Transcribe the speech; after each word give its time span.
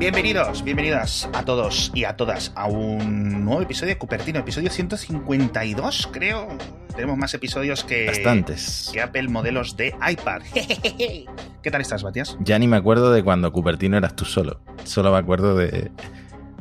Bienvenidos, 0.00 0.64
bienvenidas 0.64 1.28
a 1.34 1.44
todos 1.44 1.92
y 1.94 2.04
a 2.04 2.16
todas 2.16 2.52
a 2.54 2.66
un 2.68 3.44
nuevo 3.44 3.60
episodio 3.60 3.88
de 3.92 3.98
Cupertino, 3.98 4.38
episodio 4.38 4.70
152, 4.70 6.08
creo. 6.10 6.48
Tenemos 6.96 7.18
más 7.18 7.34
episodios 7.34 7.84
que, 7.84 8.06
Bastantes. 8.06 8.88
que 8.94 9.02
Apple 9.02 9.28
modelos 9.28 9.76
de 9.76 9.88
iPad. 10.10 10.40
¿Qué 10.54 11.70
tal 11.70 11.82
estás, 11.82 12.02
Matías? 12.02 12.38
Ya 12.40 12.58
ni 12.58 12.66
me 12.66 12.78
acuerdo 12.78 13.12
de 13.12 13.22
cuando 13.22 13.52
Cupertino 13.52 13.98
eras 13.98 14.16
tú 14.16 14.24
solo. 14.24 14.62
Solo 14.84 15.12
me 15.12 15.18
acuerdo 15.18 15.54
de, 15.54 15.90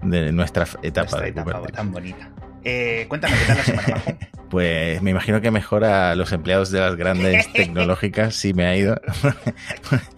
de 0.04 0.34
nuestra 0.34 0.68
etapa 0.84 1.22
de 1.22 1.30
etapa 1.30 1.54
Cupertino. 1.54 1.78
tan 1.78 1.92
bonita. 1.94 2.30
Eh, 2.66 3.06
cuéntame, 3.08 3.38
¿qué 3.38 3.46
tal 3.46 3.58
la 3.58 3.64
semana, 3.64 3.88
Majo? 3.88 4.18
Pues 4.50 5.02
me 5.04 5.12
imagino 5.12 5.40
que 5.42 5.52
mejora 5.52 6.10
a 6.12 6.16
los 6.16 6.32
empleados 6.34 6.72
de 6.72 6.80
las 6.80 6.96
grandes 6.96 7.54
tecnológicas 7.54 8.36
si 8.36 8.54
me 8.54 8.66
ha 8.66 8.76
ido. 8.76 9.00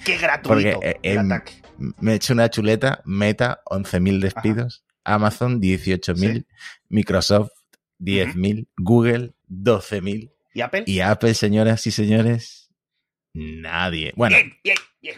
¡Qué 0.05 0.17
gratuito 0.17 0.47
Porque 0.47 0.77
eh, 0.81 0.99
el 1.03 1.17
em, 1.17 1.31
ataque! 1.31 1.61
Me 1.99 2.13
he 2.13 2.15
hecho 2.15 2.33
una 2.33 2.49
chuleta. 2.49 3.01
Meta, 3.05 3.61
11.000 3.67 4.19
despidos. 4.19 4.83
Amazon, 5.03 5.59
18.000. 5.61 6.15
Sí. 6.33 6.45
Microsoft, 6.89 7.51
10.000. 7.99 8.67
Google, 8.77 9.33
12.000. 9.49 10.31
¿Y 10.53 10.61
Apple? 10.61 10.83
Y 10.85 10.99
Apple, 10.99 11.33
señoras 11.33 11.85
y 11.87 11.91
señores, 11.91 12.69
nadie. 13.33 14.13
Bueno, 14.15 14.35
Bien, 14.35 14.53
bien, 14.63 14.77
bien. 15.01 15.17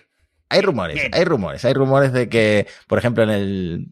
Hay 0.49 0.61
rumores, 0.61 1.09
hay 1.11 1.23
rumores, 1.25 1.65
hay 1.65 1.73
rumores 1.73 2.13
de 2.13 2.29
que, 2.29 2.67
por 2.87 2.99
ejemplo, 2.99 3.23
en 3.23 3.31
el, 3.31 3.87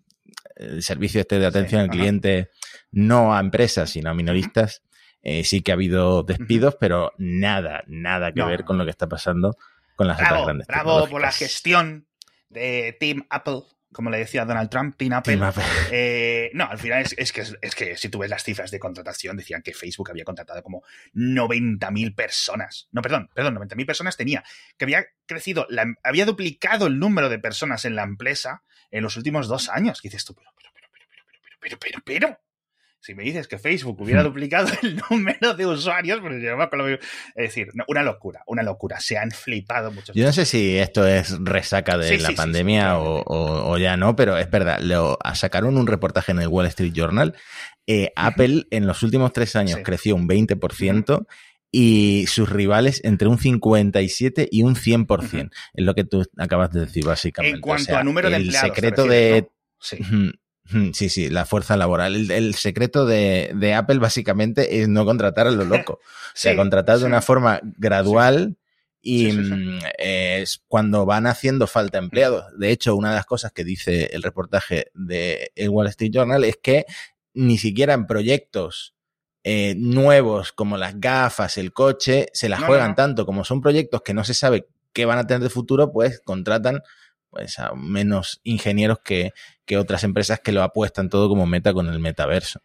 el 0.55 0.84
servicio 0.84 1.20
este 1.21 1.40
de 1.40 1.48
atención 1.48 1.79
Sí, 1.81 1.84
al 1.85 1.90
ajá. 1.90 1.98
cliente, 1.98 2.49
no 2.91 3.34
a 3.34 3.40
empresas, 3.40 3.90
sino 3.90 4.12
a 4.12 4.13
minoristas, 4.13 4.84
eh, 5.23 5.43
sí 5.43 5.62
que 5.62 5.71
ha 5.71 5.73
habido 5.73 6.21
despidos, 6.21 6.76
pero 6.79 7.13
nada, 7.17 7.84
nada 7.88 8.31
que 8.31 8.41
No. 8.41 8.48
ver 8.48 8.63
con 8.63 8.77
lo 8.77 8.85
que 8.85 8.91
está 8.91 9.07
pasando 9.09 9.55
con 9.95 10.07
las 10.07 10.17
otras 10.17 10.29
Bravo, 10.29 10.45
grandes 10.45 10.67
bravo 10.67 11.07
por 11.07 11.21
la 11.21 11.31
gestión 11.31 12.07
de 12.52 12.96
Team 12.99 13.26
Apple, 13.30 13.62
como 13.94 14.10
le 14.10 14.20
decía 14.20 14.46
Donald 14.46 14.70
Trump, 14.70 14.96
Team 14.98 15.13
Apple. 15.13 15.34
Team 15.34 15.44
Apple. 15.44 15.63
Eh, 15.91 16.52
no, 16.54 16.66
al 16.66 16.77
final 16.77 17.02
es, 17.02 17.13
es 17.18 17.32
que, 17.34 17.41
es 17.62 17.76
que 17.76 17.98
si 17.98 18.07
tú 18.10 18.20
ves 18.20 18.30
las 18.30 18.44
cifras 18.44 18.71
de 18.71 18.80
contratación, 18.80 19.35
decían 19.35 19.62
que 19.62 19.74
Facebook 19.74 20.10
había 20.12 20.24
contratado 20.24 20.62
como 20.63 20.84
90.000 21.13 22.16
personas. 22.16 22.88
No, 22.91 23.02
perdón, 23.02 23.29
perdón, 23.34 23.55
90.000 23.57 23.85
personas 23.85 24.18
tenía. 24.18 24.44
Que 24.77 24.85
había 24.85 25.05
crecido, 25.26 25.66
la- 25.70 25.94
había 26.04 26.26
duplicado 26.26 26.88
el 26.88 26.99
número 26.99 27.29
de 27.29 27.40
personas 27.40 27.85
en 27.85 27.96
la 27.96 28.04
empresa 28.04 28.63
en 28.91 29.04
los 29.04 29.18
últimos 29.18 29.48
dos 29.48 29.70
años. 29.70 30.02
Que 30.02 30.10
dices 30.10 30.26
tú, 30.26 30.34
pero, 30.35 30.52
pero, 30.55 30.70
pero, 30.74 30.88
pero, 30.94 31.05
pero, 31.10 31.24
pero, 31.60 31.77
pero, 31.79 32.02
pero, 32.05 32.27
pero. 32.27 32.40
Si 33.04 33.16
me 33.16 33.24
dices 33.24 33.48
que 33.48 33.57
Facebook 33.57 33.99
hubiera 33.99 34.21
Hmm. 34.21 34.26
duplicado 34.26 34.68
el 34.84 35.02
número 35.10 35.55
de 35.55 35.66
usuarios, 35.66 36.20
pues 36.21 36.35
Es 36.44 36.99
decir, 37.35 37.70
una 37.88 38.04
locura, 38.04 38.44
una 38.46 38.62
locura. 38.63 38.99
Se 38.99 39.18
han 39.18 39.32
flipado 39.32 39.91
muchos. 39.91 40.16
Yo 40.16 40.24
no 40.24 40.32
sé 40.32 40.46
si 40.46 40.77
esto 40.77 41.07
es 41.07 41.35
resaca 41.44 41.98
de 41.98 42.10
Sí, 42.10 42.18
la 42.18 42.29
sí, 42.29 42.35
pandemia 42.35 42.91
sí, 42.91 42.98
o, 42.99 43.24
o- 43.26 43.72
o 43.72 43.77
ya 43.79 43.98
no, 43.98 44.16
pero 44.16 44.38
es 44.38 44.49
verdad. 44.52 44.79
Lo, 44.82 45.18
sacaron 45.34 45.77
un 45.77 45.88
reportaje 45.88 46.32
en 46.32 46.40
el 46.41 46.48
Wall 46.48 46.68
Street 46.68 46.94
Journal. 46.94 47.35
Eh, 47.88 48.12
Apple 48.16 48.68
en 48.70 48.85
los 48.85 49.02
últimos 49.04 49.34
tres 49.34 49.55
años 49.55 49.79
creció 49.84 50.16
un 50.16 50.27
20% 50.27 51.26
y 51.72 52.26
sus 52.27 52.49
rivales 52.49 53.02
entre 53.04 53.27
un 53.27 53.40
57 53.40 54.48
y 54.52 54.62
un 54.63 54.76
100%. 54.76 55.49
Es 55.74 55.84
lo 55.85 55.96
que 55.96 56.04
tú 56.04 56.24
acabas 56.38 56.70
de 56.72 56.82
decir, 56.82 57.05
básicamente. 57.05 57.55
En 57.55 57.62
cuanto 57.62 57.84
O 57.84 57.85
sea, 57.85 57.99
a 57.99 58.04
número 58.04 58.29
de 58.29 58.35
el 58.35 58.41
empleados. 58.44 58.70
te 58.70 58.76
secreto 58.76 59.05
de 59.05 59.41
¿no? 59.41 59.54
Sí. 59.79 59.98
Sí, 60.93 61.09
sí, 61.09 61.29
la 61.29 61.45
fuerza 61.45 61.77
laboral. 61.77 62.15
El, 62.15 62.31
el 62.31 62.55
secreto 62.55 63.05
de, 63.05 63.51
de 63.55 63.73
Apple 63.73 63.99
básicamente 63.99 64.81
es 64.81 64.88
no 64.88 65.05
contratar 65.05 65.47
a 65.47 65.51
lo 65.51 65.66
loco. 65.66 65.94
O 65.94 66.00
sea, 66.33 66.55
Sí, 66.55 67.01
de 67.01 67.05
una 67.05 67.22
forma 67.22 67.59
gradual 67.63 68.57
y 69.01 69.31
mm, 69.31 69.79
es 69.97 70.63
cuando 70.67 71.05
van 71.05 71.27
haciendo 71.27 71.67
falta 71.67 71.97
empleados. 71.97 72.45
De 72.57 72.72
hecho, 72.72 72.95
una 72.95 73.09
de 73.09 73.16
las 73.16 73.25
cosas 73.25 73.51
que 73.51 73.63
dice 73.63 74.09
el 74.13 74.23
reportaje 74.23 74.91
de 74.94 75.51
el 75.55 75.69
Wall 75.69 75.87
Street 75.87 76.11
Journal 76.13 76.43
es 76.43 76.57
que 76.61 76.85
ni 77.33 77.57
siquiera 77.57 77.93
en 77.93 78.05
proyectos 78.05 78.95
eh, 79.43 79.73
nuevos 79.77 80.51
como 80.51 80.77
las 80.77 80.99
gafas, 80.99 81.57
el 81.57 81.73
coche, 81.73 82.27
se 82.33 82.47
las 82.47 82.59
no, 82.59 82.67
juegan 82.67 82.89
no. 82.89 82.95
tanto 82.95 83.25
como 83.25 83.43
son 83.43 83.61
proyectos 83.61 84.01
que 84.03 84.13
no 84.13 84.23
se 84.23 84.35
sabe 84.35 84.67
qué 84.93 85.05
van 85.05 85.17
a 85.17 85.25
tener 85.25 85.41
de 85.41 85.49
futuro, 85.49 85.91
pues 85.91 86.19
contratan 86.19 86.81
pues 87.31 87.57
a 87.57 87.73
menos 87.73 88.41
ingenieros 88.43 88.99
que, 89.03 89.31
que 89.65 89.77
otras 89.77 90.03
empresas 90.03 90.39
que 90.39 90.51
lo 90.51 90.61
apuestan 90.61 91.09
todo 91.09 91.27
como 91.29 91.47
meta 91.47 91.73
con 91.73 91.87
el 91.87 91.99
metaverso. 91.99 92.61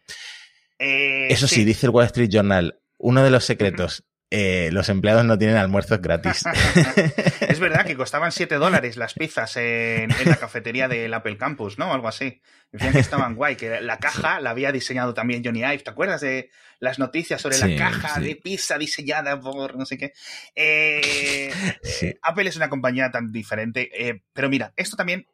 Eh, 0.77 1.27
Eso 1.29 1.47
sí, 1.47 1.63
dice 1.63 1.87
el 1.87 1.91
Wall 1.91 2.05
Street 2.05 2.29
Journal, 2.29 2.79
uno 2.97 3.23
de 3.23 3.31
los 3.31 3.45
secretos, 3.45 4.03
eh, 4.29 4.69
los 4.73 4.89
empleados 4.89 5.23
no 5.25 5.37
tienen 5.37 5.55
almuerzos 5.57 6.01
gratis. 6.01 6.43
es 7.41 7.59
verdad 7.59 7.85
que 7.85 7.95
costaban 7.97 8.31
7 8.31 8.55
dólares 8.55 8.97
las 8.97 9.13
pizzas 9.13 9.55
en, 9.57 10.11
en 10.11 10.29
la 10.29 10.35
cafetería 10.35 10.87
del 10.87 11.13
Apple 11.13 11.37
Campus, 11.37 11.77
¿no? 11.79 11.93
Algo 11.93 12.07
así. 12.07 12.41
Decían 12.71 12.91
que 12.93 12.99
estaban 12.99 13.35
guay, 13.35 13.55
que 13.55 13.79
la 13.81 13.97
caja 13.99 14.41
la 14.41 14.49
había 14.49 14.71
diseñado 14.73 15.13
también 15.13 15.41
Johnny 15.43 15.59
Ive. 15.59 15.79
¿Te 15.79 15.89
acuerdas 15.89 16.19
de 16.21 16.49
las 16.79 16.99
noticias 16.99 17.41
sobre 17.41 17.55
Sí, 17.55 17.75
la 17.75 17.77
caja 17.91 18.15
sí. 18.15 18.21
de 18.25 18.35
pizza 18.35 18.77
diseñada 18.77 19.39
por 19.39 19.77
no 19.77 19.85
sé 19.85 19.97
qué? 19.97 20.11
Eh, 20.55 21.51
Sí. 21.83 22.07
eh, 22.07 22.19
Apple 22.21 22.49
es 22.49 22.57
una 22.57 22.69
compañía 22.69 23.09
tan 23.11 23.31
diferente, 23.31 23.89
eh, 23.93 24.21
pero 24.33 24.49
mira, 24.49 24.73
esto 24.75 24.97
también... 24.97 25.25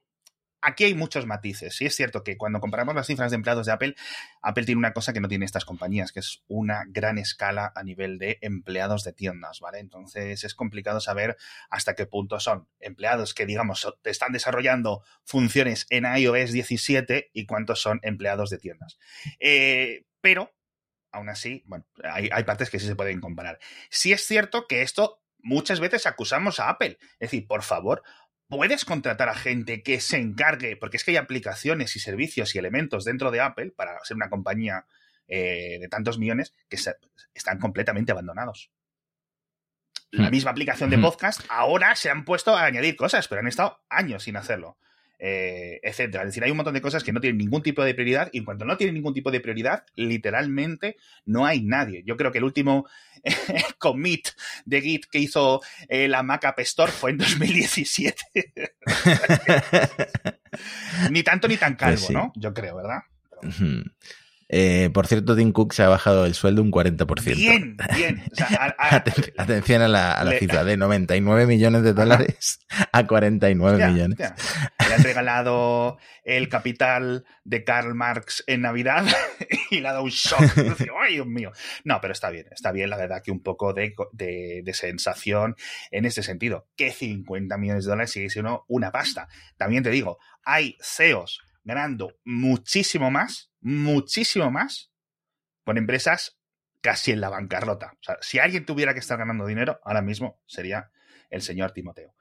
Aquí 0.65 0.85
hay 0.85 0.93
muchos 0.93 1.25
matices. 1.25 1.75
Sí 1.75 1.85
es 1.85 1.93
cierto 1.93 2.23
que 2.23 2.37
cuando 2.37 2.61
comparamos 2.61 2.95
las 2.95 3.05
cifras 3.05 3.31
de 3.31 3.35
empleados 3.35 3.65
de 3.65 3.73
Apple, 3.73 3.95
Apple 4.41 4.63
tiene 4.63 4.79
una 4.79 4.93
cosa 4.93 5.11
que 5.11 5.19
no 5.19 5.27
tiene 5.27 5.43
estas 5.43 5.65
compañías, 5.65 6.13
que 6.13 6.21
es 6.21 6.41
una 6.47 6.85
gran 6.87 7.17
escala 7.17 7.73
a 7.75 7.83
nivel 7.83 8.17
de 8.17 8.39
empleados 8.41 9.03
de 9.03 9.11
tiendas, 9.11 9.59
¿vale? 9.59 9.79
Entonces 9.79 10.41
es 10.45 10.55
complicado 10.55 11.01
saber 11.01 11.35
hasta 11.69 11.95
qué 11.95 12.05
punto 12.05 12.39
son 12.39 12.69
empleados 12.79 13.33
que, 13.33 13.45
digamos, 13.45 13.93
están 14.05 14.31
desarrollando 14.31 15.03
funciones 15.25 15.85
en 15.89 16.05
iOS 16.05 16.53
17 16.53 17.31
y 17.33 17.45
cuántos 17.45 17.81
son 17.81 17.99
empleados 18.01 18.49
de 18.49 18.57
tiendas. 18.57 18.97
Eh, 19.41 20.05
pero, 20.21 20.55
aún 21.11 21.27
así, 21.27 21.63
bueno, 21.65 21.85
hay, 22.05 22.29
hay 22.31 22.45
partes 22.45 22.69
que 22.69 22.79
sí 22.79 22.87
se 22.87 22.95
pueden 22.95 23.19
comparar. 23.19 23.59
Sí 23.89 24.13
es 24.13 24.25
cierto 24.25 24.65
que 24.65 24.81
esto 24.81 25.23
muchas 25.43 25.79
veces 25.79 26.07
acusamos 26.07 26.59
a 26.59 26.69
Apple. 26.69 26.97
Es 27.19 27.31
decir, 27.31 27.47
por 27.47 27.61
favor, 27.61 28.01
puedes 28.47 28.85
contratar 28.85 29.29
a 29.29 29.35
gente 29.35 29.81
que 29.83 29.99
se 29.99 30.17
encargue, 30.17 30.77
porque 30.77 30.97
es 30.97 31.03
que 31.03 31.11
hay 31.11 31.17
aplicaciones 31.17 31.95
y 31.95 31.99
servicios 31.99 32.53
y 32.55 32.59
elementos 32.59 33.03
dentro 33.05 33.31
de 33.31 33.41
Apple 33.41 33.71
para 33.75 33.99
ser 34.03 34.15
una 34.17 34.29
compañía 34.29 34.85
eh, 35.27 35.77
de 35.79 35.87
tantos 35.87 36.19
millones 36.19 36.53
que 36.69 36.75
se- 36.77 36.95
están 37.33 37.57
completamente 37.57 38.11
abandonados. 38.11 38.69
La 40.11 40.27
Hmm. 40.27 40.31
misma 40.31 40.51
aplicación 40.51 40.89
de 40.89 40.97
Hmm. 40.97 41.01
podcast 41.01 41.41
ahora 41.49 41.95
se 41.95 42.09
han 42.09 42.25
puesto 42.25 42.55
a 42.55 42.65
añadir 42.65 42.95
cosas, 42.97 43.27
pero 43.27 43.39
han 43.39 43.47
estado 43.47 43.81
años 43.89 44.23
sin 44.23 44.35
hacerlo, 44.35 44.77
eh, 45.25 45.79
etcétera. 45.81 46.23
Es 46.23 46.31
decir, 46.31 46.43
hay 46.43 46.51
un 46.51 46.57
montón 46.57 46.73
de 46.73 46.81
cosas 46.81 47.01
que 47.01 47.13
no 47.13 47.21
tienen 47.21 47.37
ningún 47.37 47.63
tipo 47.63 47.81
de 47.81 47.93
prioridad 47.93 48.29
y 48.33 48.39
en 48.39 48.43
cuanto 48.43 48.65
no 48.65 48.75
tienen 48.75 48.93
ningún 48.93 49.13
tipo 49.13 49.31
de 49.31 49.39
prioridad, 49.39 49.85
literalmente 49.95 50.97
no 51.25 51.45
hay 51.45 51.61
nadie. 51.61 52.03
Yo 52.05 52.17
creo 52.17 52.33
que 52.33 52.39
el 52.39 52.43
último 52.43 52.85
commit 53.79 54.27
de 54.65 54.81
Git 54.81 55.05
que 55.05 55.19
hizo 55.19 55.61
eh, 55.87 56.09
la 56.09 56.23
Mac 56.23 56.43
App 56.43 56.59
Store 56.59 56.91
fue 56.91 57.11
en 57.11 57.19
2017. 57.19 58.21
ni 61.09 61.23
tanto 61.23 61.47
ni 61.47 61.55
tan 61.55 61.77
calvo, 61.77 61.95
Pues 61.95 62.07
sí. 62.07 62.13
¿no? 62.13 62.33
Yo 62.35 62.53
creo, 62.53 62.75
¿verdad? 62.75 63.03
Eh, 64.49 64.89
por 64.93 65.07
cierto, 65.07 65.35
Tim 65.35 65.51
Cook 65.51 65.73
se 65.73 65.83
ha 65.83 65.87
bajado 65.89 66.25
el 66.25 66.33
sueldo 66.35 66.61
un 66.61 66.71
40%. 66.71 67.35
Bien, 67.35 67.75
bien. 67.95 68.23
O 68.31 68.35
sea, 68.35 68.47
a- 68.47 68.75
a- 68.77 69.03
Aten- 69.03 69.33
Atención 69.37 69.81
a 69.81 69.87
la, 69.87 70.11
a 70.13 70.23
la 70.23 70.31
Le- 70.31 70.39
cifra 70.39 70.63
de 70.63 70.77
99 70.77 71.47
millones 71.47 71.83
de 71.83 71.93
dólares 71.93 72.59
a 72.91 73.07
49 73.07 73.79
Ya, 73.79 73.87
millones. 73.89 74.17
ya. 74.19 74.35
Le 74.87 74.93
han 74.93 75.03
regalado 75.03 75.97
el 76.23 76.49
capital 76.49 77.25
de 77.43 77.63
Karl 77.63 77.95
Marx 77.95 78.43
en 78.47 78.61
Navidad 78.61 79.05
y 79.71 79.79
le 79.79 79.87
ha 79.87 79.93
dado 79.93 80.03
un 80.03 80.09
shock. 80.11 80.39
¡Ay, 81.01 81.13
Dios 81.15 81.27
mío! 81.27 81.51
No, 81.83 81.99
pero 82.01 82.13
está 82.13 82.29
bien, 82.29 82.45
está 82.51 82.71
bien, 82.71 82.89
la 82.89 82.97
verdad, 82.97 83.21
que 83.23 83.31
un 83.31 83.41
poco 83.41 83.73
de, 83.73 83.93
de- 84.11 84.61
de 84.63 84.73
sensación 84.73 85.55
en 85.91 86.05
este 86.05 86.21
sentido. 86.21 86.67
Que 86.75 86.91
50 86.91 87.57
millones 87.57 87.85
de 87.85 87.89
dólares 87.89 88.11
sigue 88.11 88.29
siendo 88.29 88.65
una 88.67 88.91
pasta. 88.91 89.27
También 89.57 89.83
te 89.83 89.89
digo, 89.89 90.19
hay 90.43 90.77
CEOs 90.81 91.41
ganando 91.63 92.17
muchísimo 92.23 93.11
más, 93.11 93.51
muchísimo 93.61 94.51
más, 94.51 94.91
con 95.63 95.77
empresas 95.77 96.37
casi 96.81 97.11
en 97.11 97.21
la 97.21 97.29
bancarrota. 97.29 97.93
O 97.93 98.03
sea, 98.03 98.17
si 98.21 98.39
alguien 98.39 98.65
tuviera 98.65 98.93
que 98.93 98.99
estar 98.99 99.17
ganando 99.17 99.45
dinero, 99.45 99.79
ahora 99.83 100.01
mismo 100.01 100.41
sería 100.45 100.91
el 101.29 101.41
señor 101.41 101.71
Timoteo. 101.71 102.13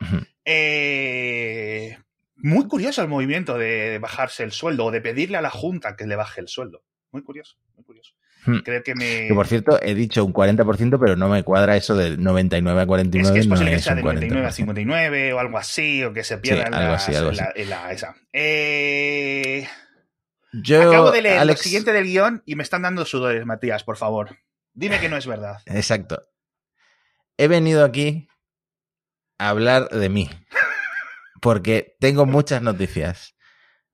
Eh, 0.44 1.98
muy 2.36 2.66
curioso 2.66 3.02
el 3.02 3.08
movimiento 3.08 3.58
de 3.58 3.98
bajarse 3.98 4.42
el 4.42 4.52
sueldo 4.52 4.86
o 4.86 4.90
de 4.90 5.00
pedirle 5.00 5.36
a 5.36 5.42
la 5.42 5.50
Junta 5.50 5.96
que 5.96 6.06
le 6.06 6.16
baje 6.16 6.40
el 6.40 6.48
sueldo. 6.48 6.84
Muy 7.10 7.22
curioso, 7.22 7.58
muy 7.74 7.84
curioso. 7.84 8.14
Hmm. 8.44 8.58
Creo 8.58 8.82
que 8.82 8.94
me. 8.94 9.28
Que 9.28 9.34
por 9.34 9.46
cierto, 9.46 9.78
he 9.82 9.94
dicho 9.94 10.24
un 10.24 10.32
40%, 10.32 10.98
pero 11.00 11.14
no 11.16 11.28
me 11.28 11.44
cuadra 11.44 11.76
eso 11.76 11.94
del 11.96 12.20
99 12.22 12.80
a 12.82 12.86
49. 12.86 13.28
es 13.28 13.32
que 13.32 13.40
es 13.40 13.46
no 13.46 13.52
posible 13.54 13.70
que 13.70 13.76
es 13.76 13.84
sea 13.84 13.94
de 13.94 14.02
99 14.02 14.46
a 14.46 14.48
40%. 14.50 14.52
59 14.52 15.32
o 15.32 15.38
algo 15.38 15.58
así, 15.58 16.02
o 16.04 16.12
que 16.12 16.24
se 16.24 16.38
pierda 16.38 16.66
en, 16.66 16.74
algo 16.74 16.88
la, 16.88 16.94
así, 16.96 17.14
algo 17.14 17.30
en 17.30 17.36
la- 17.36 17.44
así. 17.44 17.60
en 17.62 17.70
la- 17.70 17.92
esa. 17.92 18.16
Eh, 18.32 19.68
Yo, 20.52 20.82
acabo 20.90 21.10
de 21.12 21.22
leer 21.22 21.38
Alex, 21.38 21.60
lo 21.60 21.62
siguiente 21.62 21.92
del 21.92 22.04
guion 22.04 22.42
y 22.44 22.56
me 22.56 22.62
están 22.62 22.82
dando 22.82 23.04
sudores, 23.04 23.46
Matías, 23.46 23.84
por 23.84 23.96
favor. 23.96 24.36
Dime 24.74 24.98
que 25.00 25.08
no 25.08 25.16
es 25.16 25.26
verdad. 25.26 25.58
Exacto. 25.66 26.22
He 27.38 27.46
venido 27.48 27.84
aquí 27.84 28.28
a 29.38 29.48
hablar 29.50 29.88
de 29.88 30.08
mí. 30.08 30.28
Porque 31.40 31.96
tengo 32.00 32.26
muchas 32.26 32.62
noticias. 32.62 33.34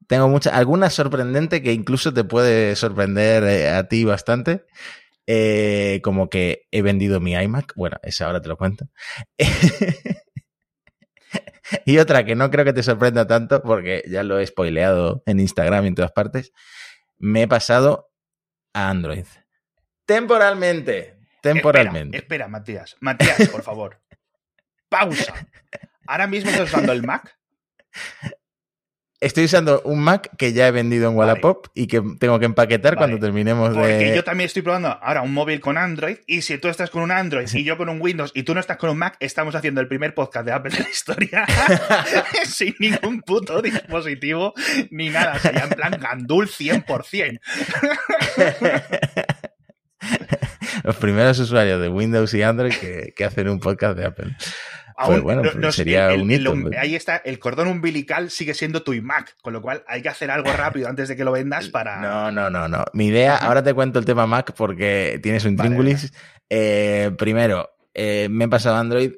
Tengo 0.08 0.28
muchas, 0.28 0.54
algunas 0.54 0.94
sorprendentes 0.94 1.60
que 1.60 1.72
incluso 1.72 2.12
te 2.14 2.24
puede 2.24 2.74
sorprender 2.76 3.44
eh, 3.44 3.68
a 3.68 3.88
ti 3.88 4.04
bastante. 4.04 4.64
Eh, 5.26 6.00
como 6.02 6.30
que 6.30 6.66
he 6.70 6.80
vendido 6.80 7.20
mi 7.20 7.34
iMac. 7.34 7.74
Bueno, 7.76 7.98
esa 8.02 8.24
ahora 8.24 8.40
te 8.40 8.48
lo 8.48 8.56
cuento. 8.56 8.86
y 11.84 11.98
otra 11.98 12.24
que 12.24 12.34
no 12.34 12.50
creo 12.50 12.64
que 12.64 12.72
te 12.72 12.82
sorprenda 12.82 13.26
tanto 13.26 13.62
porque 13.62 14.02
ya 14.08 14.22
lo 14.22 14.38
he 14.38 14.46
spoileado 14.46 15.22
en 15.26 15.40
Instagram 15.40 15.84
y 15.84 15.88
en 15.88 15.94
todas 15.94 16.12
partes. 16.12 16.52
Me 17.18 17.42
he 17.42 17.48
pasado 17.48 18.10
a 18.72 18.88
Android. 18.88 19.26
Temporalmente. 20.06 21.18
Temporalmente. 21.42 22.16
Espera, 22.16 22.46
espera 22.46 22.48
Matías. 22.48 22.96
Matías, 23.00 23.48
por 23.50 23.62
favor. 23.62 24.00
Pausa. 24.88 25.34
¿Ahora 26.06 26.26
mismo 26.26 26.48
estás 26.48 26.68
usando 26.68 26.92
el 26.92 27.02
Mac? 27.02 27.38
Estoy 29.20 29.44
usando 29.46 29.82
un 29.84 29.98
Mac 29.98 30.30
que 30.38 30.52
ya 30.52 30.68
he 30.68 30.70
vendido 30.70 31.10
en 31.10 31.16
Wallapop 31.16 31.66
y 31.74 31.88
que 31.88 32.00
tengo 32.20 32.38
que 32.38 32.44
empaquetar 32.44 32.94
cuando 32.96 33.18
terminemos 33.18 33.74
Porque 33.74 33.88
de. 33.88 34.14
yo 34.14 34.22
también 34.22 34.46
estoy 34.46 34.62
probando 34.62 34.96
ahora 35.02 35.22
un 35.22 35.34
móvil 35.34 35.58
con 35.60 35.76
Android 35.76 36.18
y 36.28 36.42
si 36.42 36.56
tú 36.58 36.68
estás 36.68 36.88
con 36.90 37.02
un 37.02 37.10
Android 37.10 37.48
y 37.52 37.64
yo 37.64 37.76
con 37.76 37.88
un 37.88 38.00
Windows 38.00 38.30
y 38.32 38.44
tú 38.44 38.54
no 38.54 38.60
estás 38.60 38.76
con 38.76 38.90
un 38.90 38.98
Mac, 38.98 39.16
estamos 39.18 39.56
haciendo 39.56 39.80
el 39.80 39.88
primer 39.88 40.14
podcast 40.14 40.46
de 40.46 40.52
Apple 40.52 40.72
de 40.72 40.84
la 40.84 40.88
historia 40.88 41.44
sin 42.46 42.76
ningún 42.78 43.22
puto 43.22 43.60
dispositivo 43.60 44.54
ni 44.90 45.08
nada. 45.08 45.36
Sería 45.40 45.64
en 45.64 45.70
plan 45.70 45.98
Gandul 46.00 46.48
100%. 46.48 47.40
Los 50.84 50.96
primeros 50.96 51.38
usuarios 51.40 51.80
de 51.80 51.88
Windows 51.88 52.32
y 52.34 52.42
Android 52.42 52.72
que, 52.72 53.12
que 53.16 53.24
hacen 53.24 53.48
un 53.48 53.58
podcast 53.58 53.98
de 53.98 54.06
Apple. 54.06 54.36
Pues 55.06 55.20
bueno, 55.22 55.42
no- 55.42 55.50
pues 55.60 55.74
sería 55.74 56.12
el- 56.12 56.22
un 56.22 56.30
hito. 56.30 56.52
el- 56.52 56.74
ahí 56.78 56.94
está, 56.96 57.16
el 57.18 57.38
cordón 57.38 57.68
umbilical 57.68 58.30
sigue 58.30 58.54
siendo 58.54 58.82
tu 58.82 58.92
iMac, 58.92 59.36
con 59.42 59.52
lo 59.52 59.62
cual 59.62 59.84
hay 59.86 60.02
que 60.02 60.08
hacer 60.08 60.30
algo 60.30 60.52
rápido 60.52 60.88
antes 60.88 61.08
de 61.08 61.16
que 61.16 61.24
lo 61.24 61.32
vendas 61.32 61.68
para... 61.68 62.00
No, 62.00 62.30
no, 62.32 62.50
no, 62.50 62.66
no. 62.68 62.84
Mi 62.92 63.06
idea, 63.08 63.36
ahora 63.36 63.62
te 63.62 63.74
cuento 63.74 63.98
el 63.98 64.04
tema 64.04 64.26
Mac 64.26 64.52
porque 64.56 65.20
tienes 65.22 65.44
un 65.44 65.56
Vale. 65.56 65.96
Eh, 66.50 67.10
primero, 67.18 67.70
eh, 67.94 68.28
me 68.30 68.46
he 68.46 68.48
pasado 68.48 68.76
a 68.76 68.80
Android 68.80 69.12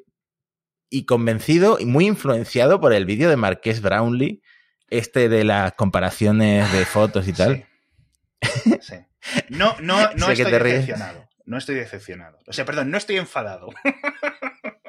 y 0.89 1.05
convencido 1.05 1.77
y 1.79 1.85
muy 1.85 2.05
influenciado 2.05 2.79
por 2.81 2.93
el 2.93 3.05
vídeo 3.05 3.29
de 3.29 3.37
Marqués 3.37 3.81
Brownlee, 3.81 4.41
este 4.89 5.29
de 5.29 5.43
las 5.45 5.73
comparaciones 5.73 6.71
de 6.73 6.85
fotos 6.85 7.27
y 7.27 7.33
tal. 7.33 7.65
Sí. 8.41 8.79
sí. 8.81 8.95
No, 9.49 9.75
no, 9.79 9.95
no 10.17 10.31
estoy 10.31 10.51
decepcionado. 10.51 11.27
No 11.45 11.57
estoy 11.57 11.75
decepcionado. 11.75 12.39
O 12.47 12.53
sea, 12.53 12.65
perdón, 12.65 12.91
no 12.91 12.97
estoy 12.97 13.17
enfadado. 13.17 13.69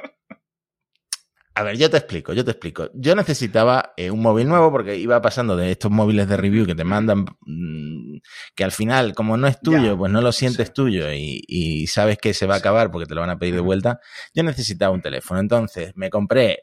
A 1.54 1.62
ver, 1.64 1.76
yo 1.76 1.90
te 1.90 1.98
explico, 1.98 2.32
yo 2.32 2.44
te 2.44 2.52
explico. 2.52 2.90
Yo 2.94 3.14
necesitaba 3.14 3.92
eh, 3.98 4.10
un 4.10 4.20
móvil 4.22 4.48
nuevo 4.48 4.70
porque 4.70 4.96
iba 4.96 5.20
pasando 5.20 5.54
de 5.54 5.70
estos 5.72 5.90
móviles 5.90 6.26
de 6.28 6.36
review 6.38 6.64
que 6.64 6.74
te 6.74 6.84
mandan, 6.84 7.26
mm, 7.40 8.18
que 8.54 8.64
al 8.64 8.72
final, 8.72 9.14
como 9.14 9.36
no 9.36 9.46
es 9.46 9.60
tuyo, 9.60 9.92
Ya, 9.92 9.96
pues 9.96 10.10
no 10.10 10.22
lo 10.22 10.32
sientes 10.32 10.68
sí. 10.68 10.74
tuyo 10.74 11.12
y, 11.12 11.42
y 11.46 11.86
sabes 11.88 12.16
que 12.18 12.32
se 12.32 12.46
va 12.46 12.54
a 12.54 12.58
acabar 12.58 12.90
porque 12.90 13.06
te 13.06 13.14
lo 13.14 13.20
van 13.20 13.30
a 13.30 13.38
pedir 13.38 13.54
de 13.54 13.60
vuelta. 13.60 14.00
Yo 14.34 14.42
necesitaba 14.42 14.94
un 14.94 15.02
teléfono. 15.02 15.40
Entonces, 15.40 15.92
me 15.94 16.08
compré 16.08 16.62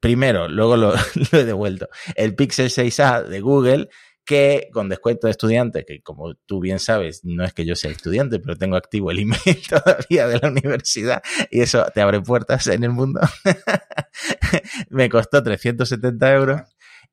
primero, 0.00 0.48
luego 0.48 0.76
lo, 0.76 0.92
lo 1.32 1.38
he 1.38 1.44
devuelto, 1.44 1.88
el 2.16 2.34
Pixel 2.34 2.70
6A 2.70 3.22
de 3.24 3.40
Google 3.40 3.88
que 4.30 4.68
con 4.72 4.88
descuento 4.88 5.26
de 5.26 5.32
estudiante, 5.32 5.84
que 5.84 6.02
como 6.02 6.36
tú 6.46 6.60
bien 6.60 6.78
sabes, 6.78 7.24
no 7.24 7.42
es 7.42 7.52
que 7.52 7.64
yo 7.64 7.74
sea 7.74 7.90
estudiante, 7.90 8.38
pero 8.38 8.54
tengo 8.54 8.76
activo 8.76 9.10
el 9.10 9.18
email 9.18 9.40
todavía 9.68 10.28
de 10.28 10.38
la 10.38 10.50
universidad 10.50 11.20
y 11.50 11.62
eso 11.62 11.84
te 11.92 12.00
abre 12.00 12.20
puertas 12.20 12.68
en 12.68 12.84
el 12.84 12.90
mundo. 12.90 13.18
Me 14.88 15.08
costó 15.08 15.42
370 15.42 16.32
euros 16.32 16.60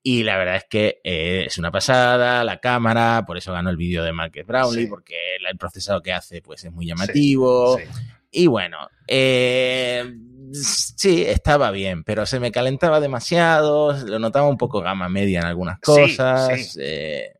y 0.03 0.25
la 0.25 0.37
verdad 0.37 0.57
es 0.57 0.65
que 0.69 1.01
eh, 1.03 1.45
es 1.47 1.57
una 1.57 1.71
pasada, 1.71 2.43
la 2.43 2.59
cámara, 2.59 3.23
por 3.25 3.35
eso 3.35 3.51
ganó 3.51 3.71
el 3.71 3.77
vídeo 3.77 4.03
de 4.03 4.13
Marcus 4.13 4.45
Brownlee, 4.45 4.83
Sí. 4.83 4.87
porque 4.87 5.15
el, 5.37 5.57
procesado 5.57 6.03
que 6.03 6.13
hace 6.13 6.43
pues 6.43 6.65
es 6.65 6.71
muy 6.71 6.85
llamativo. 6.85 7.79
Sí. 7.79 7.83
Y 8.29 8.45
bueno, 8.45 8.77
eh, 9.07 10.05
sí, 10.53 11.23
estaba 11.25 11.71
bien, 11.71 12.03
pero 12.03 12.25
se 12.25 12.39
me 12.39 12.51
calentaba 12.51 12.99
demasiado, 12.99 13.93
lo 14.05 14.19
notaba 14.19 14.47
un 14.47 14.57
poco 14.57 14.81
gama 14.81 15.09
media 15.09 15.39
en 15.39 15.45
algunas 15.45 15.79
cosas. 15.79 16.71
sí. 16.73 16.79
eh, 16.81 17.33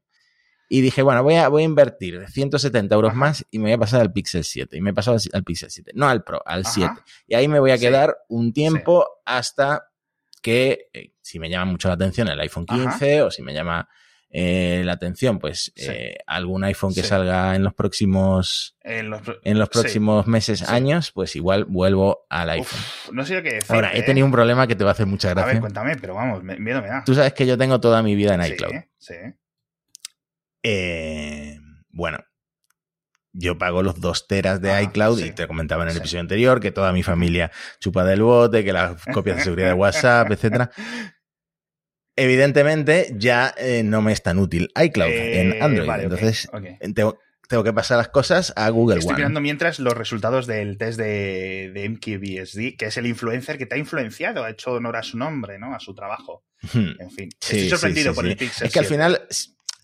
y 0.70 0.82
dije, 0.82 1.02
bueno, 1.02 1.24
voy 1.24 1.36
a, 1.36 1.48
voy 1.48 1.62
a 1.62 1.66
invertir 1.66 2.28
170 2.28 2.94
euros 2.94 3.12
Ajá. 3.12 3.18
más 3.20 3.46
y 3.52 3.58
me 3.58 3.66
voy 3.66 3.72
a 3.74 3.78
pasar 3.78 4.02
al 4.02 4.12
Pixel 4.12 4.44
7. 4.44 4.76
Y 4.76 4.82
me 4.82 4.90
he 4.90 4.94
pasado 4.94 5.16
al, 5.16 5.22
al 5.32 5.44
Pixel 5.46 5.72
7, 5.72 5.92
no 5.96 6.10
al 6.10 6.24
Pro, 6.26 6.42
al 6.46 6.62
Ajá. 6.62 6.70
7. 6.72 6.94
Y 7.28 7.36
ahí 7.36 7.48
me 7.48 7.60
voy 7.60 7.72
a 7.72 7.78
Sí. 7.78 7.86
quedar 7.86 8.18
un 8.28 8.52
tiempo 8.52 9.08
hasta 9.26 9.90
que, 10.42 10.90
eh, 10.94 11.14
si 11.22 11.40
me 11.40 11.50
llama 11.50 11.72
mucho 11.72 11.88
la 11.88 11.94
atención 11.94 12.28
el 12.28 12.40
iPhone 12.42 12.66
15 12.66 13.22
o 13.22 13.32
si 13.32 13.42
me 13.44 13.54
llama 13.54 13.88
eh, 14.30 14.82
la 14.86 14.92
atención, 14.94 15.40
pues 15.40 15.72
Sí. 15.76 15.86
eh, 15.90 16.18
algún 16.28 16.64
iPhone 16.66 16.94
que 16.94 17.02
Sí. 17.02 17.08
salga 17.08 17.56
en 17.56 17.64
los 17.64 17.74
próximos 17.74 18.76
En 18.84 19.10
los, 19.10 19.22
pro- 19.22 19.38
en 19.44 19.58
los 19.58 19.70
sí. 19.72 19.80
próximos 19.80 20.28
meses, 20.28 20.68
años, 20.68 21.12
pues 21.14 21.36
igual 21.36 21.66
vuelvo 21.66 22.26
al 22.30 22.50
iPhone. 22.50 22.80
Uf, 22.80 23.12
no 23.14 23.26
sé 23.26 23.42
qué 23.42 23.54
decir. 23.56 23.74
Ahora, 23.74 23.92
he 23.94 24.04
tenido 24.04 24.26
un 24.26 24.32
problema 24.34 24.68
que 24.68 24.76
te 24.76 24.84
va 24.84 24.92
a 24.92 24.94
hacer 24.94 25.06
mucha 25.06 25.32
A 25.32 25.34
ver, 25.34 25.44
gracia. 25.46 25.62
cuéntame, 25.62 25.96
pero 25.96 26.14
vamos, 26.16 26.44
me- 26.44 26.58
miedo 26.60 26.82
me 26.82 26.90
da. 26.90 27.04
Tú 27.06 27.16
sabes 27.16 27.34
que 27.34 27.46
yo 27.48 27.58
tengo 27.58 27.80
toda 27.80 28.04
mi 28.04 28.16
vida 28.16 28.34
en 28.36 28.42
iCloud. 28.54 28.74
Sí, 28.98 29.14
Eh, 30.64 31.58
bueno, 31.90 32.20
yo 33.34 33.58
pago 33.58 33.84
los 33.84 34.02
dos 34.02 34.28
teras 34.28 34.62
de 34.62 34.72
Ajá, 34.72 34.82
iCloud 34.84 35.20
sí. 35.20 35.28
y 35.28 35.32
te 35.32 35.48
comentaba 35.48 35.84
en 35.84 35.90
el 35.90 35.94
Sí. 35.94 36.00
episodio 36.00 36.22
anterior 36.22 36.60
que 36.60 36.72
toda 36.72 36.92
mi 36.92 37.04
familia 37.04 37.52
chupa 37.80 38.04
del 38.04 38.22
bote, 38.24 38.64
que 38.64 38.74
las 38.74 39.02
copias 39.14 39.38
de 39.38 39.44
seguridad 39.44 39.68
de 39.70 39.74
WhatsApp, 39.74 40.32
etcétera. 40.32 40.72
Evidentemente 42.18 43.14
ya 43.16 43.54
eh, 43.58 43.84
no 43.84 44.02
me 44.02 44.12
es 44.12 44.22
tan 44.24 44.40
útil 44.40 44.70
iCloud 44.84 45.08
Eh, 45.10 45.42
en 45.42 45.64
Android. 45.64 45.88
vale, 45.88 46.04
Entonces 46.04 46.50
tengo, 46.94 47.20
tengo 47.48 47.64
que 47.64 47.72
pasar 47.74 47.98
las 47.98 48.10
cosas 48.10 48.52
a 48.56 48.68
Google 48.70 48.98
Estoy 49.00 49.12
One. 49.14 49.18
mirando 49.20 49.40
mientras 49.40 49.80
los 49.80 49.96
resultados 49.96 50.48
del 50.48 50.78
test 50.78 50.98
de, 51.00 51.72
de 51.74 51.90
MKBSD, 51.90 52.76
que 52.78 52.88
es 52.88 52.98
el 52.98 53.06
influencer 53.06 53.58
que 53.58 53.66
te 53.68 53.76
ha 53.76 53.78
influenciado, 53.78 54.44
ha 54.44 54.50
hecho 54.50 54.74
honor 54.74 54.98
a 54.98 55.04
su 55.04 55.18
nombre, 55.18 55.58
¿no? 55.60 55.74
A 55.76 55.80
su 55.80 55.94
trabajo. 55.94 56.44
Hmm. 56.74 56.90
En 57.00 57.12
fin, 57.12 57.30
Sí, 57.40 57.56
estoy 57.58 57.70
sorprendido 57.70 58.12
sí, 58.12 58.16
por 58.16 58.26
el 58.26 58.36
Pixel 58.36 58.68
Es 58.68 58.74
que 58.74 58.80
al 58.80 58.86
7. 58.86 58.88
final, 59.04 59.22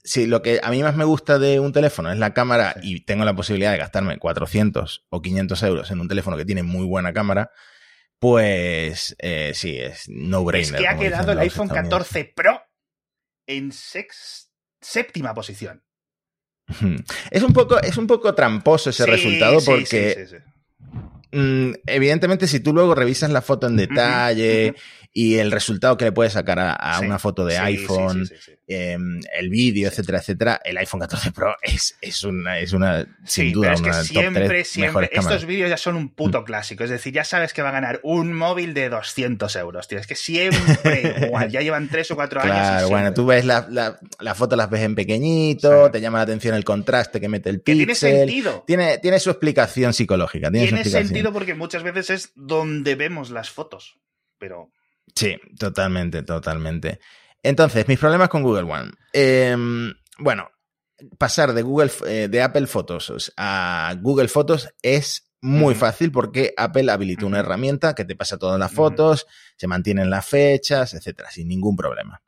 sí, 0.04 0.26
lo 0.26 0.42
que 0.42 0.60
a 0.64 0.72
mí 0.72 0.82
más 0.82 0.96
me 0.96 1.06
gusta 1.06 1.38
de 1.38 1.60
un 1.60 1.72
teléfono 1.72 2.12
es 2.12 2.18
la 2.18 2.34
cámara 2.34 2.76
y 2.82 3.02
tengo 3.02 3.24
la 3.26 3.36
posibilidad 3.36 3.72
de 3.72 3.78
gastarme 3.78 4.18
400 4.18 5.06
o 5.10 5.22
500 5.22 5.64
euros 5.64 5.92
en 5.92 6.02
un 6.02 6.08
teléfono 6.08 6.36
que 6.36 6.46
tiene 6.46 6.64
muy 6.64 6.86
buena 6.88 7.14
cámara, 7.14 7.52
pues 8.24 9.16
eh, 9.20 9.52
sí, 9.54 9.77
es 9.77 10.08
no-brainer. 10.08 10.75
Es 10.75 10.80
que 10.82 10.88
ha 10.88 10.98
quedado 10.98 11.34
el 11.34 11.39
iPhone 11.39 11.65
estadounidenses. 11.68 12.08
14 12.08 12.34
Pro 12.34 12.62
en 13.48 13.74
sex- 13.74 14.50
séptima 14.80 15.34
posición. 15.34 15.84
Es 17.32 17.44
un 17.44 17.51
poco, 17.51 17.82
es 17.82 17.98
un 17.98 18.08
poco 18.08 18.34
tramposo 18.34 18.92
ese 18.92 19.03
Sí, 19.03 19.12
resultado 19.12 19.60
porque 19.65 20.15
sí, 20.15 20.25
sí, 20.25 20.38
sí. 20.38 21.38
mm, 21.38 21.74
evidentemente 21.86 22.48
si 22.48 22.62
tú 22.62 22.72
luego 22.74 22.96
revisas 22.96 23.30
la 23.30 23.42
foto 23.42 23.68
en 23.68 23.75
detalle. 23.75 24.74
Y 25.15 25.36
el 25.36 25.51
resultado 25.51 25.96
que 25.96 26.05
le 26.05 26.12
puedes 26.12 26.34
sacar 26.34 26.58
a, 26.58 26.74
a 26.74 27.00
Sí, 27.00 27.05
una 27.05 27.20
foto 27.20 27.46
de 27.46 27.53
sí, 27.53 27.62
iPhone, 27.62 28.25
sí, 28.25 28.34
eh, 28.67 28.98
el 29.38 29.50
vídeo, 29.50 29.88
etcétera, 29.88 30.17
etcétera, 30.17 30.60
el 30.63 30.75
iPhone 30.77 31.01
14 31.01 31.32
Pro 31.32 31.55
es, 31.62 31.96
es 32.01 32.24
una, 32.24 32.58
es 32.58 32.74
una 32.74 33.05
sin 33.24 33.51
duda, 33.51 33.75
pero 33.75 33.75
es 33.75 33.82
que 33.82 33.89
top 33.91 34.22
siempre, 34.24 34.48
3 34.48 34.67
siempre, 34.67 35.10
estos 35.13 35.46
vídeos 35.46 35.70
ya 35.70 35.77
son 35.77 35.98
un 35.98 36.10
puto 36.10 36.43
clásico. 36.43 36.84
Es 36.84 36.89
decir, 36.89 37.13
ya 37.13 37.24
sabes 37.24 37.53
que 37.53 37.62
va 37.62 37.70
a 37.70 37.74
ganar 37.74 38.00
un 38.01 38.34
móvil 38.34 38.74
de 38.74 38.89
200 38.89 39.55
euros, 39.58 39.88
tío. 39.88 40.00
Es 40.00 40.08
que 40.08 40.15
siempre 40.15 41.15
igual. 41.27 41.51
Ya 41.51 41.62
llevan 41.62 41.89
3 41.89 42.10
o 42.10 42.15
4 42.15 42.41
años. 42.41 42.55
y 42.55 42.60
Claro, 42.60 42.89
bueno, 42.89 43.13
tú 43.13 43.27
ves 43.27 43.46
la, 43.46 43.67
la, 43.70 44.00
la 44.20 44.34
foto, 44.34 44.55
las 44.55 44.70
ves 44.72 44.82
en 44.82 44.96
pequeñito, 44.96 45.91
te 45.91 46.01
llama 46.01 46.17
la 46.17 46.24
atención 46.24 46.55
el 46.55 46.63
contraste 46.63 47.22
que 47.22 47.29
mete 47.29 47.51
el 47.51 47.62
Que 47.62 47.75
tiene 47.75 47.93
sentido. 47.93 48.63
Tiene, 48.65 48.98
tiene 48.98 49.20
su 49.20 49.29
explicación 49.29 49.93
psicológica. 49.93 50.50
Tiene, 50.50 50.65
su 50.65 50.70
Tiene 50.70 50.82
explicación. 50.82 51.08
sentido 51.10 51.34
porque 51.34 51.53
muchas 51.53 51.84
veces 51.84 52.10
es 52.10 52.32
donde 52.36 52.96
vemos 52.96 53.29
las 53.29 53.51
fotos. 53.51 54.00
Pero 54.39 54.72
Sí, 55.15 55.38
totalmente, 55.58 56.24
totalmente. 56.24 57.00
Entonces, 57.41 57.88
mis 57.88 58.00
problemas 58.00 58.29
con 58.29 58.43
Google 58.43 58.72
One. 58.72 58.91
Eh, 59.13 59.55
bueno, 60.17 60.50
pasar 61.17 61.53
de 61.53 61.62
Google 61.62 61.91
eh, 62.08 62.27
de 62.29 62.41
Apple 62.41 62.67
Photos 62.67 63.34
a 63.38 63.96
Google 64.01 64.27
Fotos 64.27 64.70
es 64.82 65.32
muy 65.41 65.75
fácil 65.75 66.12
porque 66.12 66.53
Apple 66.55 66.89
habilitó 66.89 67.27
una 67.27 67.39
herramienta 67.39 67.96
que 67.96 68.05
te 68.05 68.15
pasa 68.15 68.38
todas 68.38 68.58
las 68.58 68.72
fotos, 68.72 69.27
se 69.58 69.67
mantienen 69.67 70.10
las 70.10 70.25
fechas, 70.25 70.93
etcétera, 70.93 71.29
sin 71.32 71.50
ningún 71.50 71.75
problema. 71.75 72.24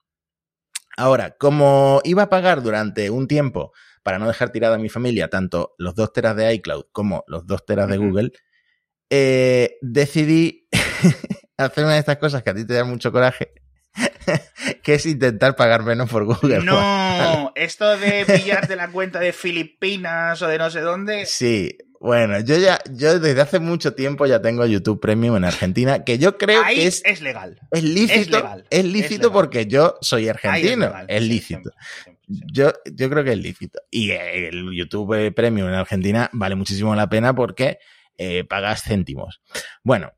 Ahora, 0.98 1.36
como 1.38 2.02
iba 2.04 2.24
a 2.24 2.30
pagar 2.30 2.62
durante 2.62 3.10
un 3.10 3.28
tiempo 3.28 3.72
para 4.04 4.20
no 4.20 4.28
dejar 4.28 4.52
tirada 4.52 4.76
a 4.76 4.80
mi 4.80 4.90
familia 4.90 5.30
tanto 5.30 5.76
los 5.78 5.96
dos 5.96 6.12
teras 6.12 6.36
de 6.36 6.54
iCloud 6.56 6.86
como 6.92 7.24
los 7.28 7.48
dos 7.48 7.66
teras 7.66 7.90
de. 7.90 7.98
Google, 7.98 8.32
eh, 9.10 9.78
decidí 9.82 10.68
hacer 11.58 11.84
una 11.84 11.94
de 11.94 12.00
estas 12.00 12.18
cosas 12.18 12.44
que 12.44 12.50
a 12.50 12.56
ti 12.56 12.66
te 12.66 12.74
da 12.74 12.84
mucho 12.84 13.12
coraje, 13.12 13.52
que 14.84 14.96
es 14.96 15.06
intentar 15.06 15.56
pagar 15.56 15.84
menos 15.84 16.10
por 16.10 16.26
Google. 16.26 16.60
No, 16.64 17.52
esto 17.56 17.98
de 17.98 18.26
pillar 18.26 18.68
de 18.68 18.76
la 18.76 18.90
cuenta 18.90 19.20
de 19.20 19.34
Filipinas 19.34 20.42
o 20.42 20.48
de 20.48 20.58
no 20.58 20.70
sé 20.70 20.82
dónde. 20.82 21.26
Sí, 21.26 21.78
Bueno, 22.02 22.40
yo 22.42 22.58
ya, 22.58 22.80
yo 22.92 23.20
desde 23.20 23.42
hace 23.42 23.60
mucho 23.60 23.94
tiempo 23.94 24.26
ya 24.26 24.42
tengo 24.42 24.66
YouTube 24.66 25.00
Premium 25.00 25.38
en 25.38 25.46
Argentina, 25.46 26.04
que 26.04 26.18
yo 26.18 26.38
creo 26.38 26.62
Ahí 26.64 26.76
que 26.76 26.88
es, 26.88 27.02
es 27.06 27.22
legal. 27.22 27.58
es 27.72 27.84
lícito. 27.84 28.14
es 28.22 28.30
legal, 28.32 28.66
Es 28.70 28.80
es 28.80 28.86
lícito 28.86 29.16
legal. 29.30 29.32
porque 29.32 29.66
yo 29.68 29.96
soy 30.02 30.28
argentino. 30.30 30.94
Es 31.08 31.22
lícito. 31.24 31.72
siempre, 31.72 31.74
siempre, 32.04 32.04
siempre. 32.04 32.48
Yo, 32.52 32.74
yo 32.92 33.10
creo 33.10 33.24
que 33.24 33.32
es 33.34 33.38
lícito. 33.38 33.80
Y 33.92 34.12
el 34.12 34.72
YouTube 34.76 35.34
Premium 35.34 35.70
en 35.70 35.76
Argentina 35.76 36.30
vale 36.34 36.56
muchísimo 36.56 36.94
la 36.96 37.08
pena 37.08 37.34
porque 37.34 37.78
eh, 38.18 38.44
pagas 38.44 38.84
céntimos. 38.84 39.42
Bueno, 39.84 40.12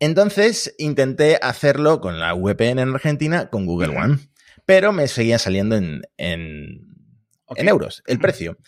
entonces 0.00 0.74
intenté 0.78 1.38
hacerlo 1.40 2.00
con 2.00 2.18
la 2.18 2.34
VPN 2.34 2.80
en 2.80 2.94
Argentina 2.94 3.48
con 3.50 3.66
Google. 3.66 3.96
One, 3.96 4.18
pero 4.66 4.92
me 4.92 5.06
seguía 5.08 5.38
saliendo 5.38 5.76
en, 5.76 6.02
en, 6.16 6.88
Ok. 7.46 7.58
en 7.58 7.68
euros 7.68 8.02
el 8.06 8.18
precio. 8.18 8.58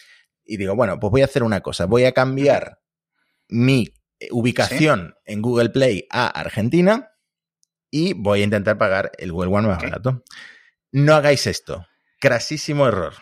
Y 0.45 0.57
digo, 0.57 0.75
bueno, 0.75 0.99
pues 1.01 1.11
voy 1.11 1.23
a 1.23 1.27
hacer 1.27 1.43
una 1.43 1.61
cosa. 1.61 1.87
Voy 1.87 2.05
a 2.05 2.13
cambiar 2.13 2.81
mi 3.49 3.95
eh, 4.19 4.29
ubicación 4.33 5.15
en 5.25 5.41
Google 5.41 5.71
Play 5.71 6.07
a 6.11 6.27
Argentina 6.27 7.11
y 7.91 8.13
voy 8.15 8.41
a 8.41 8.45
intentar 8.45 8.77
pagar 8.79 9.13
el 9.19 9.33
Google 9.33 9.55
One 9.55 9.69
más 9.69 9.83
barato. 9.83 10.23
No 10.91 11.15
hagáis 11.15 11.47
esto. 11.47 11.87
Crasísimo 12.21 12.87
error. 12.89 13.15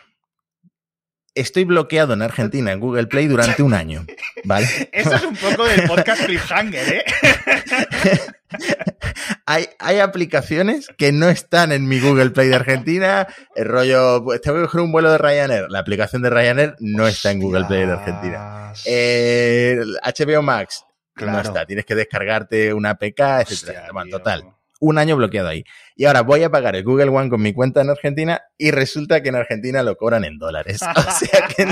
Estoy 1.34 1.64
bloqueado 1.64 2.14
en 2.14 2.22
Argentina 2.22 2.72
en 2.72 2.80
Google 2.80 3.06
Play 3.06 3.26
durante 3.28 3.62
un 3.62 3.74
año. 3.74 4.04
¿Vale? 4.44 4.66
Esto 4.92 5.14
es 5.14 5.22
un 5.24 5.36
poco 5.36 5.64
del 5.64 5.84
podcast 5.84 6.24
Cliffhanger, 6.24 6.94
¿eh? 6.94 7.04
hay, 9.46 9.68
hay 9.78 10.00
aplicaciones 10.00 10.88
que 10.98 11.12
no 11.12 11.28
están 11.28 11.72
en 11.72 11.86
mi 11.86 12.00
Google 12.00 12.30
Play 12.30 12.48
de 12.48 12.56
Argentina. 12.56 13.26
El 13.54 13.66
rollo, 13.66 14.24
pues 14.24 14.40
tengo 14.40 14.58
que 14.58 14.64
coger 14.64 14.80
un 14.80 14.92
vuelo 14.92 15.10
de 15.10 15.18
Ryanair. 15.18 15.70
La 15.70 15.80
aplicación 15.80 16.22
de 16.22 16.30
Ryanair 16.30 16.76
no 16.80 17.06
está 17.06 17.30
en 17.30 17.40
Google 17.40 17.66
Play 17.66 17.86
de 17.86 17.92
Argentina. 17.92 18.70
Hostias. 18.72 18.86
Eh, 18.86 19.80
HBO 20.02 20.42
Max 20.42 20.84
no 21.26 21.40
está. 21.40 21.66
Tienes 21.66 21.84
que 21.84 21.94
descargarte 21.94 22.74
una 22.74 22.90
APK, 22.90 23.20
Hostia, 23.20 23.40
etcétera. 23.40 23.88
Bueno, 23.92 24.10
total. 24.10 24.44
Un 24.80 24.98
año 24.98 25.16
bloqueado 25.16 25.48
ahí. 25.48 25.64
Y 25.94 26.06
ahora 26.06 26.22
voy 26.22 26.42
a 26.42 26.50
pagar 26.50 26.74
el 26.74 26.82
Google 26.82 27.10
One 27.10 27.30
con 27.30 27.40
mi 27.42 27.52
cuenta 27.52 27.82
en 27.82 27.90
Argentina 27.90 28.42
y 28.58 28.70
resulta 28.70 29.22
que 29.22 29.28
en 29.28 29.36
Argentina 29.36 29.82
lo 29.82 29.96
cobran 29.96 30.24
en 30.24 30.38
dólares. 30.38 30.80
O 30.96 31.02
sea 31.12 31.46
que, 31.48 31.64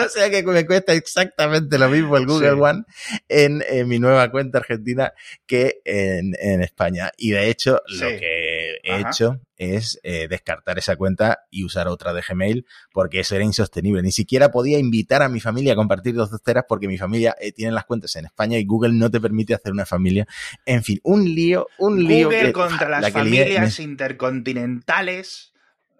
o 0.00 0.08
sea 0.08 0.30
que 0.30 0.42
me 0.42 0.66
cuesta 0.66 0.92
exactamente 0.92 1.78
lo 1.78 1.88
mismo 1.88 2.16
el 2.16 2.26
Google 2.26 2.50
Sí. 2.50 2.60
One 2.60 2.84
en, 3.28 3.64
en 3.68 3.88
mi 3.88 3.98
nueva 3.98 4.30
cuenta 4.30 4.58
argentina 4.58 5.12
que 5.46 5.80
en, 5.84 6.34
en 6.40 6.62
España. 6.62 7.10
Y 7.16 7.30
de 7.30 7.48
hecho, 7.48 7.80
lo 7.86 8.08
que 8.08 8.47
he 8.90 9.00
Ajá. 9.00 9.10
hecho 9.10 9.40
es 9.56 9.98
eh, 10.02 10.28
descartar 10.28 10.78
esa 10.78 10.96
cuenta 10.96 11.40
y 11.50 11.64
usar 11.64 11.88
otra 11.88 12.12
de 12.12 12.22
Gmail 12.26 12.66
porque 12.92 13.20
eso 13.20 13.34
era 13.34 13.44
insostenible. 13.44 14.02
Ni 14.02 14.12
siquiera 14.12 14.50
podía 14.50 14.78
invitar 14.78 15.22
a 15.22 15.28
mi 15.28 15.40
familia 15.40 15.72
a 15.72 15.76
compartir 15.76 16.14
dos 16.14 16.30
teras 16.42 16.64
porque 16.68 16.88
mi 16.88 16.98
familia 16.98 17.34
eh, 17.40 17.52
tiene 17.52 17.72
las 17.72 17.84
cuentas 17.84 18.14
en 18.16 18.26
España 18.26 18.58
y 18.58 18.64
Google 18.64 18.92
no 18.94 19.10
te 19.10 19.20
permite 19.20 19.54
hacer 19.54 19.72
una 19.72 19.86
familia. 19.86 20.26
En 20.64 20.82
fin, 20.82 21.00
un 21.02 21.24
lío, 21.24 21.66
un 21.78 22.04
lío. 22.04 22.28
Google 22.28 22.52
contra 22.52 22.88
la 22.88 23.00
las 23.00 23.12
familias 23.12 23.78
intercontinentales. 23.80 25.52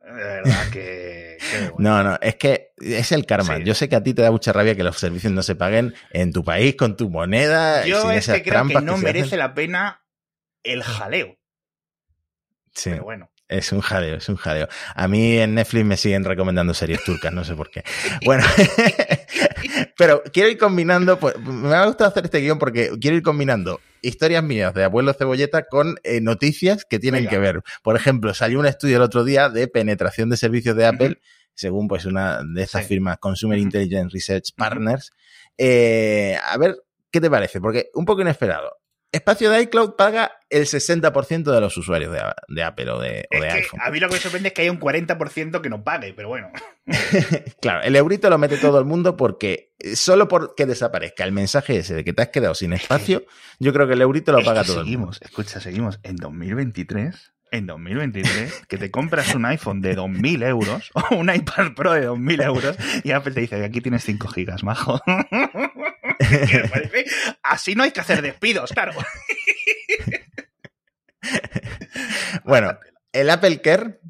De 0.04 0.12
verdad 0.12 0.70
que. 0.72 1.36
bueno. 1.74 1.74
No, 1.78 2.02
no, 2.02 2.18
es 2.22 2.36
que 2.36 2.72
es 2.78 3.12
el 3.12 3.26
karma. 3.26 3.58
Sí. 3.58 3.64
Yo 3.64 3.74
sé 3.74 3.88
que 3.88 3.96
a 3.96 4.02
ti 4.02 4.14
te 4.14 4.22
da 4.22 4.30
mucha 4.30 4.52
rabia 4.52 4.74
que 4.74 4.82
los 4.82 4.96
servicios 4.96 5.32
no 5.32 5.42
se 5.42 5.54
paguen 5.54 5.94
en 6.10 6.32
tu 6.32 6.42
país 6.44 6.76
con 6.76 6.96
tu 6.96 7.10
moneda. 7.10 7.84
Yo 7.84 8.02
sin 8.02 8.12
es 8.12 8.18
esas 8.28 8.36
que 8.36 8.50
creo 8.50 8.66
que 8.66 8.80
no 8.80 8.96
merece 8.96 9.26
hacen. 9.26 9.38
la 9.40 9.54
pena 9.54 10.02
el 10.62 10.82
jaleo. 10.82 11.37
Sí. 12.78 12.90
Pero 12.90 13.04
bueno. 13.04 13.30
Es 13.48 13.72
un 13.72 13.80
jadeo, 13.80 14.16
es 14.18 14.28
un 14.28 14.36
jadeo. 14.36 14.68
A 14.94 15.08
mí 15.08 15.38
en 15.38 15.54
Netflix 15.54 15.84
me 15.86 15.96
siguen 15.96 16.22
recomendando 16.24 16.74
series 16.74 17.02
turcas, 17.02 17.32
no 17.32 17.44
sé 17.44 17.54
por 17.54 17.70
qué. 17.70 17.82
Bueno, 18.26 18.44
pero 19.96 20.22
quiero 20.32 20.48
ir 20.50 20.58
combinando, 20.58 21.18
pues, 21.18 21.38
me 21.40 21.74
ha 21.74 21.86
gustado 21.86 22.10
hacer 22.10 22.24
este 22.26 22.40
guion 22.40 22.58
porque 22.58 22.90
quiero 23.00 23.16
ir 23.16 23.22
combinando 23.22 23.80
historias 24.02 24.42
mías 24.44 24.74
de 24.74 24.84
abuelo 24.84 25.12
cebolleta 25.12 25.64
con 25.64 25.96
eh, 26.04 26.20
noticias 26.20 26.84
que 26.84 26.98
tienen 26.98 27.20
Venga. 27.22 27.30
que 27.30 27.38
ver. 27.38 27.62
Por 27.82 27.96
ejemplo, 27.96 28.32
salió 28.34 28.60
un 28.60 28.66
estudio 28.66 28.96
el 28.96 29.02
otro 29.02 29.24
día 29.24 29.48
de 29.48 29.66
penetración 29.66 30.28
de 30.30 30.36
servicios 30.36 30.76
de 30.76 30.86
Apple, 30.86 31.18
según 31.54 31.88
pues 31.88 32.04
una 32.04 32.40
de 32.44 32.62
estas 32.62 32.82
Sí. 32.82 32.88
firmas 32.88 33.18
Consumer. 33.18 33.58
Intelligence 33.58 34.10
Research 34.12 34.50
Partners. 34.56 35.10
Eh, 35.56 36.36
a 36.44 36.56
ver, 36.58 36.76
¿qué 37.10 37.20
te 37.20 37.30
parece? 37.30 37.60
Porque 37.60 37.88
un 37.94 38.04
poco 38.04 38.20
inesperado. 38.20 38.76
Espacio 39.10 39.50
de 39.50 39.62
iCloud 39.62 39.94
paga 39.96 40.32
el 40.50 40.64
60% 40.66 41.50
de 41.50 41.60
los 41.60 41.76
usuarios 41.78 42.12
de, 42.12 42.20
de 42.48 42.62
Apple 42.62 42.90
o 42.90 43.00
de, 43.00 43.26
o 43.30 43.34
Es 43.36 43.40
de 43.40 43.48
que 43.48 43.54
iPhone. 43.54 43.80
a 43.82 43.90
mí 43.90 44.00
lo 44.00 44.08
que 44.08 44.14
me 44.14 44.20
sorprende 44.20 44.48
es 44.48 44.54
que 44.54 44.62
hay 44.62 44.68
un 44.68 44.78
40% 44.78 45.60
que 45.62 45.70
no 45.70 45.82
pague, 45.82 46.12
pero 46.14 46.28
bueno. 46.28 46.50
Claro, 47.60 47.82
el 47.82 47.96
eurito 47.96 48.28
lo 48.30 48.38
mete 48.38 48.56
todo 48.58 48.78
el 48.78 48.84
mundo 48.84 49.16
porque 49.16 49.72
eh, 49.78 49.96
solo 49.96 50.28
porque 50.28 50.66
desaparezca 50.66 51.24
el 51.24 51.32
mensaje 51.32 51.78
ese 51.78 51.94
de 51.94 52.04
que 52.04 52.12
te 52.12 52.22
has 52.22 52.28
quedado 52.28 52.54
sin 52.54 52.72
espacio, 52.72 53.24
yo 53.58 53.72
creo 53.72 53.86
que 53.86 53.94
el 53.94 54.02
eurito 54.02 54.32
lo 54.32 54.42
paga 54.44 54.62
que 54.62 54.66
todo 54.68 54.80
el 54.80 54.86
mundo. 54.86 55.12
seguimos, 55.12 55.22
escucha, 55.22 55.60
seguimos 55.60 56.00
en 56.02 56.16
2023. 56.16 57.32
En 57.50 57.64
2023, 57.66 58.66
que 58.68 58.76
te 58.76 58.90
compras 58.90 59.34
un 59.34 59.46
iPhone 59.46 59.80
de 59.80 59.96
2.000 59.96 60.46
euros 60.46 60.90
o 61.10 61.14
un 61.16 61.34
iPad 61.34 61.72
Pro 61.74 61.92
de 61.94 62.06
2.000 62.06 62.44
euros 62.44 62.76
y 63.04 63.12
Apple 63.12 63.32
te 63.32 63.40
dice, 63.40 63.64
aquí 63.64 63.80
tienes 63.80 64.04
5 64.04 64.28
gigas, 64.28 64.62
majo. 64.64 65.00
Así 67.42 67.74
no 67.74 67.82
hay 67.84 67.90
que 67.90 68.00
hacer 68.00 68.22
despidos, 68.22 68.72
claro. 68.72 68.92
Bueno, 72.44 72.78
el 73.12 73.30
Apple 73.30 73.60
Care 73.60 74.00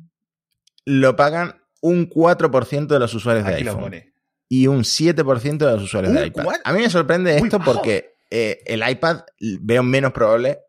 lo 0.85 1.17
pagan 1.17 1.61
un 1.81 2.09
4% 2.09 2.87
de 2.87 2.99
los 2.99 3.15
usuarios 3.15 3.47
de 3.47 3.55
Aquí 3.55 3.69
iPhone 3.69 4.13
y 4.49 4.67
un 4.67 4.81
7% 4.83 5.59
de 5.59 5.73
los 5.73 5.83
usuarios 5.83 6.13
de 6.13 6.21
¿Un 6.21 6.27
iPad. 6.27 6.47
A 6.65 6.73
mí 6.73 6.81
me 6.81 6.91
sorprende 6.91 7.39
Muy 7.39 7.49
esto 7.49 7.59
bajo. 7.59 7.73
porque 7.75 8.17
eh, 8.31 8.61
el 8.67 8.89
iPad 8.89 9.21
veo 9.61 9.83
menos 9.83 10.13
probable, 10.13 10.61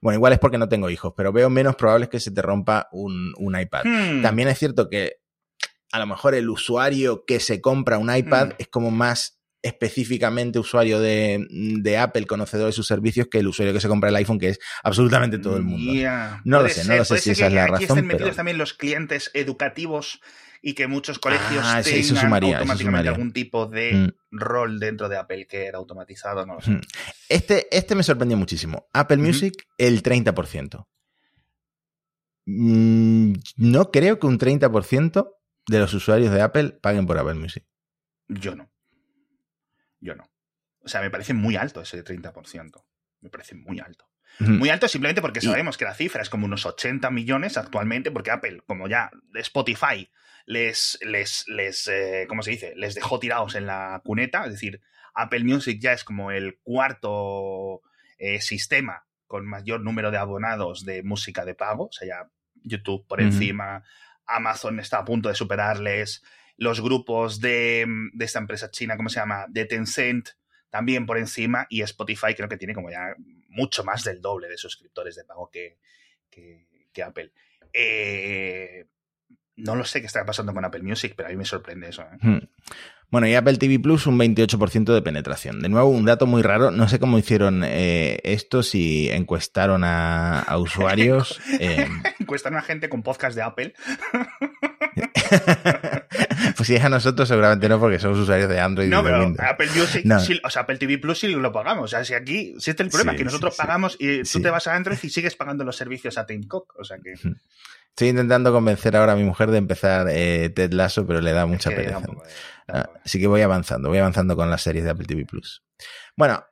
bueno, 0.00 0.16
igual 0.16 0.32
es 0.32 0.38
porque 0.38 0.58
no 0.58 0.68
tengo 0.68 0.90
hijos, 0.90 1.14
pero 1.16 1.32
veo 1.32 1.50
menos 1.50 1.76
probable 1.76 2.08
que 2.08 2.20
se 2.20 2.30
te 2.30 2.42
rompa 2.42 2.88
un, 2.92 3.32
un 3.38 3.58
iPad. 3.58 3.84
Hmm. 3.84 4.22
También 4.22 4.48
es 4.48 4.58
cierto 4.58 4.88
que 4.88 5.16
a 5.92 5.98
lo 5.98 6.06
mejor 6.06 6.34
el 6.34 6.48
usuario 6.50 7.24
que 7.24 7.40
se 7.40 7.60
compra 7.60 7.98
un 7.98 8.14
iPad 8.14 8.48
Mm. 8.48 8.52
es 8.58 8.68
como 8.68 8.90
más 8.90 9.38
específicamente 9.64 10.58
usuario 10.58 11.00
de, 11.00 11.46
de 11.48 11.98
Apple, 11.98 12.26
conocedor 12.26 12.66
de 12.66 12.72
sus 12.72 12.86
servicios, 12.86 13.28
que 13.30 13.38
el 13.38 13.48
usuario 13.48 13.72
que 13.72 13.80
se 13.80 13.88
compra 13.88 14.10
el 14.10 14.16
iPhone, 14.16 14.38
que 14.38 14.50
es 14.50 14.58
absolutamente 14.82 15.38
todo 15.38 15.56
el 15.56 15.62
mundo. 15.62 15.92
No 16.44 16.60
lo 16.62 16.68
sé, 16.68 16.84
no 16.86 16.96
lo 16.96 17.04
sé 17.04 17.18
si 17.18 17.30
esa 17.30 17.46
es 17.46 17.52
la 17.54 17.62
aquí 17.64 17.72
razón, 17.72 17.82
estén 17.98 18.06
metidos 18.06 18.28
pero- 18.28 18.36
también 18.36 18.58
los 18.58 18.74
clientes 18.74 19.30
educativos 19.32 20.20
y 20.60 20.74
que 20.74 20.86
muchos 20.86 21.18
colegios 21.18 21.62
Ah, 21.66 21.80
tengan 21.82 22.00
eso 22.00 22.16
sumaría, 22.16 22.50
eso 22.50 22.58
automáticamente 22.58 23.08
algún 23.08 23.32
tipo 23.32 23.66
de 23.66 23.92
Mm. 23.94 24.08
rol 24.38 24.78
dentro 24.80 25.08
de 25.08 25.16
Apple 25.16 25.46
que 25.46 25.64
era 25.66 25.78
automatizado, 25.78 26.44
no 26.46 26.54
lo 26.54 26.60
sé. 26.60 26.70
Mm. 26.72 26.80
Este, 27.28 27.66
este 27.76 27.94
me 27.94 28.02
sorprendió 28.02 28.36
muchísimo. 28.36 28.86
Apple. 28.92 29.16
Music, 29.18 29.54
el 29.78 30.02
30%. 30.02 30.86
Mm, 32.46 33.32
no 33.56 33.90
creo 33.90 34.18
que 34.18 34.26
un 34.26 34.38
30% 34.38 35.30
de 35.66 35.78
los 35.78 35.94
usuarios 35.94 36.32
de 36.32 36.42
Apple 36.42 36.78
paguen 36.82 37.06
por 37.06 37.18
Apple 37.18 37.34
Music. 37.34 37.64
Yo 38.28 38.54
no. 38.54 38.70
Yo 40.04 40.14
no. 40.14 40.30
O 40.80 40.88
sea, 40.88 41.00
me 41.00 41.10
parece 41.10 41.32
muy 41.32 41.56
alto 41.56 41.80
ese 41.80 42.04
30%. 42.04 42.84
Me 43.22 43.30
parece 43.30 43.54
muy 43.54 43.80
alto. 43.80 44.10
Muy 44.38 44.68
alto 44.68 44.88
simplemente 44.88 45.22
porque 45.22 45.40
sabemos 45.40 45.78
que 45.78 45.84
la 45.84 45.94
cifra 45.94 46.20
es 46.20 46.28
como 46.28 46.44
unos 46.44 46.66
80 46.66 47.08
millones 47.10 47.56
actualmente, 47.56 48.10
porque 48.10 48.32
Apple, 48.32 48.62
como 48.66 48.88
ya 48.88 49.10
Spotify 49.34 50.10
les, 50.44 50.98
les, 51.02 51.46
les 51.46 51.86
eh, 51.86 52.26
¿cómo 52.28 52.42
se 52.42 52.50
dice? 52.50 52.74
Les 52.76 52.94
dejó 52.94 53.18
tirados 53.20 53.54
en 53.54 53.66
la 53.66 54.02
cuneta, 54.04 54.44
es 54.44 54.52
decir, 54.52 54.82
Apple 55.14 55.44
Music 55.44 55.78
ya 55.80 55.92
es 55.92 56.02
como 56.02 56.32
el 56.32 56.58
cuarto 56.62 57.82
eh, 58.18 58.40
sistema 58.40 59.06
con 59.28 59.46
mayor 59.46 59.80
número 59.80 60.10
de 60.10 60.18
abonados 60.18 60.84
de 60.84 61.02
música 61.04 61.44
de 61.44 61.54
pago, 61.54 61.86
o 61.86 61.92
sea, 61.92 62.08
ya 62.08 62.30
YouTube 62.54 63.06
por 63.06 63.20
encima, 63.20 63.84
Amazon 64.26 64.80
está 64.80 64.98
a 64.98 65.04
punto 65.04 65.28
de 65.28 65.34
superarles, 65.36 66.22
los 66.56 66.80
grupos 66.80 67.40
de, 67.40 67.86
de 68.12 68.24
esta 68.24 68.38
empresa 68.38 68.70
china, 68.70 68.96
¿cómo 68.96 69.08
se 69.08 69.20
llama? 69.20 69.46
De 69.48 69.64
Tencent, 69.64 70.30
también 70.70 71.06
por 71.06 71.18
encima, 71.18 71.66
y 71.68 71.82
Spotify 71.82 72.34
creo 72.36 72.48
que 72.48 72.56
tiene 72.56 72.74
como 72.74 72.90
ya 72.90 73.14
mucho 73.48 73.84
más 73.84 74.04
del 74.04 74.20
doble 74.20 74.48
de 74.48 74.56
suscriptores 74.56 75.16
de 75.16 75.24
pago 75.24 75.50
que, 75.50 75.78
que, 76.30 76.66
que 76.92 77.02
Apple. 77.02 77.32
Eh, 77.72 78.86
no 79.56 79.76
lo 79.76 79.84
sé 79.84 80.00
qué 80.00 80.06
está 80.06 80.24
pasando 80.24 80.52
con 80.52 80.64
Apple 80.64 80.82
Music, 80.82 81.14
pero 81.16 81.28
a 81.28 81.30
mí 81.30 81.36
me 81.36 81.44
sorprende 81.44 81.88
eso. 81.88 82.02
¿eh? 82.02 82.18
Hmm. 82.20 82.38
Bueno, 83.10 83.28
y 83.28 83.34
Apple 83.34 83.58
TV 83.58 83.78
Plus 83.78 84.08
un 84.08 84.18
28% 84.18 84.92
de 84.92 85.02
penetración. 85.02 85.60
De 85.60 85.68
nuevo, 85.68 85.88
un 85.88 86.04
dato 86.04 86.26
muy 86.26 86.42
raro. 86.42 86.72
No 86.72 86.88
sé 86.88 86.98
cómo 86.98 87.18
hicieron 87.18 87.62
eh, 87.64 88.18
esto, 88.24 88.64
si 88.64 89.08
encuestaron 89.10 89.84
a, 89.84 90.40
a 90.40 90.58
usuarios. 90.58 91.40
eh, 91.60 91.86
Encuestan 92.18 92.56
a 92.56 92.62
gente 92.62 92.88
con 92.88 93.04
podcast 93.04 93.36
de 93.36 93.42
Apple. 93.42 93.74
Pues 96.56 96.66
si 96.66 96.74
es 96.74 96.84
a 96.84 96.88
nosotros, 96.88 97.28
seguramente 97.28 97.68
no, 97.68 97.80
porque 97.80 97.98
somos 97.98 98.18
usuarios 98.18 98.48
de 98.48 98.60
Android. 98.60 98.88
No, 98.88 99.00
y 99.00 99.04
de 99.04 99.10
pero 99.10 99.24
Windows. 99.24 99.48
Apple 99.48 99.68
Music, 99.74 100.02
No. 100.04 100.16
o 100.16 100.50
sea, 100.50 100.62
Apple 100.62 100.78
TV 100.78 100.98
Plus 100.98 101.18
sí 101.18 101.28
lo 101.28 101.52
pagamos. 101.52 101.84
O 101.84 101.88
sea, 101.88 102.04
si 102.04 102.14
aquí, 102.14 102.54
si 102.58 102.70
este 102.70 102.82
es 102.82 102.86
el 102.86 102.90
problema, 102.90 103.12
Sí, 103.12 103.18
que 103.18 103.24
nosotros 103.24 103.54
sí, 103.54 103.58
pagamos 103.62 103.96
y 103.98 104.22
tú 104.22 104.40
te 104.40 104.50
vas 104.50 104.66
a 104.66 104.74
Android 104.74 104.98
y 105.02 105.10
sigues 105.10 105.36
pagando 105.36 105.64
los 105.64 105.76
servicios 105.76 106.18
a 106.18 106.26
Tim 106.26 106.46
Cook. 106.46 106.74
O 106.78 106.84
sea 106.84 106.98
que. 106.98 107.14
Estoy 107.94 108.08
intentando 108.08 108.52
convencer 108.52 108.96
ahora 108.96 109.12
a 109.12 109.16
mi 109.16 109.22
mujer 109.22 109.52
de 109.52 109.58
empezar 109.58 110.08
eh, 110.10 110.50
Ted 110.50 110.72
Lasso, 110.72 111.06
pero 111.06 111.20
le 111.20 111.30
da 111.32 111.46
mucha 111.46 111.70
es 111.70 111.76
que 111.76 111.82
da 111.88 112.00
pereza. 112.00 112.22
Ah, 112.66 112.90
así 113.04 113.20
que 113.20 113.28
voy 113.28 113.40
avanzando, 113.42 113.88
voy 113.88 113.98
avanzando 113.98 114.34
con 114.34 114.50
las 114.50 114.62
series 114.62 114.84
de 114.84 114.90
Apple 114.90 115.06
TV 115.06 115.24
Plus. 115.24 115.62
Bueno, 116.16 116.44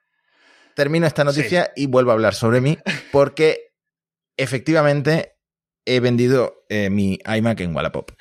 termino 0.76 1.04
esta 1.04 1.24
noticia 1.24 1.72
y 1.74 1.86
vuelvo 1.86 2.12
a 2.12 2.14
hablar 2.14 2.34
sobre 2.34 2.60
mí, 2.60 2.78
porque 3.10 3.72
efectivamente 4.36 5.36
he 5.84 5.98
vendido 5.98 6.64
eh, 6.68 6.90
mi 6.90 7.18
iMac 7.26 7.58
en 7.60 7.74
Wallapop. 7.74 8.12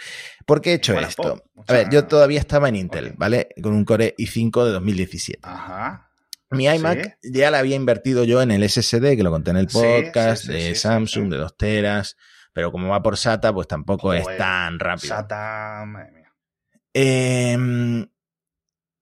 ¿Por 0.52 0.60
qué 0.60 0.72
he 0.72 0.74
hecho 0.74 1.00
esto? 1.00 1.46
A 1.66 1.72
ver, 1.72 1.90
yo 1.90 2.08
todavía 2.08 2.38
estaba 2.38 2.68
en 2.68 2.76
Intel. 2.76 3.14
¿vale? 3.16 3.48
Con 3.64 3.72
un 3.72 3.86
Core 3.86 4.16
i5 4.18 4.66
de 4.66 4.72
2017. 4.72 5.40
Ajá. 5.44 6.10
Mi 6.50 6.66
iMac 6.66 7.20
ya 7.24 7.50
la 7.52 7.60
había 7.60 7.78
invertido 7.78 8.26
yo 8.26 8.42
en 8.42 8.52
el 8.52 8.70
SSD, 8.70 9.16
que 9.16 9.24
lo 9.24 9.32
conté 9.32 9.52
en 9.52 9.56
el 9.56 9.68
podcast, 9.68 10.44
sí, 10.44 10.48
sí, 10.48 10.52
de 10.52 10.76
Samsung, 10.76 11.30
de 11.32 11.38
2 11.38 11.56
teras, 11.56 12.18
pero 12.52 12.70
como 12.74 12.90
va 12.90 13.02
por 13.02 13.16
SATA, 13.16 13.54
pues 13.54 13.70
tampoco 13.70 14.14
es 14.14 14.24
Joder, 14.24 14.38
tan 14.38 14.78
rápido. 14.78 15.16
SATA, 15.16 15.86
madre 15.88 16.12
mía. 16.12 16.34
Eh, 16.94 18.06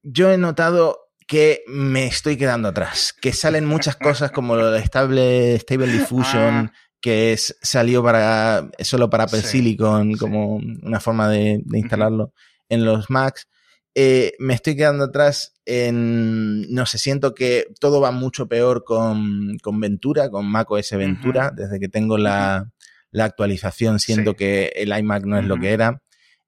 yo 0.04 0.32
he 0.32 0.38
notado 0.38 1.10
que 1.26 1.64
me 1.66 2.06
estoy 2.06 2.38
quedando 2.38 2.68
atrás, 2.68 3.12
que 3.20 3.34
salen 3.34 3.66
muchas 3.66 3.96
cosas 3.96 4.30
como 4.30 4.56
lo 4.56 4.70
de 4.70 4.84
Stable, 4.84 5.58
Stable 5.58 5.88
Diffusion, 5.92 6.72
Ah. 6.72 6.74
Que 7.02 7.34
es, 7.34 7.58
salió 7.62 8.04
para 8.04 8.70
solo 8.80 9.10
para 9.10 9.24
Apple 9.26 9.42
Sí, 9.42 9.48
Silicon 9.60 10.14
sí. 10.14 10.20
como 10.20 10.56
una 10.58 11.00
forma 11.00 11.30
de, 11.30 11.62
de 11.64 11.80
instalarlo 11.80 12.34
en 12.68 12.86
los 12.86 13.10
Macs. 13.10 13.48
Eh, 13.96 14.34
me 14.40 14.54
estoy 14.54 14.76
quedando 14.76 15.06
atrás 15.06 15.54
en, 15.66 16.72
no 16.74 16.86
sé, 16.86 16.98
siento 16.98 17.34
que 17.34 17.66
todo 17.80 18.00
va 18.02 18.12
mucho 18.12 18.48
peor 18.48 18.84
con, 18.84 19.58
con 19.62 19.80
Ventura, 19.80 20.30
con 20.30 20.46
macOS 20.50 20.92
Ventura, 20.92 21.52
desde 21.56 21.80
que 21.80 21.90
tengo 21.90 22.18
la, 22.18 22.70
la 23.12 23.26
actualización, 23.26 24.00
siento 24.00 24.32
Sí. 24.32 24.38
que 24.38 24.72
el 24.76 24.96
iMac 24.98 25.26
no 25.26 25.38
es 25.40 25.46
lo 25.46 25.58
que 25.58 25.72
era. 25.72 26.02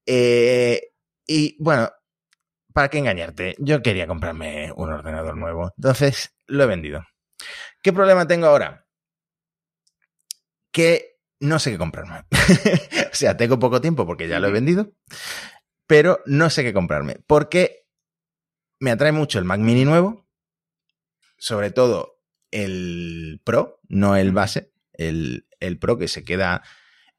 Eh, 0.06 0.82
y 1.28 1.56
bueno, 1.60 1.90
¿para 2.74 2.90
qué 2.90 3.00
engañarte? 3.00 3.56
Yo 3.60 3.82
quería 3.82 4.08
comprarme 4.08 4.72
un 4.76 4.92
ordenador 4.92 5.36
nuevo. 5.38 5.72
Entonces, 5.78 6.34
lo 6.48 6.64
he 6.64 6.68
vendido. 6.68 7.02
¿Qué 7.82 7.92
problema 7.94 8.28
tengo 8.28 8.48
ahora? 8.48 8.81
Que 10.72 11.20
no 11.40 11.60
sé 11.60 11.72
qué 11.72 11.78
comprarme. 11.78 12.26
o 13.12 13.16
sea, 13.16 13.38
tengo 13.38 13.60
poco 13.60 13.82
tiempo 13.82 14.06
porque 14.06 14.28
ya 14.28 14.40
lo 14.40 14.48
he 14.48 14.52
vendido, 14.52 14.94
pero 15.88 16.22
no 16.26 16.50
sé 16.50 16.64
qué 16.64 16.74
comprarme. 16.74 17.18
Porque 17.28 17.88
me 18.80 18.92
atrae 18.92 19.12
mucho 19.12 19.40
el 19.40 19.46
Mac 19.46 19.60
mini 19.60 19.86
nuevo, 19.86 20.28
sobre 21.38 21.72
todo 21.72 22.20
el 22.52 23.42
Pro, 23.44 23.80
no 23.88 24.16
el 24.16 24.32
base, 24.32 24.72
el, 24.94 25.48
el 25.60 25.80
Pro 25.80 25.98
que 25.98 26.08
se 26.08 26.24
queda... 26.24 26.64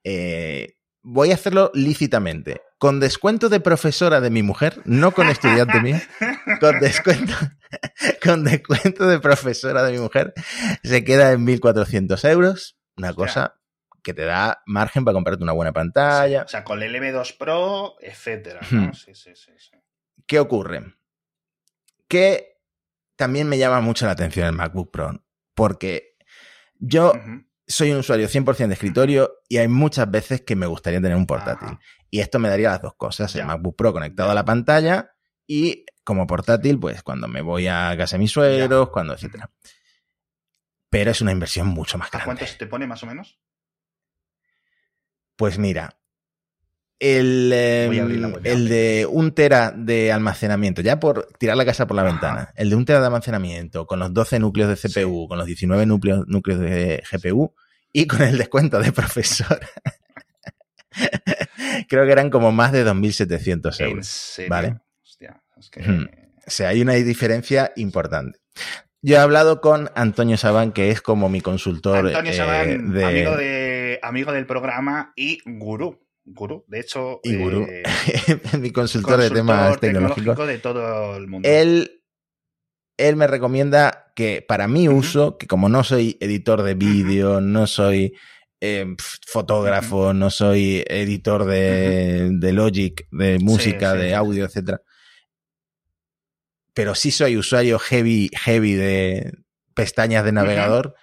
eh, 0.05 0.77
voy 1.03 1.31
a 1.31 1.35
hacerlo 1.35 1.71
lícitamente. 1.75 2.63
Con 2.79 2.99
descuento 2.99 3.49
de 3.49 3.61
profesora 3.61 4.21
de 4.21 4.31
mi 4.31 4.43
mujer, 4.43 4.81
no 4.85 5.13
con 5.13 5.29
estudiante 5.29 5.81
mía, 5.81 6.03
con 6.61 6.81
descuento, 6.81 7.35
con 8.25 8.45
descuento 8.45 9.07
de 9.07 9.21
profesora 9.21 9.85
de 9.85 9.93
mi 9.93 9.99
mujer, 9.99 10.33
se 10.83 11.05
queda 11.05 11.33
en 11.33 11.47
1.400 11.47 12.29
euros. 12.29 12.77
Una 12.97 13.15
cosa 13.15 13.59
que 14.03 14.15
te 14.15 14.25
da 14.25 14.63
margen 14.67 15.05
para 15.05 15.15
comprarte 15.15 15.43
una 15.43 15.53
buena 15.53 15.73
pantalla. 15.73 16.43
O 16.43 16.49
sea, 16.49 16.65
con 16.65 16.83
el 16.83 16.95
M2 16.95 17.37
Pro, 17.37 17.97
etcétera. 18.01 18.61
¿no? 18.71 18.89
Hmm. 18.89 18.93
Sí, 18.93 19.15
sí, 19.15 19.31
sí, 19.35 19.53
sí. 19.57 19.77
¿Qué 20.27 20.39
ocurre? 20.39 20.95
Que 22.09 22.59
también 23.17 23.49
me 23.49 23.59
llama 23.59 23.81
mucho 23.81 24.07
la 24.07 24.13
atención 24.13 24.47
el 24.47 24.53
MacBook 24.53 24.91
Pro, 24.91 25.23
porque 25.55 26.17
yo 26.79 27.13
soy 27.67 27.93
un 27.93 27.99
usuario 27.99 28.29
100% 28.29 28.67
de 28.67 28.75
escritorio 28.75 29.33
y 29.49 29.59
hay 29.59 29.69
muchas 29.69 30.11
veces 30.11 30.41
que 30.43 30.57
me 30.57 30.67
gustaría 30.67 31.01
tener 31.01 31.17
un 31.17 31.27
portátil. 31.27 31.69
Ajá. 31.69 31.81
Y 32.11 32.21
esto 32.21 32.39
me 32.39 32.49
daría 32.49 32.71
las 32.71 32.83
dos 32.83 32.95
cosas, 32.95 33.35
el 33.35 33.43
Ya. 33.43 33.47
MacBook 33.47 33.77
Pro 33.77 33.93
conectado 33.93 34.31
a 34.31 34.35
la 34.35 34.45
pantalla 34.45 35.15
y 35.47 35.87
como 36.05 36.27
portátil, 36.27 36.79
pues 36.79 37.03
cuando 37.03 37.29
me 37.29 37.41
voy 37.41 37.69
a 37.69 37.95
casa 37.97 38.17
de 38.17 38.21
mis 38.21 38.33
suegros, 38.33 38.91
cuando 38.91 39.15
etcétera. 39.15 39.51
Pero 40.93 41.11
es 41.11 41.23
una 41.23 41.33
inversión 41.33 41.69
mucho 41.69 41.97
más 41.97 42.09
¿A 42.09 42.11
cuánto 42.23 42.41
grande. 42.41 42.47
se 42.47 42.59
te 42.59 42.67
pone 42.67 42.87
más 42.87 43.03
o 43.03 43.07
menos? 43.07 43.39
Pues 45.37 45.57
mira, 45.59 45.99
el, 46.99 47.49
de 47.49 47.87
el 48.45 48.69
de 48.69 49.09
un 49.11 49.33
tera 49.33 49.73
de 49.75 50.13
almacenamiento, 50.13 50.83
ya 50.83 51.01
por 51.01 51.29
tirar 51.39 51.57
la 51.57 51.65
casa 51.65 51.87
por 51.87 51.97
la 51.97 52.03
Ajá. 52.03 52.11
ventana, 52.13 52.53
el 52.57 52.69
de 52.69 52.77
un 52.77 52.85
tera 52.85 53.01
de 53.01 53.07
almacenamiento 53.07 53.87
con 53.87 54.01
los 54.01 54.13
12 54.13 54.39
núcleos 54.39 54.69
de 54.69 54.77
CPU, 54.77 55.29
con 55.29 55.39
los 55.39 55.47
19 55.47 55.87
núcleos, 55.87 56.27
núcleos 56.29 56.61
de 56.61 57.03
GPU 57.11 57.55
y 57.91 58.07
con 58.07 58.21
el 58.21 58.37
descuento 58.37 58.79
de 58.79 58.93
profesora. 58.93 59.67
Creo 61.89 62.05
que 62.05 62.13
eran 62.13 62.29
como 62.29 62.53
más 62.53 62.71
de 62.71 62.85
2.700 62.85 63.81
¿En 63.81 63.87
euros. 63.87 64.07
serio? 64.07 64.51
Vale. 64.51 64.81
Hostia, 65.03 65.43
es 65.59 65.71
que... 65.71 65.81
Ujú. 65.81 66.03
O 66.47 66.51
sea, 66.51 66.69
hay 66.69 66.83
una 66.83 66.93
diferencia 66.93 67.73
importante. 67.77 68.41
Yo 69.05 69.17
he 69.17 69.19
hablado 69.19 69.61
con 69.61 69.91
Antonio 69.97 70.37
Sabán, 70.37 70.71
que 70.73 70.91
es 70.91 71.03
como 71.03 71.29
mi 71.29 71.41
consultor 71.41 72.07
Antonio 72.07 72.31
eh, 72.31 72.35
Sabán, 72.35 72.93
de- 72.93 73.05
amigo, 73.05 73.37
de, 73.37 73.99
amigo 74.03 74.33
del 74.33 74.47
programa 74.47 75.13
y 75.17 75.39
gurú. 75.45 75.99
Gurú, 76.25 76.65
de 76.69 76.79
hecho... 76.79 77.19
y 77.25 77.35
gurú, 77.37 77.67
eh, 77.69 77.83
mi 78.61 78.71
consultor, 78.71 79.21
de 79.21 79.31
temas 79.31 79.81
tecnológicos. 79.81 80.15
tecnológico 80.15 80.47
de 80.47 80.59
todo 80.59 81.17
el 81.17 81.27
mundo. 81.27 81.49
Él, 81.49 82.05
él 82.97 83.17
me 83.17 83.27
recomienda 83.27 84.13
que 84.15 84.45
para 84.47 84.69
mi 84.69 84.89
uso, 84.89 85.37
que 85.37 85.49
como 85.49 85.69
no 85.69 85.83
soy 85.83 86.17
editor 86.21 86.63
de 86.63 86.75
vídeo, 86.75 87.41
no 87.41 87.67
soy 87.67 88.15
eh, 88.61 88.87
fotógrafo, 89.27 90.15
no 90.15 90.31
soy 90.31 90.85
editor 90.87 91.45
de, 91.45 92.31
de 92.35 92.53
Logic, 92.53 93.09
de 93.11 93.41
música, 93.41 93.95
sí, 93.95 93.99
de 93.99 94.09
sí, 94.11 94.15
audio, 94.15 94.45
etcétera. 94.45 94.81
Pero 96.75 96.95
sí 96.95 97.11
soy 97.11 97.37
usuario 97.37 97.79
heavy, 97.79 98.31
heavy 98.35 98.75
de 98.75 99.33
pestañas 99.75 100.25
de 100.25 100.33
navegador, 100.33 100.95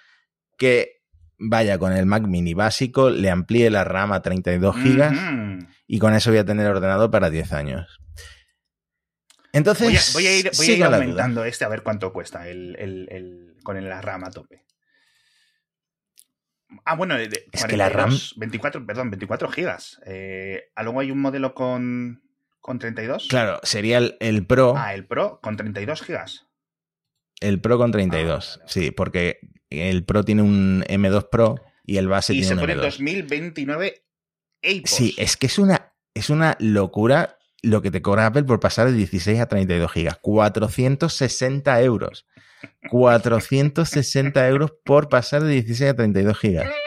que 0.58 1.00
vaya 1.38 1.78
con 1.78 1.92
el 1.92 2.06
Mac 2.06 2.24
mini 2.24 2.54
básico, 2.54 3.08
le 3.10 3.30
amplíe 3.30 3.70
la 3.70 3.84
RAM 3.84 4.12
a 4.12 4.20
32 4.22 4.76
gigas 4.76 5.12
Ujú. 5.16 5.66
y 5.86 5.98
con 5.98 6.14
eso 6.14 6.30
voy 6.30 6.38
a 6.38 6.44
tener 6.44 6.66
ordenador 6.66 7.10
para 7.10 7.30
10 7.30 7.52
años. 7.52 7.98
Entonces, 9.52 9.86
Voy 9.86 9.96
a, 9.96 10.00
voy 10.12 10.26
a 10.26 10.38
ir, 10.38 10.50
voy 10.56 10.82
a 10.82 10.86
aumentando 10.86 11.44
este 11.44 11.64
a 11.64 11.68
ver 11.68 11.82
cuánto 11.82 12.12
cuesta 12.12 12.48
el, 12.48 12.76
el, 12.78 13.08
el- 13.10 13.56
con 13.64 13.82
la 13.88 14.00
RAM 14.00 14.24
a 14.24 14.30
tope. 14.30 14.64
Ah, 16.84 16.94
bueno, 16.94 17.16
de- 17.16 17.46
Es 17.52 17.64
que 17.64 17.76
la 17.76 17.90
42, 17.90 18.34
24, 18.36 18.86
perdón, 18.86 19.10
24 19.10 19.48
gigas. 19.50 20.00
Eh, 20.06 20.70
luego 20.82 21.00
hay 21.00 21.10
un 21.10 21.20
modelo 21.20 21.52
con, 21.52 22.22
con 22.60 22.78
32. 22.78 23.26
Claro, 23.28 23.60
sería 23.62 23.98
el, 23.98 24.16
el 24.20 24.46
Pro, 24.46 24.74
Ah, 24.76 24.94
el 24.94 25.06
Pro 25.06 25.40
con 25.42 25.56
32 25.56 26.02
gigas. 26.02 26.46
el 27.40 27.60
Pro 27.60 27.78
con 27.78 27.90
32. 27.92 28.52
Ah, 28.54 28.58
vale. 28.58 28.70
Sí, 28.72 28.90
porque 28.90 29.38
el 29.70 30.04
Pro 30.04 30.24
tiene 30.24 30.42
un 30.42 30.84
M2 30.88 31.28
Pro 31.30 31.56
y 31.84 31.96
el 31.96 32.08
base 32.08 32.32
y 32.34 32.40
tiene 32.40 32.46
se 32.48 32.54
un 32.54 32.60
pone 32.60 32.74
M2. 32.76 32.80
2029 32.82 34.04
APOS. 34.62 34.90
Sí, 34.90 35.14
es 35.16 35.36
que 35.36 35.46
es 35.46 35.58
una, 35.58 35.92
es 36.14 36.28
una 36.30 36.56
locura 36.60 37.38
lo 37.62 37.82
que 37.82 37.90
te 37.90 38.00
cobra 38.02 38.26
Apple 38.26 38.44
por 38.44 38.60
pasar 38.60 38.86
de 38.88 38.92
16 38.94 39.40
a 39.40 39.46
32 39.46 39.90
gigas. 39.92 40.18
460 40.20 41.80
euros. 41.82 42.26
460 42.90 44.48
euros 44.48 44.72
por 44.84 45.08
pasar 45.08 45.42
de 45.42 45.52
16 45.54 45.90
a 45.90 45.94
32 45.96 46.38
gigas. 46.38 46.70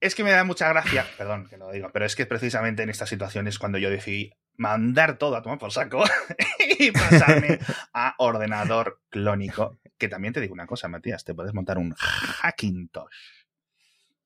Es 0.00 0.14
que 0.14 0.24
me 0.24 0.30
da 0.30 0.44
mucha 0.44 0.68
gracia, 0.68 1.06
perdón 1.18 1.46
que 1.48 1.56
lo 1.58 1.70
diga, 1.70 1.90
pero 1.92 2.06
es 2.06 2.16
que 2.16 2.26
precisamente 2.26 2.82
en 2.82 2.90
estas 2.90 3.08
situaciones 3.08 3.58
cuando 3.58 3.78
yo 3.78 3.90
decidí 3.90 4.32
mandar 4.56 5.18
todo 5.18 5.36
a 5.36 5.42
tomar 5.42 5.58
por 5.58 5.72
saco 5.72 6.04
y 6.78 6.90
pasarme 6.90 7.58
a 7.94 8.14
ordenador 8.18 9.00
clónico, 9.10 9.78
que 9.98 10.08
también 10.08 10.32
te 10.34 10.40
digo 10.40 10.54
una 10.54 10.66
cosa, 10.66 10.88
Matías, 10.88 11.24
te 11.24 11.34
puedes 11.34 11.54
montar 11.54 11.78
un 11.78 11.94
Hackintosh. 11.94 13.08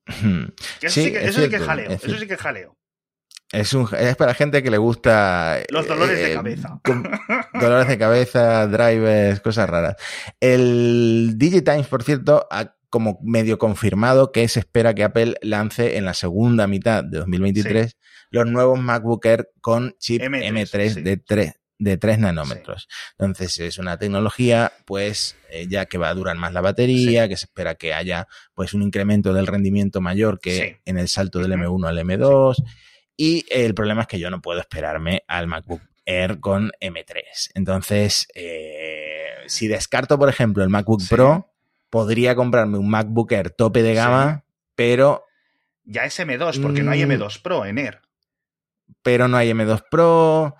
Que 0.06 0.86
eso 0.86 0.94
Sí, 0.94 1.04
sí, 1.04 1.12
que, 1.12 1.18
es 1.18 1.30
eso 1.30 1.42
sí 1.42 1.48
que 1.48 1.56
es 1.56 1.62
jaleo, 1.62 1.90
es 1.90 2.04
eso 2.04 2.18
sí 2.18 2.26
que 2.26 2.36
jaleo. 2.36 2.76
Es, 3.52 3.72
un, 3.72 3.88
es 3.96 4.16
para 4.16 4.34
gente 4.34 4.62
que 4.62 4.70
le 4.70 4.78
gusta... 4.78 5.60
Los 5.68 5.86
dolores 5.86 6.18
de 6.18 6.32
eh, 6.32 6.34
cabeza. 6.34 6.80
con- 6.82 7.08
dolores 7.54 7.86
de 7.88 7.98
cabeza, 7.98 8.66
drivers, 8.66 9.40
cosas 9.40 9.70
raras. 9.70 9.96
El 10.40 11.34
DigiTimes, 11.36 11.86
por 11.86 12.02
cierto, 12.02 12.48
ha 12.50 12.74
como 12.94 13.18
medio 13.24 13.58
confirmado 13.58 14.30
que 14.30 14.46
se 14.46 14.60
espera 14.60 14.94
que 14.94 15.02
Apple 15.02 15.34
lance 15.42 15.96
en 15.96 16.04
la 16.04 16.14
segunda 16.14 16.68
mitad 16.68 17.02
de 17.02 17.18
2023 17.18 17.96
los 18.30 18.46
nuevos 18.46 18.78
MacBook 18.78 19.26
Air 19.26 19.48
con 19.60 19.96
chip 19.98 20.22
M3, 20.22 20.52
M3, 20.52 20.88
sí. 20.94 21.00
de 21.02 21.16
3 21.16 21.54
de 21.80 21.96
3 21.96 22.20
nanómetros. 22.20 22.86
Entonces 23.18 23.58
es 23.58 23.78
una 23.78 23.98
tecnología 23.98 24.72
pues 24.84 25.36
eh, 25.50 25.66
ya 25.68 25.86
que 25.86 25.98
va 25.98 26.08
a 26.08 26.14
durar 26.14 26.36
más 26.36 26.52
la 26.52 26.60
batería, 26.60 27.28
que 27.28 27.36
se 27.36 27.46
espera 27.46 27.74
que 27.74 27.92
haya 27.92 28.28
pues 28.54 28.74
un 28.74 28.82
incremento 28.82 29.34
del 29.34 29.48
rendimiento 29.48 30.00
mayor 30.00 30.38
que 30.38 30.56
Sí. 30.56 30.76
en 30.84 30.98
el 30.98 31.08
salto 31.08 31.40
del 31.40 31.50
Ujú. 31.60 31.80
M1 31.80 31.88
al 31.88 31.98
M2 31.98 32.62
Y 33.16 33.44
el 33.50 33.74
problema 33.74 34.02
es 34.02 34.06
que 34.06 34.20
yo 34.20 34.30
no 34.30 34.40
puedo 34.40 34.60
esperarme 34.60 35.24
al 35.26 35.48
MacBook 35.48 35.82
Air 36.06 36.38
con 36.38 36.70
M3. 36.80 37.50
Entonces, 37.54 38.28
eh, 38.36 39.24
si 39.46 39.66
descarto, 39.66 40.16
por 40.18 40.28
ejemplo, 40.28 40.62
el 40.62 40.68
MacBook 40.70 41.02
Pro, 41.08 41.53
podría 41.94 42.34
comprarme 42.34 42.76
un 42.76 42.90
MacBook 42.90 43.30
Air 43.30 43.50
tope 43.50 43.84
de 43.84 43.94
gama, 43.94 44.44
pero... 44.74 45.26
Ya 45.84 46.04
es 46.04 46.18
M2, 46.18 46.60
porque 46.60 46.82
no 46.82 46.90
hay 46.90 47.02
M2 47.02 47.38
mm. 47.38 47.42
Pro 47.44 47.64
en 47.64 47.78
Air. 47.78 48.00
Pero 49.04 49.28
no 49.28 49.36
hay 49.36 49.50
M2 49.50 49.84
Pro. 49.88 50.56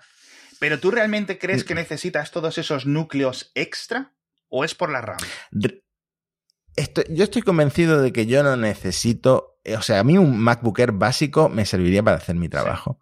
¿Pero 0.61 0.79
tú 0.79 0.91
realmente 0.91 1.37
crees 1.37 1.65
que 1.65 1.75
necesitas 1.75 2.31
todos 2.31 2.57
esos 2.57 2.85
núcleos 2.85 3.51
extra? 3.53 4.13
¿O 4.47 4.63
es 4.63 4.75
por 4.75 4.89
la 4.89 5.01
RAM? 5.01 5.17
yo 5.51 7.23
estoy 7.25 7.41
convencido 7.41 8.01
de 8.01 8.13
que 8.13 8.27
yo 8.27 8.41
no 8.41 8.55
necesito. 8.55 9.59
O 9.77 9.81
sea, 9.81 9.99
a 9.99 10.03
mí 10.05 10.17
un 10.17 10.39
MacBook 10.39 10.79
Air 10.79 10.93
básico 10.93 11.49
me 11.49 11.65
serviría 11.65 12.01
para 12.01 12.15
hacer 12.15 12.35
mi 12.35 12.47
trabajo. 12.47 13.01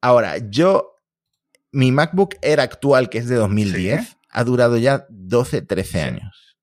Ahora, 0.00 0.38
yo. 0.38 0.90
Mi 1.70 1.92
MacBook 1.92 2.34
Air 2.42 2.58
actual, 2.58 3.10
que 3.10 3.18
es 3.18 3.28
de 3.28 3.36
2010, 3.36 4.16
ha 4.30 4.42
durado 4.42 4.76
ya 4.76 5.06
12, 5.08 5.62
13 5.62 6.02
años. 6.02 6.53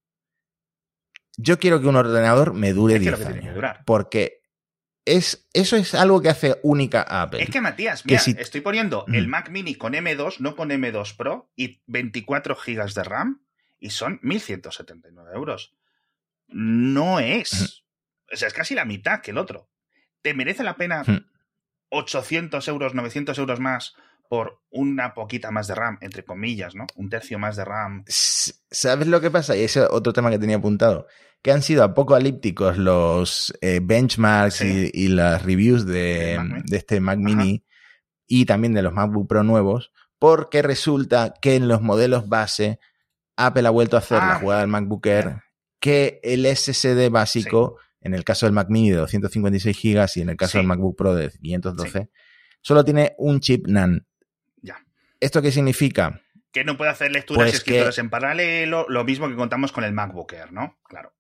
Yo 1.38 1.60
quiero 1.60 1.82
que 1.82 1.88
un 1.88 1.96
ordenador 1.96 2.54
me 2.54 2.74
dure 2.74 3.00
10 3.00 3.26
años. 3.26 3.58
Porque 3.86 4.42
es, 5.06 5.48
eso 5.54 5.76
es 5.76 5.96
algo 5.96 6.22
que 6.22 6.30
hace 6.30 6.60
única 6.64 7.02
a 7.02 7.24
Apple. 7.24 7.42
Es 7.42 7.50
que, 7.50 7.62
Matías, 7.62 8.06
mira, 8.06 8.22
estoy 8.38 8.62
poniendo 8.62 9.06
el 9.08 9.28
Mac 9.28 9.50
Mini 9.50 9.76
con 9.76 9.94
M2, 9.94 10.40
no 10.40 10.56
con 10.56 10.70
M2 10.70 11.16
Pro, 11.16 11.52
y 11.56 11.82
24 11.88 12.56
GB 12.56 12.94
de 12.94 13.04
RAM, 13.04 13.42
y 13.80 13.90
son 13.90 14.20
1.179 14.22 15.34
euros. 15.34 15.74
No 16.48 17.20
es. 17.20 17.84
O 18.32 18.36
sea, 18.36 18.48
es 18.48 18.54
casi 18.54 18.76
la 18.76 18.86
mitad 18.86 19.22
que 19.22 19.32
el 19.32 19.38
otro. 19.38 19.70
¿Te 20.22 20.34
merece 20.34 20.64
la 20.64 20.76
pena 20.76 21.04
800 21.90 22.68
euros, 22.68 22.94
900 22.94 23.38
euros 23.38 23.60
más 23.60 23.96
por 24.32 24.62
una 24.70 25.14
poquita 25.14 25.52
más 25.52 25.68
de 25.68 25.76
RAM, 25.76 25.98
entre 26.00 26.24
comillas, 26.24 26.74
¿no? 26.74 26.88
Un 26.96 27.10
tercio 27.10 27.38
más 27.38 27.58
de 27.58 27.66
RAM. 27.66 28.06
¿Sabes 28.08 29.06
lo 29.10 29.20
que 29.20 29.30
pasa? 29.30 29.58
Y 29.58 29.64
ese 29.64 29.82
es 29.82 29.90
otro 29.92 30.14
tema 30.14 30.30
que 30.30 30.40
tenía 30.40 30.56
apuntado. 30.56 31.06
Que 31.42 31.52
han 31.52 31.62
sido 31.62 31.84
apocalípticos 31.84 32.78
los 32.78 33.54
eh, 33.60 33.82
benchmarks 33.84 34.62
y, 34.62 35.10
las 35.10 35.44
reviews 35.44 35.86
de, 35.86 36.40
este 36.72 37.02
Mac 37.02 37.20
Mini 37.20 37.66
y 38.26 38.46
también 38.46 38.74
de 38.74 38.82
los 38.82 38.94
MacBook 38.94 39.28
Pro 39.28 39.44
nuevos, 39.44 39.92
porque 40.18 40.62
resulta 40.62 41.34
que 41.42 41.56
en 41.56 41.68
los 41.68 41.82
modelos 41.82 42.30
base 42.30 42.80
Apple 43.36 43.68
ha 43.68 43.72
vuelto 43.72 43.98
a 43.98 44.00
hacer 44.00 44.20
la 44.20 44.36
ah. 44.36 44.40
jugada 44.40 44.62
del 44.62 44.70
MacBook 44.70 45.06
Air, 45.08 45.42
que 45.82 46.22
el 46.24 46.46
SSD 46.46 47.10
básico, 47.10 47.80
en 48.00 48.14
el 48.14 48.24
caso 48.24 48.46
del 48.46 48.54
Mac 48.54 48.70
Mini 48.70 48.92
de 48.92 48.96
256 48.96 49.78
GB 49.78 50.10
y 50.16 50.22
en 50.22 50.30
el 50.30 50.38
caso 50.38 50.58
del 50.58 50.68
MacBook 50.68 50.96
Pro 50.96 51.16
de 51.16 51.30
512, 51.32 52.10
solo 52.62 52.86
tiene 52.86 53.14
un 53.18 53.42
chip 53.42 53.68
NAND 53.68 54.04
¿Esto 55.22 55.42
qué 55.42 55.52
significa? 55.52 56.22
Que 56.52 56.66
no 56.66 56.76
puede 56.76 56.92
hacer 56.92 57.12
lecturas 57.12 57.48
y 57.48 57.52
pues 57.52 57.56
escrituras 57.60 57.98
en 58.00 58.10
paralelo, 58.10 58.86
lo 58.90 59.06
mismo 59.06 59.30
que 59.30 59.36
contamos 59.36 59.72
con 59.72 59.86
el 59.86 59.94
MacBook 59.94 60.34
Air, 60.34 60.52
¿no? 60.52 60.80
Claro. 60.84 61.14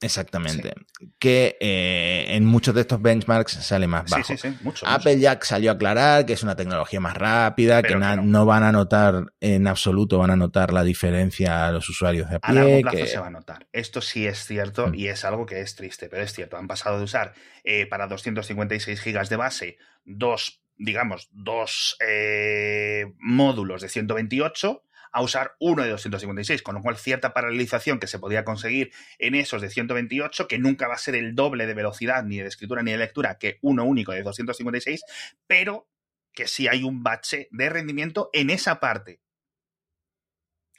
Exactamente. 0.00 0.74
Que 1.18 1.56
eh, 1.60 2.24
en 2.28 2.44
muchos 2.44 2.74
de 2.74 2.80
estos 2.80 3.00
benchmarks 3.00 3.52
sale 3.52 3.86
más 3.86 4.10
bajo. 4.10 4.24
Sí, 4.24 4.36
sí, 4.36 4.50
sí. 4.50 4.58
Mucho, 4.62 4.86
Apple 4.86 5.18
ya 5.18 5.38
salió 5.42 5.70
a 5.70 5.74
aclarar 5.74 6.26
que 6.26 6.32
es 6.32 6.42
una 6.42 6.56
tecnología 6.56 7.00
más 7.00 7.16
rápida, 7.16 7.82
que 7.82 7.94
no. 7.94 8.46
van 8.46 8.64
a 8.64 8.72
notar 8.72 9.26
en 9.40 9.66
absoluto, 9.68 10.18
van 10.18 10.30
a 10.30 10.36
notar 10.36 10.72
la 10.72 10.82
diferencia 10.82 11.66
a 11.66 11.72
los 11.72 11.88
usuarios 11.88 12.28
de 12.28 12.36
Apple. 12.36 12.50
A 12.50 12.54
largo 12.54 12.80
plazo 12.80 13.06
se 13.06 13.18
va 13.18 13.26
a 13.28 13.30
notar. 13.30 13.68
Esto 13.72 14.00
sí 14.00 14.26
es 14.26 14.44
cierto 14.44 14.88
mm. 14.88 14.94
y 14.94 15.08
es 15.08 15.24
algo 15.24 15.46
que 15.46 15.60
es 15.60 15.76
triste, 15.76 16.08
pero 16.08 16.22
es 16.22 16.32
cierto. 16.32 16.56
Han 16.56 16.66
pasado 16.66 16.98
de 16.98 17.04
usar 17.04 17.34
eh, 17.62 17.86
para 17.86 18.08
256 18.08 19.00
gigas 19.00 19.28
de 19.28 19.36
base 19.36 19.78
dos 20.04 20.61
digamos, 20.82 21.28
dos 21.30 21.96
eh, 22.04 23.06
módulos 23.18 23.82
de 23.82 23.88
128 23.88 24.82
a 25.12 25.22
usar 25.22 25.54
uno 25.60 25.82
de 25.82 25.90
256, 25.90 26.62
con 26.62 26.74
lo 26.74 26.82
cual 26.82 26.96
cierta 26.96 27.32
paralelización 27.34 28.00
que 28.00 28.06
se 28.06 28.18
podía 28.18 28.44
conseguir 28.44 28.92
en 29.18 29.34
esos 29.34 29.62
de 29.62 29.70
128, 29.70 30.48
que 30.48 30.58
nunca 30.58 30.88
va 30.88 30.94
a 30.94 30.98
ser 30.98 31.14
el 31.14 31.34
doble 31.34 31.66
de 31.66 31.74
velocidad 31.74 32.24
ni 32.24 32.38
de 32.38 32.48
escritura 32.48 32.82
ni 32.82 32.92
de 32.92 32.98
lectura 32.98 33.38
que 33.38 33.58
uno 33.60 33.84
único 33.84 34.12
de 34.12 34.22
256, 34.22 35.02
pero 35.46 35.88
que 36.32 36.48
sí 36.48 36.66
hay 36.66 36.82
un 36.82 37.02
bache 37.02 37.48
de 37.52 37.68
rendimiento 37.68 38.30
en 38.32 38.50
esa 38.50 38.80
parte. 38.80 39.20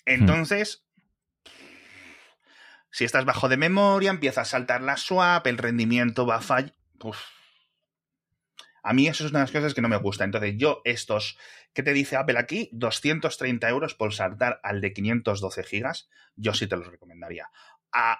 Entonces, 0.05 0.83
si 2.91 3.05
estás 3.05 3.23
bajo 3.23 3.47
de 3.47 3.57
memoria, 3.57 4.09
empieza 4.09 4.41
a 4.41 4.45
saltar 4.45 4.81
la 4.81 4.97
swap, 4.97 5.47
el 5.47 5.57
rendimiento 5.57 6.25
va 6.25 6.37
a 6.37 6.41
fallar. 6.41 6.73
A 8.83 8.93
mí 8.93 9.07
eso 9.07 9.23
es 9.23 9.31
una 9.31 9.39
de 9.39 9.43
las 9.45 9.51
cosas 9.51 9.73
que 9.73 9.81
no 9.81 9.89
me 9.89 9.97
gusta. 9.97 10.25
Entonces, 10.25 10.55
yo 10.57 10.81
estos, 10.83 11.37
¿qué 11.73 11.81
te 11.83 11.93
dice 11.93 12.17
Apple 12.17 12.37
aquí? 12.37 12.69
230 12.73 13.69
euros 13.69 13.95
por 13.95 14.13
saltar 14.13 14.59
al 14.61 14.81
de 14.81 14.93
512 14.93 15.63
gigas, 15.63 16.09
yo 16.35 16.53
sí 16.53 16.67
te 16.67 16.77
los 16.77 16.87
recomendaría. 16.87 17.49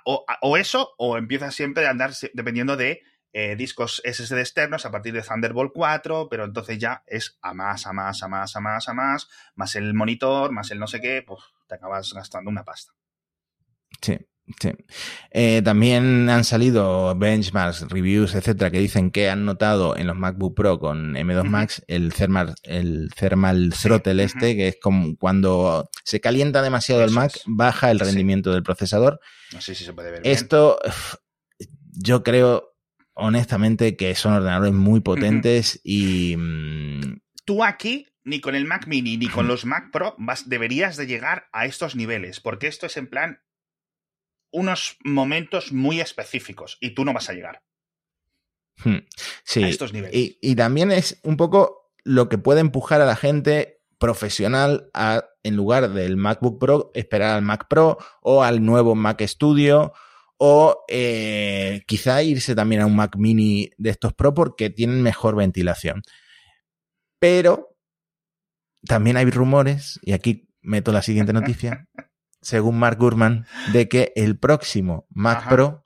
o, 0.06 0.58
eso, 0.58 0.96
o 0.98 1.18
empieza 1.18 1.52
siempre 1.52 1.86
a 1.86 1.90
andar 1.90 2.12
dependiendo 2.34 2.78
de 2.78 3.02
eh, 3.36 3.56
discos 3.56 4.02
SSD 4.06 4.40
externos 4.40 4.86
a 4.86 4.92
partir 4.92 5.12
de 5.12 5.24
Thunderbolt 5.24 5.74
4, 5.74 6.28
pero 6.30 6.46
entonces 6.46 6.78
ya 6.78 7.04
es 7.08 7.40
a 7.42 7.54
más, 7.54 7.88
a 7.88 7.92
más, 7.92 8.22
a 8.22 8.28
más, 8.28 8.56
a 8.56 8.60
más, 8.60 8.88
a 8.88 8.94
más, 8.94 9.30
más 9.56 9.76
el 9.76 9.94
monitor, 9.96 10.52
más 10.52 10.70
el 10.70 10.80
no 10.80 10.86
sé 10.86 11.02
qué, 11.02 11.24
pues 11.26 11.42
te 11.68 11.76
acabas 11.76 12.14
gastando 12.14 12.52
una 12.52 12.64
pasta. 12.64 12.94
Sí, 14.02 14.20
Sí. 14.60 14.72
Eh, 15.32 15.62
también 15.64 16.30
han 16.30 16.44
salido 16.44 17.16
benchmarks, 17.16 17.88
reviews, 17.90 18.36
etcétera, 18.36 18.72
que 18.72 18.80
dicen 18.80 19.10
que 19.10 19.30
han 19.30 19.46
notado 19.46 19.96
en 19.96 20.08
los 20.08 20.18
MacBook 20.18 20.56
Pro 20.56 20.80
con 20.80 21.14
M2 21.16 21.46
Max 21.46 21.84
el 21.88 22.14
thermal, 22.14 22.54
el 22.64 23.10
thermal 23.16 23.74
throttle 23.82 24.22
este, 24.24 24.56
que 24.56 24.68
es 24.68 24.78
como 24.82 25.16
cuando 25.18 25.90
se 26.04 26.20
calienta 26.20 26.62
demasiado 26.62 27.04
el 27.04 27.12
Mac, 27.12 27.32
baja 27.46 27.90
el 27.90 28.00
rendimiento 28.00 28.52
del 28.52 28.64
procesador. 28.64 29.20
No 29.54 29.62
sé 29.62 29.76
si 29.76 29.86
se 29.86 29.94
puede 29.94 30.12
ver. 30.12 30.22
Esto, 30.26 30.78
yo 31.92 32.24
creo, 32.24 32.76
honestamente, 33.14 33.96
que 33.96 34.14
son 34.16 34.34
ordenadores 34.34 34.74
muy 34.74 35.00
potentes 35.00 35.80
y. 35.84 36.36
Mm, 36.38 37.22
Tú 37.46 37.64
aquí 37.64 38.08
ni 38.26 38.40
con 38.40 38.56
el 38.56 38.66
Mac 38.66 38.88
Mini 38.88 39.18
ni 39.18 39.28
con 39.28 39.48
los 39.48 39.66
Mac 39.66 39.92
Pro 39.92 40.16
vas, 40.18 40.48
deberías 40.48 40.96
de 40.96 41.08
llegar 41.08 41.50
a 41.52 41.66
estos 41.66 41.96
niveles, 41.96 42.40
porque 42.40 42.68
esto 42.68 42.86
es 42.86 42.98
en 42.98 43.08
plan 43.08 43.40
unos 44.54 44.98
momentos 45.04 45.74
muy 45.74 46.00
específicos 46.00 46.78
y 46.80 46.92
tú 46.92 47.04
no 47.04 47.14
vas 47.14 47.30
a 47.30 47.34
llegar. 47.34 47.62
Hmm. 48.84 49.06
Sí. 49.44 49.64
A 49.64 49.68
estos 49.68 49.92
niveles. 49.92 50.38
Y, 50.42 50.56
también 50.56 50.92
es 50.92 51.20
un 51.24 51.36
poco 51.36 51.92
lo 52.04 52.30
que 52.30 52.38
puede 52.38 52.62
empujar 52.62 53.02
a 53.02 53.06
la 53.06 53.16
gente 53.16 53.82
profesional 53.98 54.90
a, 54.94 55.26
en 55.44 55.56
lugar 55.56 55.90
del 55.92 56.18
MacBook 56.18 56.60
Pro, 56.60 56.92
esperar 56.94 57.36
al 57.36 57.42
Mac 57.42 57.68
Pro 57.68 57.98
o 58.22 58.44
al 58.44 58.64
nuevo 58.64 58.96
Mac 58.96 59.22
Studio 59.22 59.94
o 60.38 60.84
eh, 60.88 61.84
quizá 61.88 62.22
irse 62.24 62.56
también 62.56 62.82
a 62.82 62.86
un 62.86 62.96
Mac 62.96 63.16
Mini 63.18 63.72
de 63.78 63.92
estos 63.92 64.14
Pro 64.14 64.34
porque 64.34 64.70
tienen 64.70 65.02
mejor 65.02 65.36
ventilación. 65.36 66.02
Pero 67.20 67.78
también 68.86 69.16
hay 69.16 69.26
rumores, 69.26 70.00
y 70.04 70.12
aquí 70.12 70.50
meto 70.62 70.92
la 70.92 71.02
siguiente 71.02 71.34
noticia, 71.34 71.88
según 72.44 72.78
Mark 72.78 72.98
Gurman, 72.98 73.46
de 73.72 73.90
que 73.90 74.14
el 74.16 74.38
próximo 74.38 75.08
Mac 75.10 75.50
Pro 75.50 75.86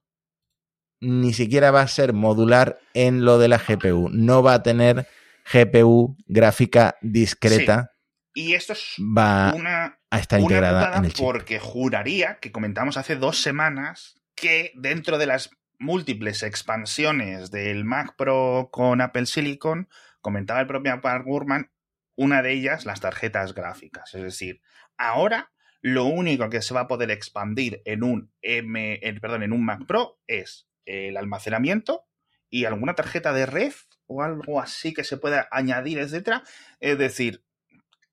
ni 0.99 1.33
siquiera 1.33 1.71
va 1.71 1.81
a 1.81 1.87
ser 1.87 2.13
modular 2.13 2.79
en 2.93 3.23
lo 3.23 3.37
de 3.37 3.47
la 3.47 3.59
GPU. 3.59 4.09
No 4.11 4.43
va 4.43 4.55
a 4.55 4.63
tener 4.63 5.07
GPU 5.51 6.17
gráfica 6.25 6.97
discreta. 7.01 7.91
Y 8.33 8.53
esto 8.53 8.73
es 8.73 8.95
va 8.99 9.53
una, 9.55 9.99
a 10.09 10.19
estar 10.19 10.39
integrada 10.39 10.97
en 10.97 11.05
el 11.05 11.13
chip. 11.13 11.25
Porque 11.25 11.59
juraría 11.59 12.39
que 12.39 12.51
comentamos 12.51 12.97
hace 12.97 13.15
dos 13.15 13.41
semanas 13.41 14.15
que 14.35 14.71
dentro 14.75 15.17
de 15.17 15.25
las 15.25 15.51
múltiples 15.79 16.43
expansiones 16.43 17.51
del 17.51 17.85
Mac 17.85 18.15
Pro 18.17 18.69
con 18.71 19.01
Apple 19.01 19.25
Silicon, 19.25 19.89
comentaba 20.21 20.59
el 20.59 20.67
propio 20.67 20.99
Mark 21.03 21.23
Gurman, 21.25 21.71
una 22.15 22.41
de 22.41 22.53
ellas 22.53 22.85
las 22.85 22.99
tarjetas 22.99 23.53
gráficas. 23.53 24.13
Es 24.15 24.21
decir, 24.21 24.61
ahora 24.97 25.51
lo 25.81 26.05
único 26.05 26.49
que 26.49 26.61
se 26.61 26.73
va 26.73 26.81
a 26.81 26.87
poder 26.87 27.11
expandir 27.11 27.81
en 27.85 28.03
un 28.03 28.31
M, 28.41 28.99
perdón, 29.21 29.43
en 29.43 29.53
un 29.53 29.63
Mac 29.63 29.85
Pro 29.85 30.19
es 30.27 30.67
el 30.85 31.17
almacenamiento 31.17 32.05
y 32.49 32.65
alguna 32.65 32.95
tarjeta 32.95 33.33
de 33.33 33.45
red 33.45 33.73
o 34.07 34.23
algo 34.23 34.61
así 34.61 34.93
que 34.93 35.03
se 35.03 35.17
pueda 35.17 35.47
añadir, 35.51 35.99
etcétera. 35.99 36.43
Es 36.79 36.97
decir, 36.97 37.43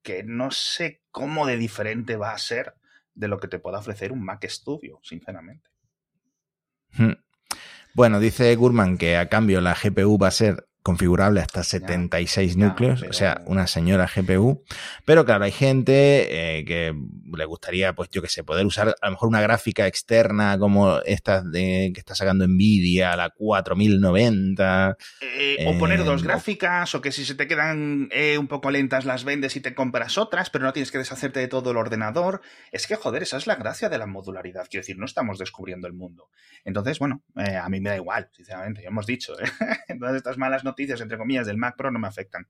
que 0.02 0.22
no 0.22 0.50
sé 0.50 1.02
cómo 1.10 1.46
de 1.46 1.56
diferente 1.56 2.16
va 2.16 2.32
a 2.32 2.38
ser 2.38 2.74
de 3.14 3.28
lo 3.28 3.38
que 3.38 3.48
te 3.48 3.58
pueda 3.58 3.78
ofrecer 3.78 4.12
un 4.12 4.24
Mac 4.24 4.44
Studio, 4.46 5.00
sinceramente. 5.02 5.70
Hmm. 6.92 7.12
Bueno, 7.94 8.18
dice 8.18 8.54
Gurman 8.56 8.98
que 8.98 9.16
a 9.16 9.28
cambio 9.28 9.60
la 9.60 9.74
GPU 9.74 10.18
va 10.18 10.28
a 10.28 10.32
ser 10.32 10.68
configurable 10.84 11.40
hasta 11.40 11.64
76 11.64 12.58
núcleos, 12.58 13.02
o 13.08 13.14
sea, 13.14 13.40
una 13.46 13.66
señora 13.66 14.06
GPU. 14.06 14.62
Pero 15.06 15.24
claro, 15.24 15.44
hay 15.44 15.50
gente 15.50 16.58
eh, 16.58 16.64
que 16.66 16.94
le 17.34 17.44
gustaría, 17.46 17.94
pues 17.94 18.10
yo 18.10 18.20
que 18.20 18.28
sé, 18.28 18.44
poder 18.44 18.66
usar 18.66 18.94
a 19.00 19.06
lo 19.06 19.12
mejor 19.12 19.30
una 19.30 19.40
gráfica 19.40 19.86
externa 19.86 20.58
como 20.58 20.98
esta 21.06 21.40
de, 21.40 21.90
que 21.94 22.00
está 22.00 22.14
sacando 22.14 22.46
Nvidia, 22.46 23.16
la 23.16 23.30
4090. 23.30 24.98
Eh, 25.22 25.64
o 25.66 25.78
poner 25.78 26.04
dos 26.04 26.22
gráficas, 26.22 26.94
o 26.94 27.00
que 27.00 27.12
si 27.12 27.24
se 27.24 27.34
te 27.34 27.48
quedan 27.48 28.10
un 28.38 28.46
poco 28.46 28.70
lentas 28.70 29.06
las 29.06 29.24
vendes 29.24 29.56
y 29.56 29.60
te 29.60 29.74
compras 29.74 30.18
otras, 30.18 30.50
pero 30.50 30.66
no 30.66 30.74
tienes 30.74 30.92
que 30.92 30.98
deshacerte 30.98 31.40
de 31.40 31.48
todo 31.48 31.70
el 31.70 31.78
ordenador. 31.78 32.42
Es 32.72 32.86
que, 32.86 32.96
joder, 32.96 33.22
esa 33.22 33.38
es 33.38 33.46
la 33.46 33.54
gracia 33.54 33.88
de 33.88 33.96
la 33.96 34.06
modularidad. 34.06 34.66
Quiero 34.68 34.82
decir, 34.82 34.98
no 34.98 35.06
estamos 35.06 35.38
descubriendo 35.38 35.86
el 35.86 35.94
mundo. 35.94 36.28
Entonces, 36.62 36.98
bueno, 36.98 37.22
a 37.36 37.70
mí 37.70 37.80
me 37.80 37.88
da 37.88 37.96
igual, 37.96 38.28
sinceramente, 38.32 38.82
ya 38.82 38.88
hemos 38.88 39.06
dicho. 39.06 39.32
Entonces, 39.88 40.18
estas 40.18 40.36
malas 40.36 40.62
noticias 40.62 40.73
noticias, 40.74 41.00
entre 41.00 41.18
comillas, 41.18 41.46
del 41.46 41.56
Mac 41.56 41.76
Pro 41.76 41.90
no 41.90 41.98
me 41.98 42.08
afectan. 42.08 42.46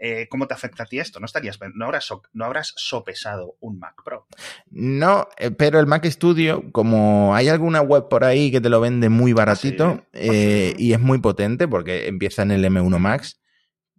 Eh, 0.00 0.28
¿Cómo 0.30 0.46
te 0.46 0.54
afecta 0.54 0.84
a 0.84 0.86
ti 0.86 1.00
esto? 1.00 1.18
¿No, 1.18 1.26
estarías, 1.26 1.58
no, 1.74 1.84
habrás, 1.86 2.08
no 2.32 2.44
habrás 2.44 2.72
sopesado 2.76 3.56
un 3.58 3.80
Mac 3.80 3.96
Pro? 4.04 4.28
No, 4.70 5.26
eh, 5.38 5.50
pero 5.50 5.80
el 5.80 5.86
Mac 5.86 6.06
Studio, 6.06 6.70
como 6.70 7.34
hay 7.34 7.48
alguna 7.48 7.80
web 7.80 8.08
por 8.08 8.22
ahí 8.22 8.52
que 8.52 8.60
te 8.60 8.68
lo 8.68 8.80
vende 8.80 9.08
muy 9.08 9.32
baratito 9.32 10.00
ah, 10.00 10.08
eh, 10.12 10.74
y 10.78 10.92
es 10.92 11.00
muy 11.00 11.18
potente 11.18 11.66
porque 11.66 12.06
empieza 12.06 12.42
en 12.42 12.52
el 12.52 12.64
M1 12.64 12.98
Max, 13.00 13.40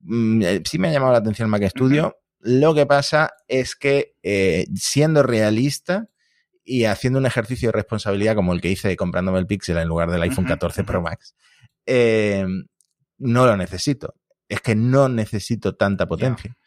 mm, 0.01 0.41
sí 0.63 0.79
me 0.79 0.87
ha 0.87 0.93
llamado 0.93 1.11
la 1.11 1.19
atención 1.19 1.47
el 1.47 1.51
Mac 1.51 1.69
Studio. 1.69 2.17
Lo 2.39 2.73
que 2.73 2.85
pasa 2.85 3.31
es 3.49 3.75
que 3.75 4.13
siendo 4.73 5.23
realista 5.23 6.07
y 6.63 6.85
haciendo 6.85 7.19
un 7.19 7.25
ejercicio 7.25 7.67
de 7.67 7.73
responsabilidad 7.73 8.35
como 8.35 8.53
el 8.53 8.61
que 8.61 8.69
hice 8.69 8.95
comprándome 8.95 9.39
el 9.39 9.47
Pixel 9.47 9.77
en 9.77 9.89
lugar 9.89 10.09
del 10.09 10.21
iPhone 10.21 10.45
14 10.45 10.85
Pro 10.85 11.01
Max, 11.01 11.35
no 13.19 13.45
lo 13.45 13.55
necesito. 13.55 14.15
Es 14.47 14.61
que 14.61 14.75
no 14.75 15.09
necesito 15.09 15.75
tanta 15.75 16.07
potencia. 16.07 16.57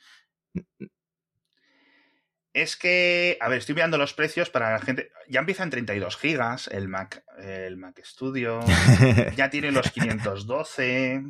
Es 2.53 2.77
que, 2.77 3.39
a 3.41 3.49
ver, 3.49 3.59
estoy 3.59 3.75
mirando 3.75 3.97
los 3.97 4.13
precios 4.13 4.51
para 4.51 4.73
la 4.73 4.79
gente. 4.79 5.11
Ya 5.29 5.41
empieza 5.41 5.63
en 5.63 5.71
32 5.71 6.17
gigas 6.17 6.69
el 6.69 6.89
Mac, 6.89 7.25
el 7.39 7.77
Mac 7.79 8.01
Studio. 8.05 8.61
ya 9.37 9.49
tiene 9.49 9.73
los 9.73 9.91
512. 9.91 11.23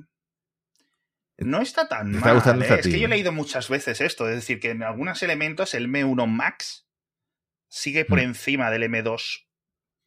No 1.39 1.61
está 1.61 1.89
tan 1.89 2.13
mal. 2.13 2.43
¿eh? 2.63 2.77
Es 2.81 2.89
que 2.89 2.99
yo 2.99 3.07
he 3.07 3.11
leído 3.11 3.33
muchas 3.33 3.69
veces 3.69 4.01
esto. 4.01 4.29
Es 4.29 4.35
decir, 4.35 4.59
que 4.59 4.71
en 4.71 4.83
algunos 4.83 5.23
elementos 5.23 5.75
el 5.75 5.89
M1 5.89 6.27
Max 6.27 6.89
sigue 7.69 8.05
por 8.05 8.19
mm. 8.19 8.23
encima 8.23 8.71
del 8.71 8.83
M2 8.83 9.47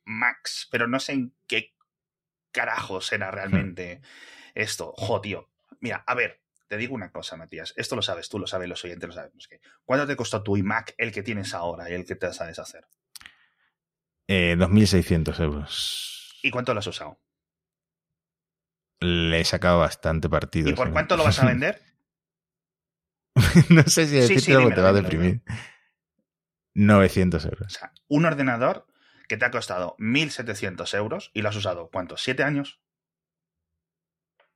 Max, 0.05 0.67
pero 0.69 0.87
no 0.87 0.99
sé 0.99 1.13
en 1.13 1.35
qué 1.47 1.73
carajo 2.51 3.01
será 3.01 3.31
realmente. 3.31 4.01
Esto, 4.55 4.93
jo, 4.97 5.21
tío. 5.21 5.51
Mira, 5.81 6.03
a 6.07 6.15
ver, 6.15 6.41
te 6.67 6.77
digo 6.77 6.95
una 6.95 7.11
cosa, 7.11 7.35
Matías. 7.35 7.73
Esto 7.75 7.95
lo 7.95 8.01
sabes 8.01 8.29
tú, 8.29 8.39
lo 8.39 8.47
saben 8.47 8.69
los 8.69 8.83
oyentes, 8.83 9.07
lo 9.07 9.13
sabemos. 9.13 9.47
Que, 9.47 9.59
¿Cuánto 9.83 10.07
te 10.07 10.15
costó 10.15 10.41
tu 10.41 10.57
iMac, 10.57 10.95
el 10.97 11.11
que 11.11 11.21
tienes 11.21 11.53
ahora 11.53 11.89
y 11.89 11.93
el 11.93 12.05
que 12.05 12.15
te 12.15 12.25
vas 12.25 12.41
a 12.41 12.47
deshacer? 12.47 12.87
Eh, 14.27 14.55
2.600 14.57 15.39
euros. 15.41 16.39
¿Y 16.41 16.49
cuánto 16.49 16.73
lo 16.73 16.79
has 16.79 16.87
usado? 16.87 17.19
Le 19.01 19.41
he 19.41 19.45
sacado 19.45 19.79
bastante 19.79 20.29
partido. 20.29 20.69
¿Y 20.69 20.73
por 20.73 20.91
cuánto 20.91 21.17
lo 21.17 21.23
vas 21.23 21.39
a 21.39 21.45
vender? 21.45 21.81
no 23.69 23.83
sé 23.83 24.07
si 24.07 24.15
decirte 24.15 24.41
sí, 24.41 24.51
te 24.51 24.81
va 24.81 24.89
a 24.89 24.93
deprimir. 24.93 25.43
900 26.73 27.45
euros. 27.45 27.67
O 27.67 27.69
sea, 27.69 27.93
un 28.07 28.25
ordenador 28.25 28.87
que 29.27 29.37
te 29.37 29.45
ha 29.45 29.51
costado 29.51 29.95
1.700 29.99 30.97
euros 30.97 31.31
y 31.33 31.41
lo 31.41 31.49
has 31.49 31.55
usado, 31.55 31.89
¿cuántos? 31.91 32.23
¿Siete 32.23 32.43
años? 32.43 32.79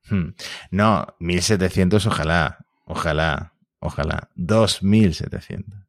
Hmm. 0.08 0.30
No, 0.70 1.14
1700 1.18 2.06
ojalá, 2.06 2.66
ojalá, 2.84 3.54
ojalá. 3.78 4.30
2700. 4.34 5.80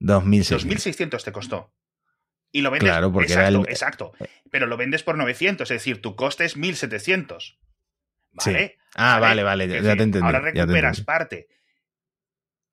2600 0.00 1.24
te 1.24 1.32
costó. 1.32 1.72
Y 2.50 2.62
lo 2.62 2.70
vendes. 2.70 2.88
Claro, 2.88 3.12
porque 3.12 3.32
exacto, 3.32 3.64
exacto. 3.68 4.12
Pero 4.50 4.66
lo 4.66 4.76
vendes 4.76 5.02
por 5.02 5.16
900, 5.16 5.70
es 5.70 5.74
decir, 5.74 6.00
tu 6.00 6.16
coste 6.16 6.44
es 6.44 6.56
1700. 6.56 7.58
¿Vale? 8.32 8.78
Ah, 8.94 9.18
vale, 9.20 9.42
vale, 9.42 9.68
ya, 9.68 9.96
te 9.96 10.02
entendí. 10.02 10.20
Ahora 10.20 10.40
recuperas 10.40 11.00
parte. 11.02 11.48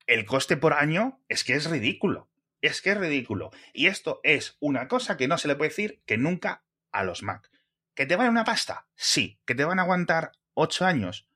El 0.08 0.26
coste 0.26 0.58
por 0.58 0.74
año 0.74 1.20
es 1.28 1.44
que 1.44 1.56
es 1.56 1.70
ridículo. 1.70 2.30
Es 2.62 2.82
que 2.82 2.92
es 2.92 2.98
ridículo. 2.98 3.52
Y 3.74 3.88
esto 3.88 4.22
es 4.24 4.58
una 4.60 4.88
cosa 4.88 5.18
que 5.18 5.28
no 5.28 5.38
se 5.38 5.48
le 5.48 5.56
puede 5.56 5.70
decir 5.70 6.02
que 6.06 6.18
nunca 6.18 6.64
a 6.92 7.04
los 7.04 7.24
Mac. 7.24 7.50
¿Que 7.96 8.06
te 8.06 8.16
van 8.16 8.30
una 8.30 8.44
pasta? 8.44 8.88
Sí. 8.96 9.40
¿Que 9.46 9.56
te 9.56 9.66
van 9.66 9.80
a 9.80 9.84
aguantar 9.84 10.32
8 10.56 10.86
años. 10.86 11.28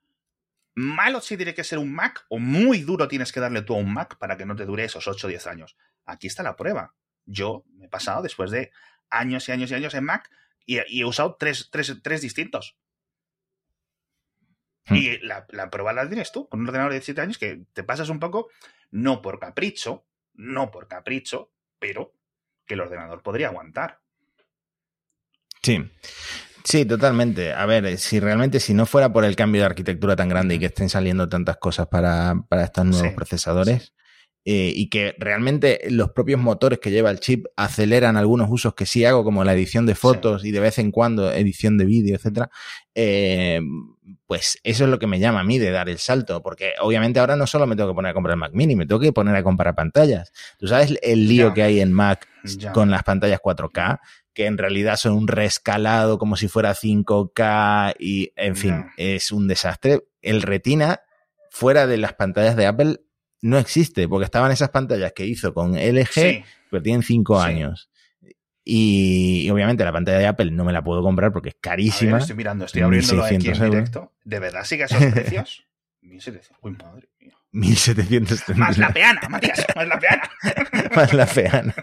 Malo 0.75 1.21
si 1.21 1.38
tiene 1.38 1.53
que 1.53 1.63
ser 1.63 1.77
un 1.77 1.93
Mac 1.93 2.25
o 2.29 2.39
muy 2.39 2.82
duro 2.82 3.08
tienes 3.08 3.32
que 3.32 3.39
darle 3.39 3.62
tú 3.62 3.75
a 3.75 3.77
un 3.77 3.93
Mac 3.93 4.17
para 4.17 4.38
que 4.38 4.45
no 4.45 4.55
te 4.55 4.65
dure 4.65 4.86
esos 4.86 5.08
8 5.08 5.27
o 5.27 5.29
10 5.29 5.47
años. 5.47 5.77
Aquí 6.05 6.27
está 6.27 6.41
la 6.41 6.55
prueba. 6.55 6.95
Yo 7.25 7.63
me 7.73 7.86
he 7.86 7.89
pasado 7.89 8.21
después 8.21 8.49
de 8.51 8.71
años 9.10 9.47
y 9.47 9.51
años 9.51 9.71
y 9.71 9.75
años 9.75 9.93
en 9.93 10.05
Mac 10.05 10.29
y, 10.65 10.77
he 10.77 11.05
usado 11.05 11.36
tres, 11.36 11.69
distintos. 12.21 12.77
Hmm. 14.86 14.95
Y 14.95 15.17
la, 15.19 15.45
prueba 15.71 15.93
la 15.93 16.08
tienes 16.08 16.32
tú, 16.32 16.47
con 16.47 16.60
un 16.60 16.67
ordenador 16.67 16.91
de 16.91 16.99
17 16.99 17.21
años 17.21 17.38
que 17.38 17.63
te 17.73 17.84
pasas 17.84 18.10
un 18.10 18.19
poco, 18.19 18.49
no 18.91 19.21
por 19.21 19.39
capricho, 19.39 20.05
no 20.34 20.69
por 20.69 20.88
capricho, 20.88 21.51
pero 21.79 22.13
que 22.65 22.75
el 22.75 22.82
ordenador 22.82 23.23
podría 23.23 23.47
aguantar. 23.47 23.99
Sí. 25.63 25.89
Sí, 26.63 26.85
totalmente. 26.85 27.53
A 27.53 27.65
ver, 27.65 27.97
si 27.97 28.19
realmente 28.19 28.59
si 28.59 28.73
no 28.73 28.85
fuera 28.85 29.11
por 29.11 29.25
el 29.25 29.35
cambio 29.35 29.61
de 29.61 29.67
arquitectura 29.67 30.15
tan 30.15 30.29
grande 30.29 30.55
y 30.55 30.59
que 30.59 30.67
estén 30.67 30.89
saliendo 30.89 31.29
tantas 31.29 31.57
cosas 31.57 31.87
para, 31.87 32.35
estos 32.63 32.85
nuevos 32.85 33.13
procesadores 33.13 33.93
eh, 34.45 34.71
y 34.73 34.89
que 34.89 35.15
realmente 35.17 35.81
los 35.89 36.11
propios 36.11 36.39
motores 36.39 36.79
que 36.79 36.91
lleva 36.91 37.11
el 37.11 37.19
chip 37.19 37.45
aceleran 37.55 38.17
algunos 38.17 38.49
usos 38.49 38.73
que 38.73 38.85
sí 38.85 39.05
hago, 39.05 39.23
como 39.23 39.43
la 39.43 39.53
edición 39.53 39.85
de 39.85 39.95
fotos 39.95 40.45
y 40.45 40.51
de 40.51 40.59
vez 40.59 40.79
en 40.79 40.91
cuando 40.91 41.31
edición 41.31 41.77
de 41.77 41.85
vídeo, 41.85 42.15
etcétera, 42.15 42.49
eh, 42.95 43.59
pues 44.25 44.59
eso 44.63 44.83
es 44.85 44.89
lo 44.89 44.99
que 44.99 45.07
me 45.07 45.19
llama 45.19 45.41
a 45.41 45.43
mí 45.43 45.59
de 45.59 45.71
dar 45.71 45.89
el 45.89 45.97
salto, 45.97 46.41
porque 46.41 46.73
obviamente 46.81 47.19
ahora 47.19 47.35
no 47.35 47.47
solo 47.47 47.67
me 47.67 47.75
tengo 47.75 47.89
que 47.89 47.95
poner 47.95 48.11
a 48.11 48.13
comprar 48.13 48.37
Mac 48.37 48.51
Mini, 48.53 48.75
me 48.75 48.85
tengo 48.85 49.01
que 49.01 49.11
poner 49.11 49.35
a 49.35 49.43
comprar 49.43 49.75
pantallas. 49.75 50.31
¿Tú 50.57 50.67
sabes 50.67 50.97
el 51.01 51.27
lío 51.27 51.53
que 51.53 51.63
hay 51.63 51.81
en 51.81 51.91
Mac 51.91 52.27
con 52.73 52.89
las 52.89 53.03
pantallas 53.03 53.39
4K? 53.43 53.99
Que 54.33 54.45
en 54.45 54.57
realidad 54.57 54.95
son 54.95 55.13
un 55.13 55.27
rescalado 55.27 56.17
como 56.17 56.35
si 56.35 56.47
fuera 56.47 56.73
5K 56.73 57.95
y, 57.99 58.31
en 58.35 58.55
fin, 58.55 58.85
es 58.97 59.31
un 59.31 59.47
desastre. 59.47 60.01
El 60.21 60.41
Retina, 60.41 61.01
fuera 61.49 61.87
de 61.87 61.97
las 61.97 62.13
pantallas 62.13 62.55
de 62.55 62.65
Apple, 62.65 63.01
no 63.41 63.57
existe, 63.57 64.07
porque 64.07 64.25
estaban 64.25 64.51
esas 64.51 64.69
pantallas 64.69 65.13
que 65.13 65.25
hizo 65.25 65.53
con 65.53 65.73
LG, 65.73 66.43
pero 66.69 66.83
tienen 66.83 67.03
5 67.03 67.39
años. 67.39 67.89
Y, 68.63 69.49
obviamente 69.49 69.83
la 69.83 69.91
pantalla 69.91 70.19
de 70.19 70.27
Apple 70.27 70.51
no 70.51 70.63
me 70.63 70.73
la 70.73 70.83
puedo 70.83 71.01
comprar 71.01 71.31
porque 71.31 71.49
es 71.49 71.55
carísima. 71.59 72.19
estoy 72.19 72.35
mirando, 72.35 72.65
estoy 72.65 72.83
abriéndolo 72.83 73.23
aquí 73.23 73.35
en 73.35 73.41
directo. 73.41 74.13
¿De 74.23 74.39
verdad 74.39 74.63
sigue 74.63 74.83
esos 74.83 75.03
precios? 75.13 75.65
1700. 76.01 76.57
Uy, 76.61 76.71
madre 76.73 77.09
mía. 77.19 77.33
1700. 77.51 78.57
Más 78.57 78.77
la 78.77 78.93
peana, 78.93 79.21
Matías, 79.27 79.65
más 79.75 79.87
la 79.87 79.99
peana. 79.99 80.29
más 80.95 81.13
la 81.13 81.25
peana. 81.25 81.73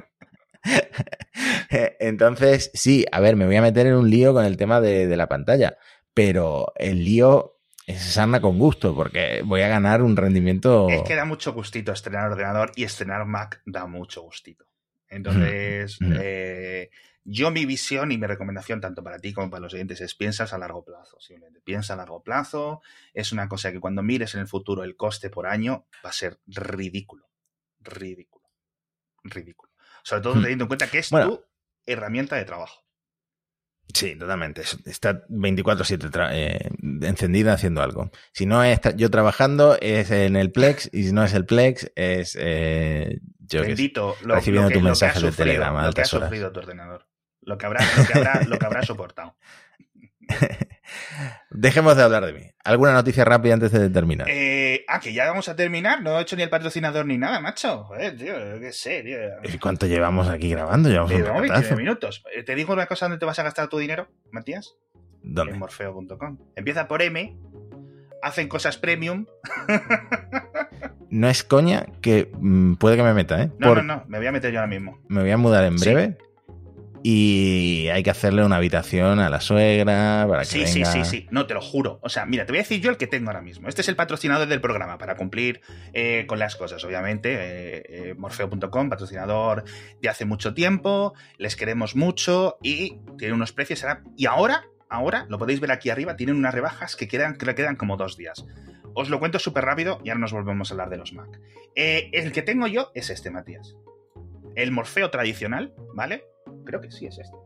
Entonces, 2.00 2.70
sí, 2.74 3.04
a 3.10 3.20
ver, 3.20 3.36
me 3.36 3.46
voy 3.46 3.56
a 3.56 3.62
meter 3.62 3.86
en 3.86 3.94
un 3.94 4.10
lío 4.10 4.32
con 4.32 4.44
el 4.44 4.56
tema 4.56 4.80
de, 4.80 5.16
la 5.16 5.28
pantalla, 5.28 5.76
pero 6.14 6.72
el 6.76 7.04
lío 7.04 7.58
es 7.86 8.02
sana 8.02 8.40
con 8.40 8.58
gusto, 8.58 8.94
porque 8.94 9.42
voy 9.44 9.62
a 9.62 9.68
ganar 9.68 10.02
un 10.02 10.16
rendimiento. 10.16 10.88
Es 10.88 11.02
que 11.02 11.14
da 11.14 11.24
mucho 11.24 11.52
gustito 11.52 11.92
estrenar 11.92 12.30
ordenador 12.30 12.72
y 12.76 12.84
estrenar 12.84 13.26
Mac 13.26 13.62
da 13.64 13.86
mucho 13.86 14.22
gustito. 14.22 14.64
Entonces, 15.08 15.98
eh, 16.00 16.90
yo 17.28 17.50
mi 17.50 17.66
visión 17.66 18.12
y 18.12 18.18
mi 18.18 18.26
recomendación, 18.26 18.80
tanto 18.80 19.02
para 19.02 19.18
ti 19.18 19.32
como 19.32 19.50
para 19.50 19.60
los 19.60 19.74
oyentes, 19.74 20.00
es 20.00 20.14
piensas 20.14 20.52
a 20.52 20.58
largo 20.58 20.84
plazo. 20.84 21.18
Simplemente 21.20 21.60
piensa 21.60 21.94
a 21.94 21.96
largo 21.96 22.22
plazo. 22.22 22.82
Es 23.14 23.32
una 23.32 23.48
cosa 23.48 23.72
que 23.72 23.80
cuando 23.80 24.02
mires 24.02 24.34
en 24.34 24.42
el 24.42 24.46
futuro 24.46 24.84
el 24.84 24.96
coste 24.96 25.28
por 25.28 25.46
año 25.46 25.86
va 26.04 26.10
a 26.10 26.12
ser 26.12 26.38
ridículo. 26.46 27.28
Ridículo. 27.80 28.48
Ridículo. 29.24 29.72
Sobre 30.06 30.22
todo 30.22 30.36
hmm. 30.36 30.42
teniendo 30.42 30.64
en 30.64 30.68
cuenta 30.68 30.86
que 30.86 30.98
es 30.98 31.08
tu 31.08 31.44
herramienta 31.84 32.36
de 32.36 32.44
trabajo. 32.44 32.84
Sí, 33.92 34.14
totalmente. 34.14 34.62
Está 34.84 35.26
24-7 35.26 36.28
eh, 36.32 36.70
encendida 37.02 37.54
haciendo 37.54 37.82
algo. 37.82 38.12
Si 38.32 38.46
no 38.46 38.62
es 38.62 38.78
yo 38.94 39.10
trabajando, 39.10 39.76
es 39.80 40.12
en 40.12 40.36
el 40.36 40.52
Plex, 40.52 40.90
y 40.92 41.08
si 41.08 41.12
no 41.12 41.24
es 41.24 41.34
el 41.34 41.44
Plex, 41.44 41.90
es 41.96 42.36
eh, 42.38 43.18
yo 43.40 43.62
Bendito, 43.62 44.16
recibiendo 44.22 44.70
tu 44.70 44.80
mensaje 44.80 45.18
de 45.20 45.32
Telegram. 45.32 45.84
Lo 45.84 45.92
que 45.92 46.02
ha 46.02 46.04
sufrido 46.04 46.52
tu 46.52 46.60
ordenador. 46.60 47.08
Lo 47.40 47.58
que 47.58 47.66
habrá, 47.66 47.84
lo 47.96 48.06
que 48.06 48.18
habrá, 48.18 48.42
lo 48.44 48.58
que 48.60 48.66
habrá 48.66 48.82
soportado. 48.84 49.36
Dejemos 51.50 51.96
de 51.96 52.02
hablar 52.02 52.26
de 52.26 52.32
mí. 52.32 52.42
¿Alguna 52.64 52.92
noticia 52.92 53.24
rápida 53.24 53.54
antes 53.54 53.72
de 53.72 53.90
terminar? 53.90 54.26
Eh, 54.28 54.84
ah, 54.88 55.00
que 55.00 55.12
ya 55.12 55.26
vamos 55.26 55.48
a 55.48 55.56
terminar. 55.56 56.02
No 56.02 56.18
he 56.18 56.22
hecho 56.22 56.36
ni 56.36 56.42
el 56.42 56.50
patrocinador 56.50 57.06
ni 57.06 57.18
nada, 57.18 57.40
macho. 57.40 57.84
Joder, 57.84 58.16
tío, 58.16 58.34
qué 58.60 58.72
sé, 58.72 59.02
tío. 59.02 59.18
¿Y 59.44 59.58
cuánto 59.58 59.86
llevamos 59.86 60.28
aquí 60.28 60.50
grabando? 60.50 60.88
Llevamos 60.88 61.12
un 61.12 61.76
minutos. 61.76 62.24
Eh, 62.34 62.42
¿Te 62.42 62.54
digo 62.54 62.72
una 62.72 62.86
cosa 62.86 63.06
dónde 63.06 63.18
te 63.18 63.26
vas 63.26 63.38
a 63.38 63.42
gastar 63.42 63.68
tu 63.68 63.78
dinero, 63.78 64.08
Matías? 64.30 64.76
¿Dónde? 65.22 65.54
En 65.54 65.58
morfeo.com. 65.58 66.38
Empieza 66.54 66.86
por 66.88 67.02
M, 67.02 67.36
hacen 68.22 68.48
cosas 68.48 68.76
premium. 68.76 69.26
no 71.10 71.28
es 71.28 71.44
coña 71.44 71.86
que 72.00 72.30
mm, 72.38 72.74
puede 72.74 72.96
que 72.96 73.02
me 73.02 73.14
meta, 73.14 73.42
¿eh? 73.42 73.50
No, 73.58 73.74
no, 73.74 73.82
no, 73.82 74.04
me 74.08 74.18
voy 74.18 74.26
a 74.26 74.32
meter 74.32 74.52
yo 74.52 74.60
ahora 74.60 74.68
mismo. 74.68 75.00
Me 75.08 75.22
voy 75.22 75.30
a 75.30 75.36
mudar 75.36 75.64
en 75.64 75.76
breve. 75.76 76.18
Y 77.08 77.86
hay 77.90 78.02
que 78.02 78.10
hacerle 78.10 78.44
una 78.44 78.56
habitación 78.56 79.20
a 79.20 79.30
la 79.30 79.40
suegra 79.40 80.26
para 80.28 80.40
que 80.40 80.46
Sí, 80.46 80.58
venga. 80.74 80.90
sí, 80.90 81.04
sí, 81.04 81.04
sí. 81.04 81.28
No, 81.30 81.46
te 81.46 81.54
lo 81.54 81.60
juro. 81.60 82.00
O 82.02 82.08
sea, 82.08 82.26
mira, 82.26 82.44
te 82.46 82.50
voy 82.50 82.58
a 82.58 82.62
decir 82.62 82.80
yo 82.80 82.90
el 82.90 82.96
que 82.96 83.06
tengo 83.06 83.28
ahora 83.30 83.42
mismo. 83.42 83.68
Este 83.68 83.82
es 83.82 83.88
el 83.88 83.94
patrocinador 83.94 84.48
del 84.48 84.60
programa 84.60 84.98
para 84.98 85.14
cumplir 85.14 85.60
eh, 85.92 86.24
con 86.26 86.40
las 86.40 86.56
cosas, 86.56 86.82
obviamente. 86.82 87.32
Eh, 87.32 87.82
eh, 87.88 88.14
Morfeo.com, 88.18 88.90
patrocinador 88.90 89.62
de 90.02 90.08
hace 90.08 90.24
mucho 90.24 90.52
tiempo. 90.52 91.14
Les 91.38 91.54
queremos 91.54 91.94
mucho 91.94 92.58
y 92.60 92.98
tiene 93.18 93.34
unos 93.34 93.52
precios. 93.52 93.86
Y 94.16 94.26
ahora, 94.26 94.64
ahora, 94.90 95.26
lo 95.28 95.38
podéis 95.38 95.60
ver 95.60 95.70
aquí 95.70 95.90
arriba, 95.90 96.16
tienen 96.16 96.34
unas 96.34 96.54
rebajas 96.54 96.96
que 96.96 97.06
quedan, 97.06 97.38
que 97.38 97.46
le 97.46 97.54
quedan 97.54 97.76
como 97.76 97.96
dos 97.96 98.16
días. 98.16 98.44
Os 98.94 99.10
lo 99.10 99.20
cuento 99.20 99.38
súper 99.38 99.64
rápido 99.64 100.00
y 100.02 100.08
ahora 100.08 100.22
nos 100.22 100.32
volvemos 100.32 100.72
a 100.72 100.74
hablar 100.74 100.90
de 100.90 100.96
los 100.96 101.12
Mac. 101.12 101.38
El 101.76 102.32
que 102.32 102.42
tengo 102.42 102.66
yo 102.66 102.90
es 102.96 103.10
este, 103.10 103.30
Matías. 103.30 103.76
El 104.56 104.72
Morfeo 104.72 105.08
tradicional, 105.10 105.72
¿vale? 105.94 106.24
Creo 106.66 106.80
que 106.82 106.90
sí 106.90 107.06
es 107.06 107.18
este. 107.18 107.36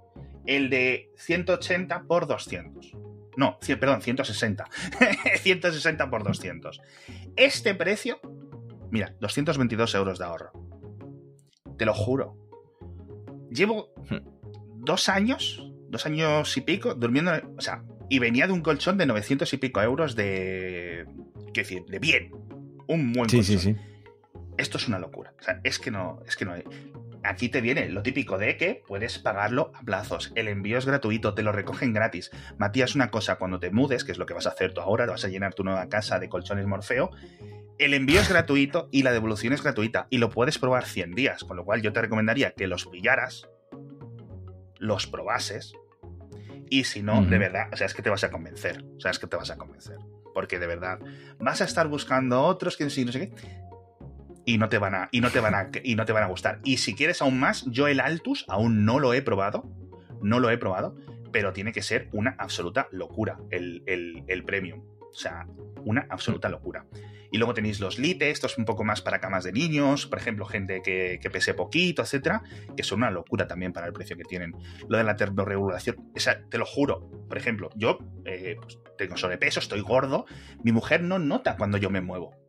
El 0.47 0.71
de 0.71 1.13
180 1.17 2.03
por 2.05 2.27
200. 2.27 2.97
No, 3.37 3.59
cien- 3.61 3.79
perdón, 3.79 4.03
160. 4.03 4.65
160 5.43 6.11
por 6.11 6.25
200. 6.25 6.81
Este 7.37 7.75
precio, 7.75 8.19
mira, 8.91 9.15
222 9.21 9.95
euros 9.95 10.19
de 10.19 10.25
ahorro. 10.25 10.51
Te 11.79 11.85
lo 11.87 11.95
juro. 11.95 12.37
Llevo 13.51 13.93
dos 14.77 15.09
años, 15.09 15.71
dos 15.89 16.07
años 16.07 16.57
y 16.57 16.61
pico, 16.63 16.95
durmiendo, 16.95 17.33
o 17.57 17.61
sea, 17.61 17.85
y 18.09 18.19
venía 18.19 18.47
de 18.47 18.53
un 18.53 18.63
colchón 18.63 18.99
de 18.99 19.07
900 19.07 19.53
y 19.53 19.57
pico 19.59 19.81
euros 19.83 20.17
de, 20.17 21.07
qué 21.55 21.61
decir, 21.63 21.85
de 21.87 21.99
bien. 21.99 22.33
Un 22.89 23.13
buen 23.13 23.29
Sí, 23.29 23.37
colchón. 23.39 23.59
sí, 23.59 23.59
sí. 23.59 23.77
Esto 24.59 24.77
es 24.79 24.89
una 24.89 24.99
locura. 24.99 25.33
O 25.41 25.43
sea, 25.43 25.61
es 25.65 25.79
que 25.79 25.91
no, 25.91 26.21
es 26.27 26.37
que 26.37 26.45
no 26.45 26.53
hay. 26.53 26.65
Aquí 27.23 27.49
te 27.49 27.61
viene 27.61 27.89
lo 27.89 28.03
típico 28.03 28.39
de 28.39 28.57
que 28.57 28.83
puedes 28.87 29.19
pagarlo 29.19 29.73
a 29.75 29.83
plazos. 29.83 30.33
El 30.35 30.49
envío 30.49 30.79
es 30.79 30.87
gratuito, 30.87 31.35
te 31.35 31.43
lo 31.43 31.53
recogen 31.53 31.93
gratis. 31.93 32.31
Matías, 32.57 32.95
una 32.95 33.11
cosa, 33.11 33.37
cuando 33.37 33.61
te 33.61 33.71
mudes, 33.71 34.05
que 34.05 34.13
es 34.13 34.19
lo 34.19 34.27
que 34.27 34.35
vas 34.35 34.47
a 34.47 34.51
hacer 34.51 34.73
tú 34.73 34.81
ahora, 34.81 35.07
vas 35.07 35.25
a 35.25 35.29
llenar 35.29 35.55
tu 35.55 35.63
nueva 35.63 35.89
casa 35.89 36.19
de 36.19 36.29
colchones 36.29 36.67
Morfeo, 36.67 37.11
el 37.79 37.95
envío 37.95 38.21
es 38.21 38.29
gratuito 38.29 38.89
y 38.91 39.03
la 39.03 39.13
devolución 39.13 39.53
es 39.53 39.63
gratuita. 39.63 40.07
Y 40.11 40.19
lo 40.19 40.31
puedes 40.31 40.59
probar 40.59 40.87
100 40.87 41.13
días, 41.13 41.45
con 41.45 41.57
lo 41.57 41.65
cual 41.65 41.83
yo 41.83 41.93
te 41.93 42.01
recomendaría 42.01 42.53
que 42.53 42.67
los 42.67 42.87
pillaras, 42.87 43.49
los 44.79 45.07
probases, 45.07 45.75
y 46.71 46.85
si 46.85 47.03
no, 47.03 47.25
de 47.25 47.39
verdad, 47.39 47.69
o 47.73 47.77
sea, 47.77 47.87
es 47.87 47.95
que 47.95 48.03
te 48.03 48.11
vas 48.11 48.23
a 48.23 48.31
convencer. 48.31 48.85
O 48.97 49.01
sea, 49.01 49.11
es 49.11 49.19
que 49.19 49.27
te 49.27 49.37
vas 49.37 49.51
a 49.51 49.57
convencer. 49.57 49.97
Porque 50.33 50.61
de 50.61 50.69
verdad, 50.69 51.01
vas 51.41 51.61
a 51.61 51.65
estar 51.65 51.89
buscando 51.89 52.43
otros 52.43 52.77
que 52.77 52.89
sí, 52.89 53.05
no 53.05 53.11
sé 53.11 53.29
qué 53.29 53.70
y 54.45 54.59
no 54.59 54.69
te 54.69 54.79
van 54.79 54.95
a 54.95 55.09
y 55.13 55.21
no 55.21 55.31
te 55.31 55.41
van 55.41 55.55
a 55.55 55.71
y 55.83 55.95
no 55.95 56.05
te 56.05 56.13
van 56.13 56.25
a 56.25 56.27
gustar. 56.27 56.61
Y 56.65 56.79
si 56.79 56.95
quieres 56.95 57.23
aún 57.23 57.39
más, 57.39 57.65
yo 57.67 57.89
el 57.89 58.01
Altus 58.01 58.45
aún 58.49 58.85
no 58.85 58.99
lo 58.99 59.15
he 59.15 59.23
probado, 59.23 59.71
no 60.23 60.41
lo 60.41 60.51
he 60.51 60.59
probado, 60.59 60.97
pero 61.33 61.53
tiene 61.53 61.73
que 61.73 61.83
ser 61.83 62.09
una 62.13 62.35
absoluta 62.39 62.89
locura 62.91 63.39
el, 63.51 63.83
el, 63.87 64.45
premium. 64.45 64.83
O 65.01 65.15
sea, 65.15 65.47
una 65.85 66.07
absoluta 66.09 66.49
locura. 66.49 66.87
Y 67.33 67.39
luego 67.39 67.55
tenéis 67.55 67.79
los 67.79 67.99
Lite, 67.99 68.31
estos 68.31 68.59
un 68.59 68.65
poco 68.65 68.83
más 68.83 69.03
para 69.03 69.21
camas 69.21 69.45
de 69.45 69.53
niños, 69.53 70.07
por 70.07 70.19
ejemplo, 70.19 70.45
gente 70.47 70.83
que, 70.83 71.21
que 71.23 71.31
pese 71.31 71.55
poquito, 71.55 72.03
etcétera, 72.03 72.43
que 72.77 72.83
son 72.83 72.99
una 72.99 73.11
locura 73.11 73.47
también 73.47 73.73
para 73.73 73.87
el 73.87 73.93
precio 73.93 74.17
que 74.17 74.25
tienen. 74.25 74.53
Lo 74.89 74.99
de 74.99 75.05
la 75.05 75.15
termorregulación, 75.15 76.11
o 76.15 76.21
sea, 76.21 76.43
te 76.49 76.59
lo 76.59 76.67
juro. 76.67 77.09
Por 77.29 77.39
ejemplo, 77.39 77.71
yo 77.77 77.99
eh, 78.25 78.57
pues, 78.61 78.81
tengo 78.99 79.17
sobrepeso, 79.17 79.61
estoy 79.61 79.81
gordo, 79.81 80.27
mi 80.65 80.73
mujer 80.73 81.03
no 81.03 81.21
nota 81.21 81.57
cuando 81.57 81.79
yo 81.79 81.89
me 81.89 82.01
muevo. 82.01 82.40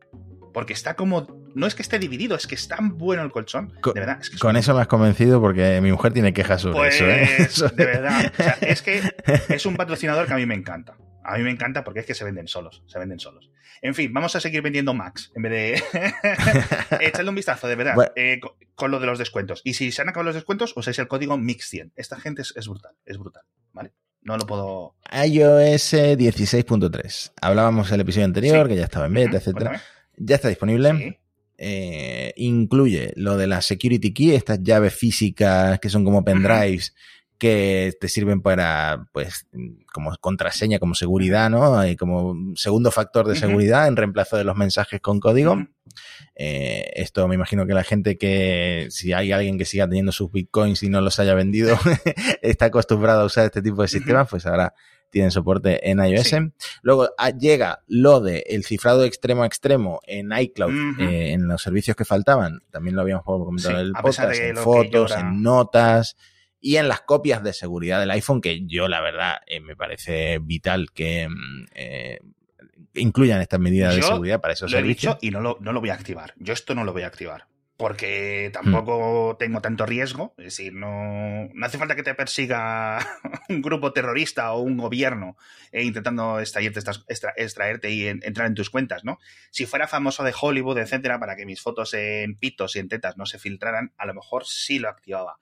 Porque 0.52 0.72
está 0.72 0.94
como. 0.96 1.26
No 1.54 1.66
es 1.66 1.74
que 1.74 1.82
esté 1.82 1.98
dividido, 1.98 2.36
es 2.36 2.46
que 2.46 2.54
es 2.54 2.68
tan 2.68 2.98
bueno 2.98 3.22
el 3.22 3.30
colchón. 3.30 3.72
Co- 3.80 3.92
de 3.92 4.00
verdad, 4.00 4.18
es 4.20 4.28
que 4.30 4.36
es 4.36 4.40
Con 4.40 4.50
un- 4.50 4.56
eso 4.56 4.74
me 4.74 4.80
has 4.82 4.86
convencido 4.86 5.40
porque 5.40 5.80
mi 5.80 5.90
mujer 5.92 6.12
tiene 6.12 6.32
quejas 6.32 6.62
sobre 6.62 6.76
Pues, 6.76 7.00
eso, 7.00 7.66
¿eh? 7.66 7.70
De 7.76 7.84
verdad. 7.86 8.32
O 8.38 8.42
sea, 8.42 8.58
es 8.60 8.82
que 8.82 9.00
es 9.48 9.66
un 9.66 9.76
patrocinador 9.76 10.26
que 10.26 10.32
a 10.34 10.36
mí 10.36 10.46
me 10.46 10.54
encanta. 10.54 10.96
A 11.24 11.36
mí 11.38 11.44
me 11.44 11.50
encanta 11.50 11.84
porque 11.84 12.00
es 12.00 12.06
que 12.06 12.14
se 12.14 12.24
venden 12.24 12.48
solos. 12.48 12.82
Se 12.86 12.98
venden 12.98 13.20
solos. 13.20 13.48
En 13.80 13.94
fin, 13.94 14.12
vamos 14.12 14.34
a 14.36 14.40
seguir 14.40 14.60
vendiendo 14.62 14.92
Max 14.94 15.30
en 15.34 15.42
vez 15.42 15.52
de. 15.52 15.82
Echadle 17.00 17.28
un 17.30 17.34
vistazo, 17.36 17.66
de 17.68 17.76
verdad. 17.76 17.94
Bueno. 17.94 18.10
eh, 18.16 18.38
con, 18.40 18.52
con 18.74 18.90
lo 18.90 18.98
de 19.00 19.06
los 19.06 19.18
descuentos. 19.18 19.60
Y 19.64 19.74
si 19.74 19.92
se 19.92 20.02
han 20.02 20.08
acabado 20.08 20.26
los 20.26 20.34
descuentos, 20.34 20.72
usáis 20.76 20.98
el 20.98 21.08
código 21.08 21.36
MIX100. 21.36 21.92
Esta 21.96 22.18
gente 22.20 22.42
es, 22.42 22.52
es 22.56 22.66
brutal. 22.68 22.92
Es 23.04 23.18
brutal. 23.18 23.42
¿Vale? 23.72 23.92
No 24.22 24.36
lo 24.36 24.46
puedo. 24.46 24.96
iOS 25.12 25.94
16.3. 25.94 27.32
Hablábamos 27.40 27.90
el 27.92 28.00
episodio 28.00 28.24
anterior, 28.26 28.66
Sí. 28.66 28.72
que 28.74 28.78
ya 28.78 28.84
estaba 28.84 29.06
en 29.06 29.14
beta, 29.14 29.36
etcétera. 29.38 29.70
cuéntame. 29.70 30.01
Ya 30.24 30.36
está 30.36 30.48
disponible. 30.48 30.92
Sí. 30.96 31.16
Eh, 31.58 32.32
incluye 32.36 33.12
lo 33.14 33.36
de 33.36 33.46
la 33.46 33.62
security 33.62 34.12
key, 34.12 34.34
estas 34.34 34.62
llaves 34.62 34.94
físicas 34.94 35.78
que 35.78 35.90
son 35.90 36.04
como 36.04 36.24
pendrives 36.24 36.92
que 37.42 37.92
te 38.00 38.08
sirven 38.08 38.40
para, 38.40 39.08
pues, 39.12 39.48
como 39.92 40.14
contraseña, 40.20 40.78
como 40.78 40.94
seguridad, 40.94 41.50
¿no? 41.50 41.84
Y 41.84 41.96
como 41.96 42.36
segundo 42.54 42.92
factor 42.92 43.26
de 43.26 43.34
seguridad 43.34 43.88
en 43.88 43.96
reemplazo 43.96 44.36
de 44.36 44.44
los 44.44 44.56
mensajes 44.56 45.00
con 45.00 45.18
código. 45.18 45.56
Eh, 46.36 46.92
esto 46.94 47.26
me 47.26 47.34
imagino 47.34 47.66
que 47.66 47.74
la 47.74 47.82
gente 47.82 48.16
que, 48.16 48.86
si 48.90 49.12
hay 49.12 49.32
alguien 49.32 49.58
que 49.58 49.64
siga 49.64 49.88
teniendo 49.88 50.12
sus 50.12 50.30
bitcoins 50.30 50.84
y 50.84 50.88
no 50.88 51.00
los 51.00 51.18
haya 51.18 51.34
vendido, 51.34 51.76
está 52.42 52.66
acostumbrado 52.66 53.22
a 53.22 53.24
usar 53.24 53.46
este 53.46 53.60
tipo 53.60 53.82
de 53.82 53.88
sistemas, 53.88 54.28
pues 54.30 54.46
ahora 54.46 54.72
tienen 55.12 55.30
soporte 55.30 55.88
en 55.90 56.04
iOS. 56.04 56.26
Sí. 56.26 56.36
Luego 56.82 57.10
ah, 57.18 57.30
llega 57.30 57.84
lo 57.86 58.20
de 58.20 58.44
el 58.48 58.64
cifrado 58.64 59.04
extremo 59.04 59.44
a 59.44 59.46
extremo 59.46 60.00
en 60.06 60.32
iCloud, 60.32 61.00
eh, 61.00 61.32
en 61.32 61.46
los 61.46 61.62
servicios 61.62 61.96
que 61.96 62.04
faltaban. 62.04 62.62
También 62.72 62.96
lo 62.96 63.02
habíamos 63.02 63.24
comentado 63.24 63.76
Sí, 63.76 63.80
en 63.80 63.86
el 63.86 63.92
podcast, 63.92 64.34
en 64.40 64.56
fotos, 64.56 65.12
en 65.12 65.42
notas 65.42 66.16
y 66.60 66.76
en 66.76 66.88
las 66.88 67.02
copias 67.02 67.42
de 67.44 67.52
seguridad 67.52 68.00
del 68.00 68.10
iPhone, 68.10 68.40
que 68.40 68.64
yo 68.66 68.88
la 68.88 69.00
verdad 69.00 69.34
eh, 69.46 69.60
me 69.60 69.76
parece 69.76 70.38
vital 70.40 70.90
que 70.92 71.28
mm, 71.28 71.64
eh, 71.74 72.18
incluyan 72.94 73.40
estas 73.40 73.60
medidas 73.60 73.94
de 73.94 74.02
seguridad 74.02 74.40
para 74.40 74.54
esos 74.54 74.70
Lo 74.70 74.78
he 74.78 74.80
servicios. 74.80 75.14
dicho 75.20 75.26
y 75.26 75.30
no 75.30 75.40
lo, 75.40 75.58
no 75.60 75.72
lo 75.72 75.80
voy 75.80 75.90
a 75.90 75.94
activar. 75.94 76.32
Yo 76.38 76.52
esto 76.52 76.74
no 76.74 76.84
lo 76.84 76.92
voy 76.92 77.02
a 77.02 77.06
activar. 77.08 77.46
Porque 77.76 78.50
tampoco 78.52 79.36
tengo 79.38 79.60
tanto 79.60 79.86
riesgo. 79.86 80.34
Es 80.38 80.44
decir, 80.44 80.72
no, 80.72 81.48
no 81.52 81.66
hace 81.66 81.78
falta 81.78 81.96
que 81.96 82.02
te 82.04 82.14
persiga 82.14 82.98
un 83.48 83.60
grupo 83.62 83.92
terrorista 83.92 84.52
o 84.52 84.60
un 84.60 84.76
gobierno 84.76 85.36
eh, 85.72 85.82
intentando 85.82 86.38
extraerte, 86.38 86.78
extra- 86.80 87.32
extraerte 87.36 87.90
y 87.90 88.06
en- 88.06 88.20
entrar 88.22 88.46
en 88.46 88.54
tus 88.54 88.70
cuentas, 88.70 89.04
¿no? 89.04 89.18
Si 89.50 89.66
fuera 89.66 89.88
famoso 89.88 90.22
de 90.22 90.34
Hollywood, 90.38 90.78
etcétera, 90.78 91.18
para 91.18 91.34
que 91.34 91.46
mis 91.46 91.60
fotos 91.60 91.92
en 91.94 92.36
pitos 92.36 92.76
y 92.76 92.78
en 92.78 92.88
tetas 92.88 93.16
no 93.16 93.26
se 93.26 93.38
filtraran, 93.40 93.92
a 93.96 94.06
lo 94.06 94.14
mejor 94.14 94.46
sí 94.46 94.78
lo 94.78 94.88
activaba. 94.88 95.38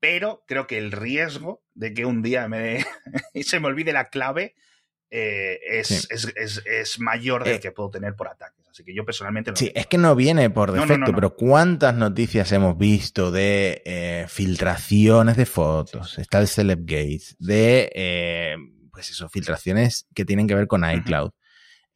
Pero 0.00 0.44
creo 0.46 0.66
que 0.66 0.78
el 0.78 0.92
riesgo 0.92 1.62
de 1.74 1.92
que 1.92 2.06
un 2.06 2.22
día 2.22 2.48
me, 2.48 2.84
se 3.42 3.60
me 3.60 3.66
olvide 3.66 3.92
la 3.92 4.08
clave 4.08 4.54
eh, 5.10 5.60
es, 5.66 5.88
Sí. 5.88 6.06
es, 6.10 6.32
es- 6.36 6.62
es 6.66 6.98
mayor 6.98 7.44
del 7.44 7.56
Eh. 7.56 7.60
que 7.60 7.72
puedo 7.72 7.90
tener 7.90 8.14
por 8.14 8.28
ataques. 8.28 8.63
Así 8.74 8.82
que 8.82 8.92
yo 8.92 9.04
personalmente 9.04 9.52
no 9.52 9.56
Sí, 9.56 9.70
es 9.72 9.86
que 9.86 9.98
no 9.98 10.16
viene 10.16 10.50
por 10.50 10.72
defecto, 10.72 10.98
no, 10.98 11.06
no. 11.06 11.14
pero 11.14 11.36
¿cuántas 11.36 11.94
noticias 11.94 12.50
hemos 12.50 12.76
visto 12.76 13.30
de 13.30 13.80
eh, 13.84 14.26
filtraciones 14.26 15.36
de 15.36 15.46
fotos? 15.46 16.08
Sí, 16.08 16.16
sí. 16.16 16.22
Está 16.22 16.40
el 16.40 16.48
Celebgate, 16.48 17.22
de, 17.38 17.92
eh, 17.94 18.56
pues 18.90 19.10
eso, 19.10 19.28
filtraciones 19.28 20.08
que 20.12 20.24
tienen 20.24 20.48
que 20.48 20.56
ver 20.56 20.66
con 20.66 20.84
iCloud. 20.90 21.30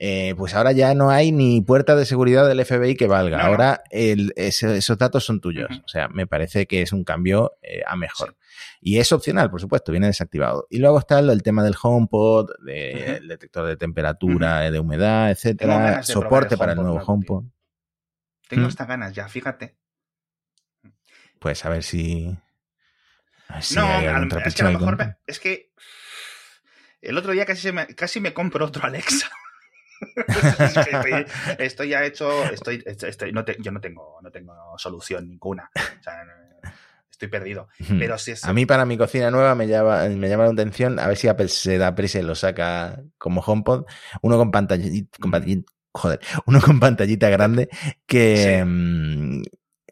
Eh, 0.00 0.34
pues 0.36 0.54
ahora 0.54 0.70
ya 0.70 0.94
no 0.94 1.10
hay 1.10 1.32
ni 1.32 1.60
puerta 1.60 1.96
de 1.96 2.06
seguridad 2.06 2.46
del 2.46 2.60
FBI 2.64 2.94
que 2.94 3.08
valga. 3.08 3.44
Ahora 3.44 3.82
el- 3.90 4.32
ese- 4.36 4.76
esos 4.76 4.96
datos 4.96 5.24
son 5.24 5.40
tuyos. 5.40 5.68
O 5.84 5.88
sea, 5.88 6.06
me 6.08 6.26
parece 6.28 6.66
que 6.66 6.82
es 6.82 6.92
un 6.92 7.02
cambio 7.02 7.54
eh, 7.62 7.82
a 7.84 7.96
mejor. 7.96 8.36
Y 8.80 8.98
es 8.98 9.10
opcional, 9.10 9.50
por 9.50 9.60
supuesto, 9.60 9.90
viene 9.90 10.06
desactivado. 10.06 10.68
Y 10.70 10.78
luego 10.78 11.00
está 11.00 11.18
el, 11.18 11.30
el 11.30 11.42
tema 11.42 11.64
del 11.64 11.74
HomePod, 11.82 12.50
de- 12.64 13.16
el 13.16 13.26
detector 13.26 13.66
de 13.66 13.76
temperatura, 13.76 14.70
de 14.70 14.78
humedad, 14.78 15.32
etcétera, 15.32 16.02
soporte 16.04 16.54
el 16.54 16.58
para 16.58 16.72
el 16.72 16.78
nuevo. 16.78 17.00
HomePod. 17.04 17.44
Tengo 18.48 18.64
¿Mm? 18.64 18.68
hasta 18.68 18.86
ganas 18.86 19.14
ya, 19.14 19.28
fíjate. 19.28 19.76
Pues 21.40 21.64
a 21.64 21.70
ver 21.70 21.82
si. 21.82 22.36
A 23.48 23.54
ver 23.54 23.62
si 23.64 23.74
no, 23.74 23.82
hay 23.86 24.06
a 24.06 24.18
es 24.44 24.54
que 24.54 24.62
a 24.62 24.70
lo 24.70 24.78
mejor 24.78 24.96
me- 24.96 25.16
es 25.26 25.40
que 25.40 25.72
el 27.00 27.16
otro 27.18 27.32
día 27.32 27.46
casi, 27.46 27.62
se 27.62 27.72
me, 27.72 27.86
casi 27.94 28.20
me 28.20 28.32
compro 28.32 28.64
otro 28.64 28.84
Alexa. 28.84 29.28
Estoy, 30.28 31.26
estoy 31.58 31.88
ya 31.88 32.04
hecho, 32.04 32.44
estoy, 32.50 32.82
estoy- 32.86 33.32
no 33.32 33.44
te- 33.44 33.56
yo 33.60 33.70
no 33.72 33.80
tengo, 33.80 34.18
no 34.22 34.30
tengo 34.30 34.54
solución 34.76 35.28
ninguna. 35.28 35.70
O 35.74 36.02
sea, 36.02 36.24
estoy 37.10 37.28
perdido. 37.28 37.68
Pero 37.98 38.16
si 38.18 38.32
es, 38.32 38.44
A 38.44 38.52
mí, 38.52 38.64
para 38.66 38.84
mi 38.84 38.96
cocina 38.96 39.30
nueva, 39.30 39.54
me 39.54 39.66
llama, 39.66 40.04
me 40.08 40.28
llama 40.28 40.44
la 40.44 40.50
atención 40.52 40.98
a 40.98 41.06
ver 41.08 41.16
si 41.16 41.28
Apple 41.28 41.48
se 41.48 41.78
da 41.78 41.94
prisa 41.94 42.18
y 42.20 42.22
lo 42.22 42.34
saca 42.34 43.00
como 43.18 43.40
HomePod. 43.40 43.84
Uno 44.22 44.36
con 44.36 44.50
pantallita- 44.50 45.18
joder, 45.92 46.20
uno 46.46 46.60
con 46.60 46.78
pantallita 46.78 47.28
grande 47.28 47.68
que 48.06 48.36
Sí. 49.44 49.50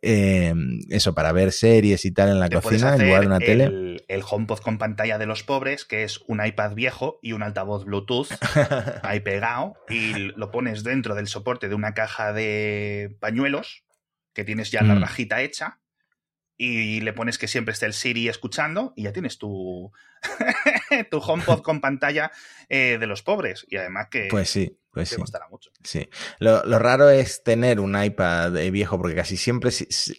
Eh, 0.09 0.55
eso, 0.89 1.15
para 1.15 1.33
ver 1.33 1.51
series 1.51 2.05
y 2.05 2.13
tal 2.13 2.29
en 2.29 2.39
la 2.39 2.49
cocina 2.49 2.95
en 2.95 3.07
lugar 3.07 3.23
de 3.23 3.27
una 3.27 3.39
tele. 3.41 4.05
El 4.07 4.23
HomePod 4.29 4.61
con 4.61 4.79
pantalla 4.79 5.19
de 5.19 5.27
los 5.27 5.43
pobres, 5.43 5.85
que 5.85 6.05
es 6.05 6.21
un 6.29 6.45
iPad 6.45 6.75
viejo 6.75 7.19
y 7.23 7.33
un 7.33 7.43
altavoz 7.43 7.85
Bluetooth 7.85 8.29
ahí 9.03 9.19
pegado, 9.19 9.75
y 9.89 10.15
lo 10.37 10.53
pones 10.53 10.85
dentro 10.85 11.17
del 11.17 11.27
soporte 11.27 11.69
de 11.69 11.75
una 11.75 11.93
caja 11.93 12.33
de 12.33 13.17
pañuelos, 13.19 13.83
que 14.33 14.45
tienes 14.45 14.71
ya 14.71 14.83
la 14.83 14.95
mm. 14.95 15.01
rajita 15.01 15.43
hecha, 15.43 15.81
y 16.57 17.01
le 17.01 17.13
pones 17.13 17.37
que 17.37 17.49
siempre 17.49 17.73
esté 17.73 17.87
el 17.87 17.93
Siri 17.93 18.29
escuchando 18.29 18.93
y 18.97 19.03
ya 19.03 19.13
tienes 19.13 19.39
tu, 19.39 19.93
tu 21.11 21.19
HomePod 21.19 21.63
con 21.63 21.81
pantalla 21.81 22.31
eh, 22.69 22.97
de 22.99 23.07
los 23.07 23.23
pobres. 23.23 23.67
Y 23.69 23.77
además 23.77 24.07
que 24.11 24.29
pues 24.31 24.51
sí, 24.51 24.79
pues 24.97 25.11
sí. 25.11 25.17
costará 25.17 25.47
mucho. 25.51 25.71
Sí. 25.85 26.09
Lo, 26.39 26.63
raro 26.79 27.11
es 27.11 27.43
tener 27.43 27.81
un 27.81 28.03
iPad 28.03 28.53
viejo 28.73 28.97
porque 28.97 29.15
casi 29.15 29.37
siempre 29.37 29.71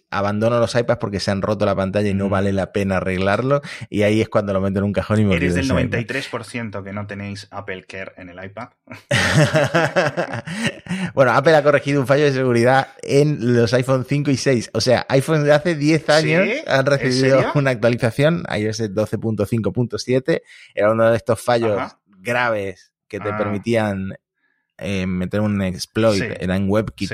abandono 0.08 0.60
los 0.60 0.72
iPads 0.72 1.00
porque 1.00 1.18
se 1.18 1.32
han 1.32 1.42
roto 1.42 1.66
la 1.66 1.74
pantalla 1.74 2.08
y 2.08 2.14
no 2.14 2.28
mm. 2.28 2.30
vale 2.30 2.52
la 2.52 2.70
pena 2.70 2.98
arreglarlo. 2.98 3.60
Y 3.90 4.02
ahí 4.02 4.20
es 4.20 4.28
cuando 4.28 4.52
lo 4.52 4.60
meto 4.60 4.78
en 4.78 4.84
un 4.84 4.92
cajón 4.92 5.18
y 5.18 5.24
me 5.24 5.34
Eres 5.34 5.56
del 5.56 5.68
93% 5.68 6.84
que 6.84 6.92
no 6.92 7.08
tenéis 7.08 7.48
Apple 7.50 7.86
Care 7.88 8.12
en 8.18 8.28
el 8.28 8.44
iPad. 8.44 8.68
bueno, 11.14 11.32
Apple 11.32 11.56
ha 11.56 11.64
corregido 11.64 12.00
un 12.00 12.06
fallo 12.06 12.22
de 12.22 12.32
seguridad 12.32 12.92
en 13.02 13.56
los 13.56 13.74
iPhone 13.74 14.06
5 14.08 14.30
y 14.30 14.36
6. 14.36 14.70
O 14.74 14.80
sea, 14.80 15.06
iPhone 15.08 15.42
de 15.42 15.54
hace 15.54 15.74
10 15.74 16.08
años 16.10 16.48
han 16.68 16.86
recibido 16.86 17.50
una 17.56 17.72
actualización, 17.72 18.44
iOS 18.56 18.94
12.5.7. 18.94 20.40
Era 20.72 20.92
uno 20.92 21.10
de 21.10 21.16
estos 21.16 21.40
fallos 21.40 21.96
graves 22.20 22.92
que 23.08 23.18
te 23.18 23.30
ah. 23.30 23.36
permitían 23.36 24.14
eh, 24.78 25.06
meter 25.06 25.40
un 25.40 25.60
exploit, 25.62 26.22
era 26.40 26.56
en 26.56 26.68
WebKit. 26.68 27.12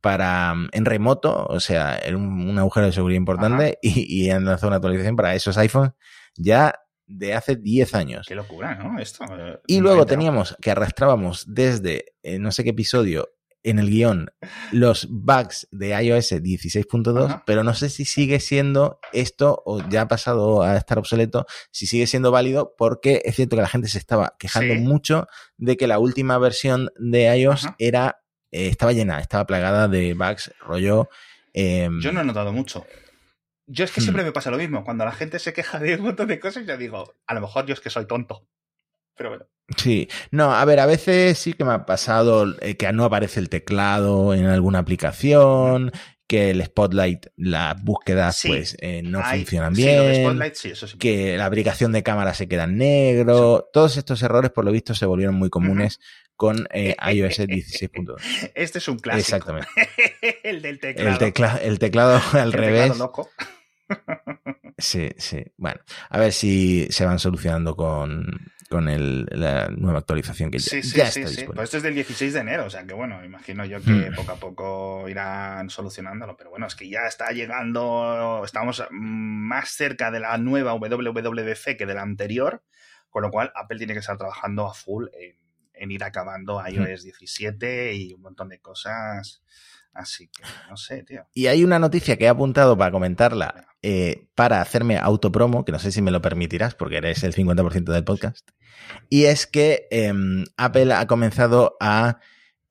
Para, 0.00 0.54
mm, 0.54 0.68
en 0.72 0.84
remoto, 0.84 1.46
o 1.46 1.60
sea, 1.60 1.96
era 1.96 2.16
un, 2.16 2.58
agujero 2.58 2.86
de 2.86 2.92
seguridad 2.92 3.18
importante 3.18 3.78
y, 3.82 4.30
han 4.30 4.44
lanzado 4.44 4.68
una 4.68 4.76
actualización 4.76 5.16
para 5.16 5.34
esos 5.34 5.56
iPhones 5.58 5.92
ya 6.36 6.74
de 7.06 7.34
hace 7.34 7.56
10 7.56 7.94
años. 7.94 8.26
Qué 8.26 8.34
locura, 8.34 8.74
¿no? 8.74 8.98
Esto. 8.98 9.24
Eh, 9.30 9.60
y 9.66 9.80
luego 9.80 10.06
teníamos 10.06 10.56
que 10.60 10.70
arrastrábamos 10.70 11.44
desde 11.46 12.14
eh, 12.22 12.38
no 12.38 12.50
sé 12.52 12.64
qué 12.64 12.70
episodio 12.70 13.28
en 13.62 13.78
el 13.78 13.90
guion 13.90 14.30
los 14.72 15.06
bugs 15.10 15.68
de 15.70 15.90
iOS 16.02 16.32
16.2, 16.32 17.42
pero 17.46 17.64
no 17.64 17.74
sé 17.74 17.90
si 17.90 18.04
sigue 18.04 18.40
siendo 18.40 18.98
esto 19.12 19.62
o 19.64 19.86
ya 19.88 20.02
ha 20.02 20.08
pasado 20.08 20.62
a 20.62 20.76
estar 20.76 20.98
obsoleto, 20.98 21.46
si 21.70 21.86
sigue 21.86 22.06
siendo 22.06 22.30
válido, 22.30 22.74
porque 22.76 23.22
es 23.24 23.36
cierto 23.36 23.56
que 23.56 23.62
la 23.62 23.68
gente 23.68 23.88
se 23.88 23.98
estaba 23.98 24.34
quejando 24.38 24.74
mucho 24.74 25.26
de 25.56 25.76
que 25.76 25.86
la 25.86 25.98
última 25.98 26.38
versión 26.38 26.90
de 26.98 27.36
iOS 27.38 27.68
era 27.78 28.22
eh, 28.52 28.68
estaba 28.68 28.92
llena, 28.92 29.18
estaba 29.18 29.46
plagada 29.46 29.88
de 29.88 30.14
bugs, 30.14 30.52
rollo. 30.60 31.08
Em, 31.54 32.00
yo 32.00 32.12
no 32.12 32.20
he 32.20 32.24
notado 32.24 32.52
mucho. 32.52 32.86
Yo 33.66 33.84
es 33.84 33.92
que 33.92 34.00
siempre 34.00 34.22
hmm. 34.22 34.26
me 34.26 34.32
pasa 34.32 34.50
lo 34.50 34.58
mismo. 34.58 34.84
Cuando 34.84 35.04
la 35.04 35.12
gente 35.12 35.38
se 35.38 35.52
queja 35.52 35.78
de 35.78 35.96
un 35.96 36.02
montón 36.02 36.28
de 36.28 36.38
cosas, 36.38 36.66
yo 36.66 36.76
digo, 36.76 37.14
a 37.26 37.34
lo 37.34 37.40
mejor 37.40 37.64
yo 37.64 37.72
es 37.72 37.80
que 37.80 37.90
soy 37.90 38.06
tonto. 38.06 38.46
Pero 39.16 39.30
bueno. 39.30 39.46
Sí, 39.76 40.08
no, 40.30 40.54
a 40.54 40.64
ver, 40.64 40.80
a 40.80 40.86
veces 40.86 41.38
sí 41.38 41.52
que 41.52 41.64
me 41.64 41.72
ha 41.72 41.86
pasado 41.86 42.54
eh, 42.60 42.76
que 42.76 42.92
no 42.92 43.04
aparece 43.04 43.40
el 43.40 43.48
teclado 43.48 44.34
en 44.34 44.46
alguna 44.46 44.80
aplicación, 44.80 45.92
que 46.26 46.50
el 46.50 46.64
Spotlight, 46.64 47.26
las 47.36 47.82
búsquedas 47.82 48.42
pues 48.46 48.76
eh, 48.80 49.02
no 49.04 49.22
funcionan 49.22 49.74
bien, 49.74 50.40
que 50.98 51.36
la 51.36 51.46
aplicación 51.46 51.92
de 51.92 52.02
cámara 52.02 52.32
se 52.34 52.48
queda 52.48 52.64
en 52.64 52.78
negro, 52.78 53.68
todos 53.72 53.96
estos 53.96 54.22
errores 54.22 54.50
por 54.50 54.64
lo 54.64 54.72
visto 54.72 54.94
se 54.94 55.06
volvieron 55.06 55.34
muy 55.34 55.50
comunes 55.50 56.00
con 56.36 56.66
eh, 56.72 56.96
iOS 57.12 57.40
16.2. 57.40 58.50
Este 58.54 58.78
es 58.78 58.88
un 58.88 58.98
clásico. 58.98 59.20
Exactamente. 59.20 59.68
el 60.42 60.62
del 60.62 60.80
teclado. 60.80 61.58
El, 61.60 61.78
teclado 61.78 62.20
al 62.32 62.52
revés. 62.52 62.96
loco. 62.98 63.30
sí, 64.78 65.10
sí. 65.18 65.44
Bueno, 65.56 65.80
a 66.08 66.18
ver 66.18 66.32
si 66.32 66.86
se 66.90 67.04
van 67.04 67.18
solucionando 67.18 67.76
con, 67.76 68.51
con 68.72 68.88
el, 68.88 69.26
la 69.30 69.68
nueva 69.68 69.98
actualización 69.98 70.50
que 70.50 70.58
ya, 70.58 70.78
está 70.78 71.20
disponible. 71.20 71.54
Pues 71.54 71.64
esto 71.64 71.76
es 71.76 71.82
del 71.82 71.94
16 71.94 72.32
de 72.32 72.40
enero, 72.40 72.64
o 72.64 72.70
sea 72.70 72.84
que 72.86 72.94
bueno, 72.94 73.22
imagino 73.22 73.66
yo 73.66 73.82
que 73.82 73.90
hmm. 73.90 74.14
poco 74.14 74.32
a 74.32 74.36
poco 74.36 75.08
irán 75.10 75.68
solucionándolo, 75.68 76.38
pero 76.38 76.48
bueno, 76.48 76.66
es 76.66 76.74
que 76.74 76.88
ya 76.88 77.06
está 77.06 77.30
llegando, 77.32 78.40
estamos 78.46 78.82
más 78.90 79.68
cerca 79.68 80.10
de 80.10 80.20
la 80.20 80.38
nueva 80.38 80.72
WWDC 80.72 81.76
que 81.76 81.84
de 81.84 81.92
la 81.92 82.00
anterior, 82.00 82.62
con 83.10 83.22
lo 83.22 83.30
cual 83.30 83.52
Apple 83.54 83.76
tiene 83.76 83.92
que 83.92 83.98
estar 83.98 84.16
trabajando 84.16 84.66
a 84.66 84.72
full 84.72 85.08
en, 85.74 85.90
ir 85.90 86.02
acabando 86.02 86.58
hmm. 86.58 86.68
iOS 86.68 87.02
17 87.02 87.94
y 87.94 88.14
un 88.14 88.22
montón 88.22 88.48
de 88.48 88.58
cosas. 88.58 89.42
Así 89.92 90.28
que 90.28 90.42
no 90.70 90.76
sé, 90.76 91.02
tío. 91.02 91.26
Y 91.34 91.46
hay 91.46 91.64
una 91.64 91.78
noticia 91.78 92.16
que 92.16 92.24
he 92.24 92.28
apuntado 92.28 92.76
para 92.76 92.90
comentarla 92.90 93.66
eh, 93.82 94.28
para 94.34 94.60
hacerme 94.60 94.96
autopromo, 94.96 95.64
que 95.64 95.72
no 95.72 95.78
sé 95.78 95.92
si 95.92 96.02
me 96.02 96.10
lo 96.10 96.22
permitirás 96.22 96.74
porque 96.74 96.98
eres 96.98 97.22
el 97.24 97.34
50% 97.34 97.92
del 97.92 98.04
podcast. 98.04 98.48
Y 99.08 99.24
es 99.24 99.46
que 99.46 99.88
em, 99.90 100.44
Apple 100.56 100.92
ha 100.94 101.06
comenzado 101.06 101.76
a 101.80 102.18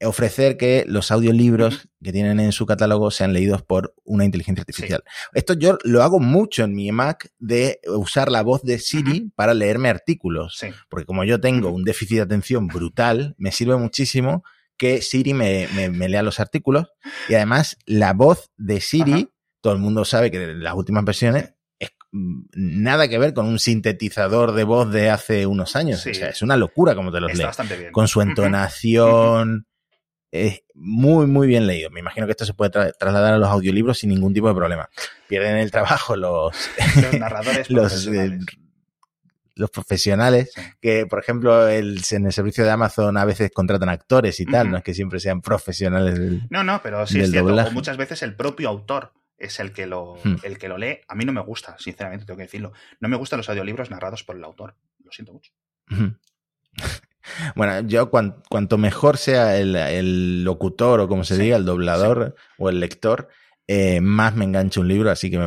ofrecer 0.04 0.58
que 0.58 0.86
los 0.88 1.12
audiolibros 1.12 1.90
que 2.02 2.12
tienen 2.12 2.40
en 2.40 2.52
su 2.52 2.66
catálogo 2.66 3.12
sean 3.12 3.34
leídos 3.34 3.62
por 3.62 3.94
una 4.04 4.26
inteligencia 4.26 4.62
artificial. 4.62 5.04
Esto 5.34 5.54
yo 5.54 5.78
lo 5.84 6.02
hago 6.02 6.20
mucho 6.20 6.64
en 6.64 6.74
mi 6.74 6.92
Mac 6.92 7.30
de 7.40 7.80
usar 7.88 8.32
la 8.32 8.42
voz 8.42 8.64
de 8.64 8.80
Siri 8.80 9.32
para 9.36 9.54
leerme 9.54 9.90
artículos. 9.90 10.60
Porque 10.90 11.06
como 11.06 11.24
yo 11.24 11.40
tengo 11.40 11.70
un 11.70 11.84
déficit 11.84 12.18
de 12.18 12.24
atención 12.24 12.68
brutal, 12.68 13.36
me 13.38 13.52
sirve 13.52 13.78
muchísimo 13.78 14.44
que 14.78 15.02
Siri 15.02 15.34
me, 15.34 15.68
lea 15.90 16.24
los 16.24 16.40
artículos. 16.40 16.88
Y 17.30 17.36
además, 17.36 17.78
la 17.86 18.14
voz 18.14 18.50
de 18.58 18.82
Siri, 18.82 19.30
todo 19.62 19.74
el 19.74 19.80
mundo 19.80 20.06
sabe 20.06 20.32
que 20.32 20.44
en 20.44 20.64
las 20.64 20.74
últimas 20.74 21.06
versiones 21.06 21.54
Mm, 22.12 22.42
nada 22.54 23.08
que 23.08 23.18
ver 23.18 23.34
con 23.34 23.46
un 23.46 23.58
sintetizador 23.58 24.52
de 24.52 24.66
voz 24.66 24.92
de 24.92 25.10
hace 25.10 25.46
unos 25.46 25.76
años. 25.76 26.06
O 26.06 26.14
sea, 26.14 26.30
es 26.30 26.42
una 26.42 26.58
locura 26.58 26.96
como 26.96 27.12
te 27.12 27.22
los 27.22 27.34
lees. 27.34 27.58
Con 27.92 28.08
su 28.08 28.22
entonación. 28.22 29.66
es 30.32 30.64
muy, 30.74 31.26
muy 31.26 31.48
bien 31.48 31.68
leído. 31.68 31.90
Me 31.90 32.02
imagino 32.02 32.26
que 32.26 32.32
esto 32.32 32.46
se 32.46 32.54
puede 32.54 32.70
trasladar 32.70 33.34
a 33.34 33.38
los 33.38 33.50
audiolibros 33.50 34.00
sin 34.00 34.10
ningún 34.10 34.34
tipo 34.34 34.50
de 34.50 34.56
problema. 34.56 34.90
Pierden 35.28 35.58
el 35.58 35.72
trabajo 35.72 36.16
los, 36.16 36.54
narradores 37.18 37.70
los, 37.70 38.08
eh, 38.08 38.40
los 39.56 39.70
profesionales, 39.70 40.54
que 40.80 41.06
por 41.06 41.20
ejemplo 41.20 41.68
el, 41.68 42.02
en 42.12 42.26
el 42.26 42.34
servicio 42.34 42.64
de 42.64 42.72
Amazon 42.72 43.18
a 43.18 43.26
veces 43.26 43.52
contratan 43.54 43.90
actores 43.90 44.40
y 44.40 44.46
tal, 44.46 44.72
no 44.72 44.78
es 44.78 44.84
que 44.84 44.94
siempre 44.94 45.20
sean 45.20 45.42
profesionales 45.42 46.18
del 46.18 46.44
No, 46.50 46.64
no, 46.64 46.82
pero 46.82 47.06
sí 47.06 47.20
es 47.20 47.32
cierto, 47.32 47.54
o 47.54 47.72
muchas 47.72 47.98
veces 47.98 48.24
el 48.24 48.36
propio 48.36 48.70
autor 48.70 49.14
es 49.42 49.60
el 49.60 49.72
que, 49.72 49.88
lo, 49.88 50.18
hmm. 50.24 50.36
el 50.44 50.58
que 50.58 50.70
lo 50.70 50.78
lee. 50.78 51.00
A 51.08 51.16
mí 51.16 51.26
no 51.26 51.34
me 51.34 51.42
gusta, 51.42 51.76
sinceramente, 51.80 52.26
tengo 52.26 52.38
que 52.38 52.44
decirlo. 52.44 52.74
No 53.00 53.10
me 53.10 53.18
gustan 53.18 53.38
los 53.38 53.50
audiolibros 53.50 53.90
narrados 53.90 54.24
por 54.24 54.36
el 54.36 54.44
autor. 54.44 54.76
Lo 55.04 55.12
siento 55.12 55.34
mucho. 55.34 55.52
Bueno, 57.56 57.88
yo 57.88 58.10
cuanto 58.10 58.80
mejor 58.80 59.18
sea 59.18 59.56
el, 59.58 60.44
locutor 60.44 61.00
o 61.00 61.08
como 61.08 61.24
se 61.24 61.38
diga, 61.38 61.56
el 61.56 61.66
doblador 61.66 62.36
o 62.58 62.70
el 62.70 62.80
lector, 62.80 63.30
eh, 63.68 64.02
más 64.02 64.36
me 64.36 64.44
engancha 64.44 64.80
un 64.80 64.88
libro, 64.88 65.12
así 65.12 65.30
que 65.30 65.38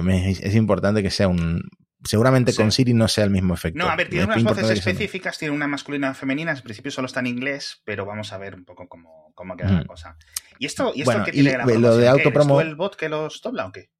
es 0.40 0.54
importante 0.54 1.02
que 1.02 1.10
sea 1.10 1.26
un... 1.26 1.68
Seguramente 2.04 2.54
con 2.54 2.70
Siri 2.70 2.92
no 2.92 3.08
sea 3.08 3.24
el 3.24 3.30
mismo 3.30 3.54
efecto. 3.54 3.78
No, 3.78 3.88
a 3.88 3.96
ver, 3.96 4.08
tiene 4.08 4.26
unas 4.26 4.42
voces 4.42 4.70
específicas, 4.70 5.38
tiene 5.38 5.54
una 5.54 5.66
masculina 5.66 6.06
y 6.06 6.08
una 6.08 6.14
femenina, 6.14 6.52
en 6.52 6.60
principio 6.60 6.90
solo 6.90 7.06
está 7.06 7.20
en 7.20 7.28
inglés, 7.28 7.80
pero 7.84 8.04
vamos 8.04 8.32
a 8.32 8.38
ver 8.38 8.54
un 8.54 8.64
poco 8.64 8.88
cómo, 8.88 9.32
cómo 9.34 9.56
queda 9.56 9.72
la 9.72 9.84
cosa. 9.84 10.16
¿Y 10.58 10.66
esto, 10.66 10.92
y 10.94 11.02
esto 11.02 11.24
qué 11.24 11.32
tiene 11.32 11.56
la 11.56 11.64
Lo 11.64 11.96
de 11.96 12.08
autopromo... 12.08 12.60
el 12.60 12.74
bot 12.76 12.96
que 12.96 13.08
los 13.08 13.40
dobla 13.40 13.66
o 13.66 13.72
qué? 13.72 13.90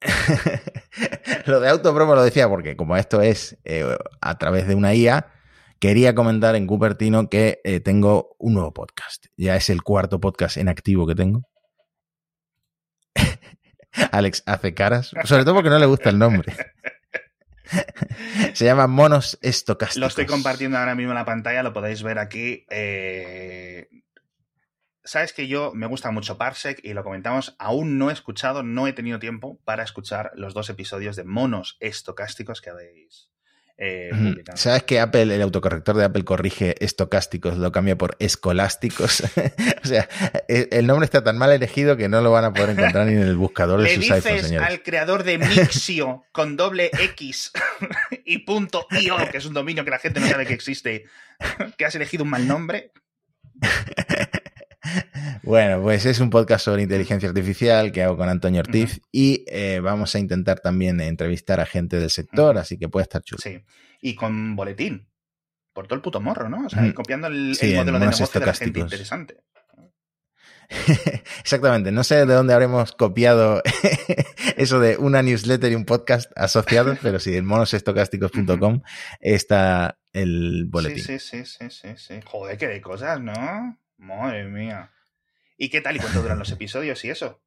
lo 1.46 1.60
de 1.60 1.68
autopromo 1.68 2.14
lo 2.14 2.22
decía 2.22 2.48
porque 2.48 2.76
como 2.76 2.96
esto 2.96 3.22
es 3.22 3.58
eh, 3.64 3.96
a 4.20 4.38
través 4.38 4.66
de 4.66 4.74
una 4.74 4.94
IA, 4.94 5.30
quería 5.78 6.14
comentar 6.14 6.56
en 6.56 6.66
Cupertino 6.66 7.28
que 7.28 7.60
eh, 7.64 7.80
tengo 7.80 8.36
un 8.38 8.54
nuevo 8.54 8.72
podcast. 8.72 9.26
Ya 9.36 9.56
es 9.56 9.68
el 9.68 9.82
cuarto 9.82 10.20
podcast 10.20 10.56
en 10.56 10.68
activo 10.68 11.06
que 11.06 11.14
tengo. 11.14 11.42
Alex 14.12 14.42
hace 14.46 14.74
caras, 14.74 15.12
sobre 15.24 15.44
todo 15.44 15.54
porque 15.54 15.70
no 15.70 15.78
le 15.78 15.86
gusta 15.86 16.08
el 16.08 16.18
nombre. 16.18 16.54
Se 18.54 18.64
llama 18.64 18.86
Monos 18.86 19.38
Estocásticos. 19.42 20.00
Lo 20.00 20.06
estoy 20.06 20.26
compartiendo 20.26 20.78
ahora 20.78 20.94
mismo 20.94 21.12
en 21.12 21.18
la 21.18 21.24
pantalla, 21.24 21.62
lo 21.62 21.72
podéis 21.72 22.02
ver 22.02 22.18
aquí. 22.18 22.66
Eh, 22.70 23.88
sabes 25.04 25.32
que 25.32 25.48
yo 25.48 25.72
me 25.74 25.86
gusta 25.86 26.10
mucho 26.10 26.38
Parsec 26.38 26.80
y 26.82 26.94
lo 26.94 27.04
comentamos, 27.04 27.56
aún 27.58 27.98
no 27.98 28.10
he 28.10 28.12
escuchado, 28.12 28.62
no 28.62 28.86
he 28.86 28.92
tenido 28.92 29.18
tiempo 29.18 29.60
para 29.64 29.82
escuchar 29.82 30.32
los 30.34 30.54
dos 30.54 30.70
episodios 30.70 31.16
de 31.16 31.24
monos 31.24 31.76
estocásticos 31.80 32.60
que 32.60 32.70
habéis 32.70 33.33
eh. 33.76 34.10
¿Sabes 34.54 34.84
que 34.84 35.00
Apple, 35.00 35.34
el 35.34 35.42
autocorrector 35.42 35.96
de 35.96 36.04
Apple 36.04 36.24
corrige 36.24 36.76
estocásticos, 36.78 37.58
lo 37.58 37.72
cambia 37.72 37.98
por 37.98 38.16
escolásticos? 38.20 39.22
o 39.84 39.86
sea, 39.86 40.08
e, 40.48 40.68
el 40.70 40.86
nombre 40.86 41.04
está 41.04 41.24
tan 41.24 41.36
mal 41.38 41.50
elegido 41.50 41.96
que 41.96 42.08
no 42.08 42.20
lo 42.20 42.30
van 42.30 42.44
a 42.44 42.52
poder 42.52 42.70
encontrar 42.70 43.06
ni 43.06 43.14
en 43.14 43.22
el 43.22 43.36
buscador 43.36 43.82
de 43.82 43.96
sus 43.96 44.10
iPhones, 44.10 44.46
señores. 44.46 44.68
al 44.68 44.82
creador 44.82 45.24
de 45.24 45.38
Mixio 45.38 46.24
con 46.30 46.56
doble 46.56 46.90
X 46.92 47.52
y 48.24 48.38
punto 48.38 48.86
.io, 49.00 49.16
que 49.30 49.38
es 49.38 49.46
un 49.46 49.54
dominio 49.54 49.84
que 49.84 49.90
la 49.90 49.98
gente 49.98 50.20
no 50.20 50.28
sabe 50.28 50.46
que 50.46 50.54
existe, 50.54 51.06
que 51.76 51.84
has 51.84 51.94
elegido 51.96 52.22
un 52.22 52.30
mal 52.30 52.46
nombre? 52.46 52.92
Bueno, 55.44 55.82
pues 55.82 56.06
es 56.06 56.20
un 56.20 56.30
podcast 56.30 56.64
sobre 56.64 56.82
inteligencia 56.82 57.28
artificial 57.28 57.92
que 57.92 58.02
hago 58.02 58.16
con 58.16 58.28
Antonio 58.28 58.60
Ortiz 58.60 59.02
y 59.12 59.44
eh, 59.46 59.80
vamos 59.80 60.14
a 60.14 60.18
intentar 60.18 60.60
también 60.60 61.00
entrevistar 61.00 61.60
a 61.60 61.66
gente 61.66 61.98
del 61.98 62.10
sector, 62.10 62.56
así 62.56 62.78
que 62.78 62.88
puede 62.88 63.02
estar 63.02 63.22
chulo. 63.22 63.40
Sí, 63.42 63.62
y 64.00 64.14
con 64.14 64.56
boletín, 64.56 65.06
por 65.74 65.86
todo 65.86 65.96
el 65.96 66.02
puto 66.02 66.20
morro, 66.20 66.48
¿no? 66.48 66.66
O 66.66 66.70
sea, 66.70 66.92
copiando 66.94 67.26
el, 67.26 67.56
modelo 67.60 67.98
de 67.98 68.06
negocio 68.06 68.40
de 68.40 68.46
la 68.46 68.54
gente 68.54 68.80
interesante. 68.80 69.36
Exactamente, 71.40 71.92
no 71.92 72.04
sé 72.04 72.24
de 72.24 72.32
dónde 72.32 72.54
habremos 72.54 72.92
copiado 72.92 73.62
eso 74.56 74.80
de 74.80 74.96
una 74.96 75.22
newsletter 75.22 75.72
y 75.72 75.74
un 75.74 75.84
podcast 75.84 76.32
asociados, 76.36 76.98
pero 77.02 77.18
sí, 77.18 77.36
en 77.36 77.44
monosestocásticos.com 77.44 78.80
está 79.20 79.98
el 80.14 80.64
boletín. 80.68 81.04
Sí, 81.04 81.18
sí, 81.18 81.44
sí, 81.44 81.68
sí, 81.68 81.88
sí, 81.96 82.14
Joder, 82.24 82.56
qué 82.56 82.68
de 82.68 82.80
cosas, 82.80 83.20
¿no? 83.20 83.78
Madre 83.98 84.44
mía. 84.44 84.93
¿Y 85.56 85.68
qué 85.68 85.80
tal? 85.80 85.96
¿Y 85.96 86.00
cuánto 86.00 86.22
duran 86.22 86.38
los 86.38 86.50
episodios 86.50 87.04
y 87.04 87.10
eso? 87.10 87.42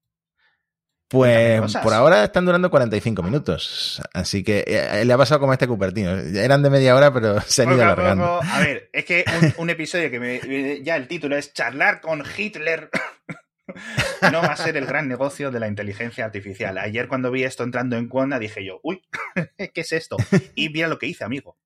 Pues 1.10 1.78
por 1.78 1.94
ahora 1.94 2.26
están 2.26 2.46
durando 2.46 2.70
45 2.70 3.24
minutos. 3.24 4.02
Así 4.14 4.44
que 4.44 4.66
eh, 4.68 5.06
le 5.06 5.14
ha 5.14 5.18
pasado 5.18 5.40
como 5.40 5.54
a 5.54 5.56
este 5.56 5.68
Cupertino. 5.68 6.18
Eran 6.18 6.62
de 6.62 6.70
media 6.70 6.96
hora, 6.96 7.14
pero 7.14 7.40
se 7.48 7.64
han 7.64 7.74
ido 7.74 7.84
alargando. 7.84 8.42
A 8.44 8.60
ver, 8.60 8.90
es 8.92 9.06
que 9.06 9.24
un, 9.58 9.70
episodio 9.70 10.12
que 10.12 10.20
me, 10.20 10.82
ya 10.84 10.98
el 10.98 11.08
título 11.08 11.38
es 11.38 11.54
Charlar 11.54 12.02
con 12.02 12.24
Hitler. 12.38 12.90
no 14.32 14.42
va 14.42 14.48
a 14.48 14.58
ser 14.58 14.76
el 14.76 14.86
gran 14.86 15.08
negocio 15.08 15.50
de 15.50 15.62
la 15.62 15.68
inteligencia 15.68 16.26
artificial. 16.26 16.78
Ayer 16.78 17.08
cuando 17.08 17.32
vi 17.32 17.44
esto 17.44 17.64
entrando 17.64 17.96
en 17.96 18.10
Conda 18.10 18.38
dije 18.38 18.66
yo, 18.66 18.82
uy, 18.84 19.02
¿qué 19.58 19.82
es 19.82 19.92
esto? 19.94 20.18
Y 20.56 20.70
mira 20.70 20.90
lo 20.90 21.00
que 21.00 21.08
hice, 21.08 21.24
amigo. 21.24 21.58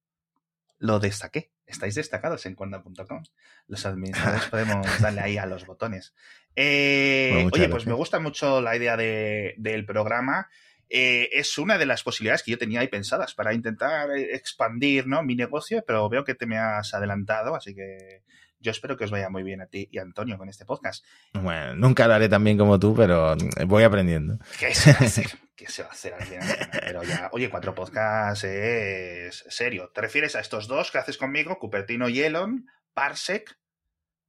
Lo 0.78 1.00
destaqué. 1.00 1.51
Estáis 1.72 1.95
destacados 1.95 2.45
en 2.45 2.55
Conda.com. 2.55 3.24
Los 3.67 3.86
administradores 3.86 4.45
podemos 4.51 4.86
darle 5.01 5.22
ahí 5.22 5.38
a 5.38 5.45
los 5.45 5.65
botones. 5.65 6.13
Eh, 6.55 7.47
oye, 7.51 7.69
pues 7.69 7.88
me 7.88 7.93
gusta 7.93 8.19
mucho 8.19 8.61
la 8.61 8.76
idea 8.76 8.97
del 8.97 9.86
programa. 9.86 10.49
Eh, 10.89 11.30
es 11.32 11.57
una 11.57 11.78
de 11.78 11.86
las 11.86 12.03
posibilidades 12.03 12.43
que 12.43 12.51
yo 12.51 12.57
tenía 12.57 12.82
ahí 12.82 12.89
pensadas 12.89 13.34
para 13.34 13.53
intentar 13.53 14.11
expandir 14.11 15.07
¿no? 15.07 15.24
mi 15.24 15.36
negocio, 15.36 15.84
pero 15.88 16.09
veo 16.09 16.26
que 16.26 16.36
te 16.36 16.45
me 16.45 16.57
has 16.57 16.93
adelantado, 16.93 17.55
así 17.55 17.74
que 17.74 18.24
yo 18.62 18.72
espero 18.72 18.97
que 18.97 19.03
os 19.03 19.12
vaya 19.12 19.30
muy 19.30 19.43
bien 19.43 19.62
a 19.62 19.68
ti 19.68 19.89
y 19.91 19.97
a 19.97 20.01
Antonio 20.01 20.38
con 20.38 20.49
este 20.49 20.66
podcast. 20.66 21.05
Bueno, 21.34 21.76
nunca 21.76 22.07
lo 22.07 22.14
haré 22.14 22.30
tan 22.30 22.43
bien 22.43 22.57
como 22.57 22.80
tú, 22.80 22.95
pero 22.95 23.36
voy 23.66 23.84
aprendiendo. 23.84 24.38
¿Qué 24.59 24.74
se 24.74 24.93
va 24.93 24.99
a 25.01 25.05
hacer? 25.05 25.28
¿Qué 25.55 25.68
se 25.68 25.84
va 25.84 25.89
a 25.89 25.91
hacer 25.91 26.14
al 26.14 26.24
final? 26.24 26.70
Pero 26.72 27.03
ya, 27.03 27.30
oye, 27.34 27.49
cuatro 27.49 27.76
podcasts 27.76 28.43
es 28.45 29.45
serio. 29.49 29.91
¿Te 29.93 30.01
refieres 30.01 30.36
a 30.36 30.39
estos 30.39 30.68
dos 30.68 30.91
que 30.91 30.97
haces 30.97 31.18
conmigo, 31.18 31.59
Cupertino 31.59 32.09
y 32.09 32.22
Elon, 32.22 32.66
Parsec, 32.93 33.57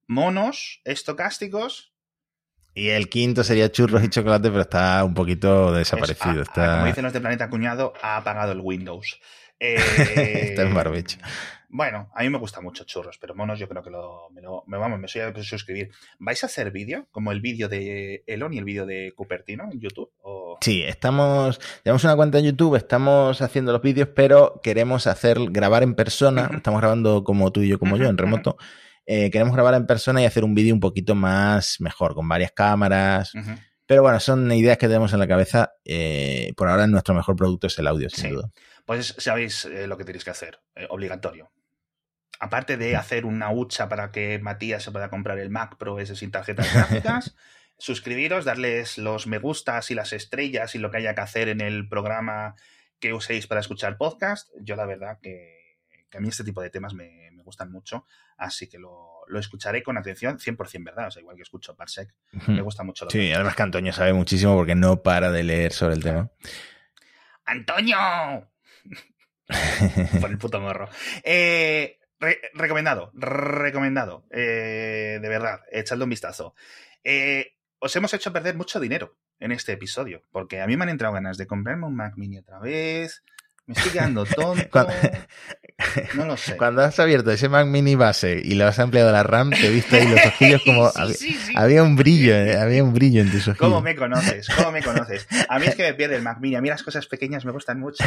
monos, 0.06 0.82
estocásticos 0.84 1.92
y 2.74 2.88
el 2.88 3.08
quinto 3.08 3.44
sería 3.44 3.70
churros 3.70 4.02
y 4.02 4.08
chocolate, 4.08 4.48
pero 4.48 4.62
está 4.62 5.04
un 5.04 5.14
poquito 5.14 5.72
desaparecido. 5.72 6.42
está... 6.42 6.76
como 6.76 6.86
dicen 6.86 7.04
los 7.04 7.12
de 7.12 7.20
Planeta 7.20 7.50
Cuñado, 7.50 7.92
ha 8.00 8.16
apagado 8.16 8.52
el 8.52 8.60
Windows. 8.60 9.20
Eh, 9.60 9.76
está 10.50 10.62
en 10.62 10.74
barbecho. 10.74 11.18
Bueno, 11.74 12.10
a 12.14 12.22
mí 12.22 12.28
me 12.28 12.36
gusta 12.36 12.60
mucho 12.60 12.84
churros, 12.84 13.16
pero 13.18 13.34
monos 13.34 13.58
yo 13.58 13.66
creo 13.66 13.82
que 13.82 13.88
lo, 13.88 14.28
me, 14.30 14.42
lo, 14.42 14.62
me 14.66 14.76
vamos, 14.76 15.00
me 15.00 15.08
soy 15.08 15.22
a 15.22 15.32
suscribir. 15.42 15.90
¿Vais 16.18 16.42
a 16.42 16.46
hacer 16.46 16.70
vídeo? 16.70 17.08
Como 17.10 17.32
el 17.32 17.40
vídeo 17.40 17.66
de 17.66 18.24
Elon 18.26 18.52
y 18.52 18.58
el 18.58 18.64
vídeo 18.64 18.84
de 18.84 19.14
Cupertino 19.16 19.64
en 19.72 19.80
YouTube. 19.80 20.10
Sí, 20.60 20.82
estamos, 20.82 21.58
tenemos 21.82 22.04
una 22.04 22.14
cuenta 22.14 22.38
en 22.38 22.44
YouTube, 22.44 22.76
estamos 22.76 23.40
haciendo 23.40 23.72
los 23.72 23.80
vídeos, 23.80 24.10
pero 24.14 24.60
queremos 24.62 25.06
hacer, 25.06 25.38
grabar 25.48 25.82
en 25.82 25.94
persona. 25.94 26.50
Estamos 26.54 26.78
grabando 26.78 27.24
como 27.24 27.50
tú 27.52 27.62
y 27.62 27.68
yo, 27.68 27.78
como 27.78 27.96
yo, 27.96 28.06
en 28.06 28.18
remoto. 28.18 28.58
Eh, 29.06 29.30
queremos 29.30 29.54
grabar 29.54 29.72
en 29.72 29.86
persona 29.86 30.20
y 30.20 30.26
hacer 30.26 30.44
un 30.44 30.54
vídeo 30.54 30.74
un 30.74 30.80
poquito 30.80 31.14
más 31.14 31.80
mejor, 31.80 32.14
con 32.14 32.28
varias 32.28 32.52
cámaras. 32.52 33.32
Pero 33.86 34.02
bueno, 34.02 34.20
son 34.20 34.52
ideas 34.52 34.76
que 34.76 34.88
tenemos 34.88 35.14
en 35.14 35.20
la 35.20 35.26
cabeza. 35.26 35.72
Eh, 35.86 36.52
por 36.54 36.68
ahora 36.68 36.86
nuestro 36.86 37.14
mejor 37.14 37.34
producto 37.34 37.66
es 37.66 37.78
el 37.78 37.86
audio, 37.86 38.10
sin 38.10 38.34
duda. 38.34 38.50
Pues 38.84 39.14
sabéis 39.16 39.64
eh, 39.64 39.86
lo 39.86 39.96
que 39.96 40.04
tenéis 40.04 40.24
que 40.24 40.30
hacer, 40.30 40.60
obligatorio. 40.90 41.50
Aparte 42.42 42.76
de 42.76 42.96
hacer 42.96 43.24
una 43.24 43.52
hucha 43.52 43.88
para 43.88 44.10
que 44.10 44.38
Matías 44.40 44.82
se 44.82 44.90
pueda 44.90 45.10
comprar 45.10 45.38
el 45.38 45.50
Mac 45.50 45.76
Pro 45.76 46.00
ese 46.00 46.16
sin 46.16 46.30
tarjetas 46.30 46.72
gráficas, 46.74 47.36
suscribiros, 47.78 48.44
darles 48.44 48.98
los 48.98 49.26
me 49.26 49.38
gustas 49.38 49.90
y 49.90 49.94
las 49.94 50.12
estrellas 50.12 50.74
y 50.74 50.78
lo 50.78 50.90
que 50.90 50.96
haya 50.98 51.14
que 51.14 51.20
hacer 51.20 51.48
en 51.48 51.60
el 51.60 51.88
programa 51.88 52.56
que 52.98 53.12
uséis 53.12 53.46
para 53.46 53.60
escuchar 53.60 53.96
podcast. 53.96 54.50
Yo 54.60 54.74
la 54.76 54.86
verdad 54.86 55.18
que, 55.22 55.78
a 56.12 56.20
mí 56.20 56.28
este 56.28 56.44
tipo 56.44 56.60
de 56.60 56.70
temas 56.70 56.94
me, 56.94 57.30
me 57.32 57.42
gustan 57.42 57.70
mucho 57.70 58.04
así 58.42 58.68
que 58.68 58.78
lo, 58.78 59.24
escucharé 59.38 59.82
con 59.82 59.96
atención, 59.96 60.38
100% 60.38 60.84
verdad, 60.84 61.08
o 61.08 61.10
sea, 61.10 61.20
igual 61.20 61.36
que 61.36 61.42
escucho 61.42 61.74
Parsec, 61.74 62.12
me 62.48 62.60
gusta 62.60 62.82
mucho. 62.82 63.06
Lo 63.06 63.10
sí, 63.10 63.32
además 63.32 63.54
que 63.54 63.62
Antonio 63.62 63.92
sabe 63.92 64.12
muchísimo 64.12 64.54
porque 64.56 64.74
no 64.74 65.02
para 65.02 65.30
de 65.30 65.42
leer 65.42 65.72
sobre 65.72 65.94
el 65.94 66.02
tema. 66.02 66.30
¡Antonio! 67.44 67.96
Por 70.20 70.30
el 70.30 70.38
puto 70.38 70.60
morro. 70.60 70.88
Eh, 71.22 71.98
recomendado, 72.54 73.10
recomendado, 73.14 74.26
eh, 74.30 75.18
de 75.20 75.28
verdad, 75.28 75.60
echadle 75.70 76.04
un 76.04 76.10
vistazo. 76.10 76.54
Eh, 77.04 77.54
os 77.78 77.94
hemos 77.96 78.14
hecho 78.14 78.32
perder 78.32 78.54
mucho 78.54 78.80
dinero 78.80 79.16
en 79.40 79.52
este 79.52 79.72
episodio, 79.72 80.22
porque 80.30 80.60
a 80.60 80.66
mí 80.66 80.76
me 80.76 80.84
han 80.84 80.90
entrado 80.90 81.14
ganas 81.14 81.36
de 81.36 81.46
comprarme 81.46 81.86
un 81.86 81.96
Mac 81.96 82.16
Mini 82.16 82.38
otra 82.38 82.60
vez, 82.60 83.24
me 83.66 83.74
estoy 83.74 83.92
quedando 83.92 84.24
tonto. 84.36 84.86
No 86.14 86.26
lo 86.26 86.36
sé. 86.36 86.56
Cuando 86.56 86.82
has 86.82 86.98
abierto 87.00 87.32
ese 87.32 87.48
Mac 87.48 87.66
Mini 87.66 87.94
base 87.94 88.40
y 88.42 88.54
lo 88.54 88.66
has 88.66 88.78
ampliado 88.78 89.08
a 89.08 89.12
la 89.12 89.22
RAM, 89.22 89.50
te 89.50 89.66
he 89.66 89.70
visto 89.70 89.96
ahí 89.96 90.06
los 90.06 90.24
ojillos 90.24 90.62
como. 90.64 90.90
había, 91.56 91.82
un 91.82 91.96
brillo, 91.96 92.34
eh, 92.34 92.56
había 92.56 92.84
un 92.84 92.94
brillo 92.94 93.20
en 93.20 93.30
tus 93.30 93.48
ojillos. 93.48 93.58
¿Cómo 93.58 93.80
me 93.80 93.96
conoces? 93.96 94.48
¿Cómo 94.54 94.70
me 94.70 94.82
conoces? 94.82 95.26
A 95.48 95.58
mí 95.58 95.66
es 95.66 95.74
que 95.74 95.82
me 95.82 95.94
pierde 95.94 96.16
el 96.16 96.22
Mac 96.22 96.38
Mini. 96.40 96.56
A 96.56 96.60
mí 96.60 96.68
las 96.68 96.82
cosas 96.82 97.06
pequeñas 97.06 97.44
me 97.44 97.52
gustan 97.52 97.80
mucho, 97.80 98.04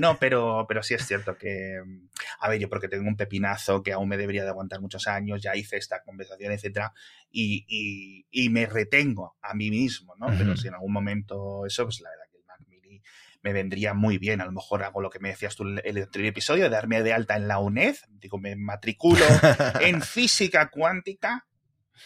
No, 0.00 0.18
pero, 0.18 0.66
pero 0.68 0.82
sí 0.82 0.94
es 0.94 1.06
cierto 1.06 1.36
que. 1.36 1.80
A 2.40 2.48
ver, 2.48 2.58
yo 2.58 2.68
porque 2.68 2.88
tengo 2.88 3.06
un 3.06 3.16
pepinazo 3.16 3.82
que 3.82 3.92
aún 3.92 4.08
me 4.08 4.16
debería 4.16 4.42
de 4.42 4.50
aguantar 4.50 4.80
muchos 4.80 5.06
años, 5.06 5.40
ya 5.40 5.54
hice 5.54 5.76
esta 5.76 6.02
conversación, 6.02 6.52
etcétera, 6.52 6.92
y, 7.30 8.26
y, 8.30 8.48
me 8.50 8.66
retengo 8.66 9.36
a 9.40 9.54
mí 9.54 9.70
mismo, 9.70 10.14
¿no? 10.18 10.26
Pero 10.36 10.56
si 10.56 10.68
en 10.68 10.74
algún 10.74 10.92
momento 10.92 11.64
eso, 11.64 11.84
pues 11.84 12.00
la 12.00 12.10
verdad 12.10 12.21
me 13.42 13.52
vendría 13.52 13.92
muy 13.94 14.18
bien. 14.18 14.40
A 14.40 14.44
lo 14.44 14.52
mejor 14.52 14.82
hago 14.84 15.00
lo 15.00 15.10
que 15.10 15.18
me 15.18 15.30
decías 15.30 15.56
tú 15.56 15.64
en 15.64 15.80
el 15.84 16.02
anterior 16.02 16.30
episodio, 16.30 16.70
darme 16.70 17.02
de 17.02 17.12
alta 17.12 17.36
en 17.36 17.48
la 17.48 17.58
UNED, 17.58 17.96
digo, 18.08 18.38
me 18.38 18.56
matriculo 18.56 19.24
en 19.80 20.00
física 20.02 20.70
cuántica 20.70 21.46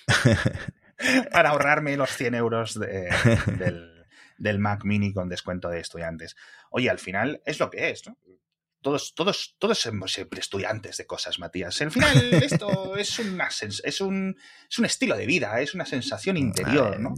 para 1.33 1.51
ahorrarme 1.51 1.97
los 1.97 2.11
100 2.11 2.35
euros 2.35 2.79
del, 2.79 4.59
Mac 4.59 4.85
Mini 4.85 5.13
con 5.13 5.29
descuento 5.29 5.69
de 5.69 5.81
estudiantes. 5.81 6.37
Oye, 6.71 6.91
al 6.91 6.99
final 6.99 7.43
es 7.45 7.61
lo 7.61 7.71
que 7.71 7.91
es, 7.91 8.07
¿no? 8.07 8.19
Todos, 8.83 9.15
todos, 9.15 9.57
todos 9.59 9.79
somos 9.81 10.13
siempre 10.13 10.39
estudiantes 10.39 10.97
de 10.97 11.07
cosas, 11.07 11.41
Matías. 11.41 11.81
Al 11.83 11.91
final, 11.91 12.35
esto 12.35 12.97
es, 12.97 13.19
una, 13.19 13.49
es, 13.49 14.01
un, 14.01 14.37
es 14.71 14.79
un 14.79 14.85
estilo 14.85 15.17
de 15.17 15.27
vida, 15.27 15.61
es 15.61 15.75
una 15.75 15.85
sensación 15.85 16.37
interior, 16.37 17.01
¿no? 17.01 17.15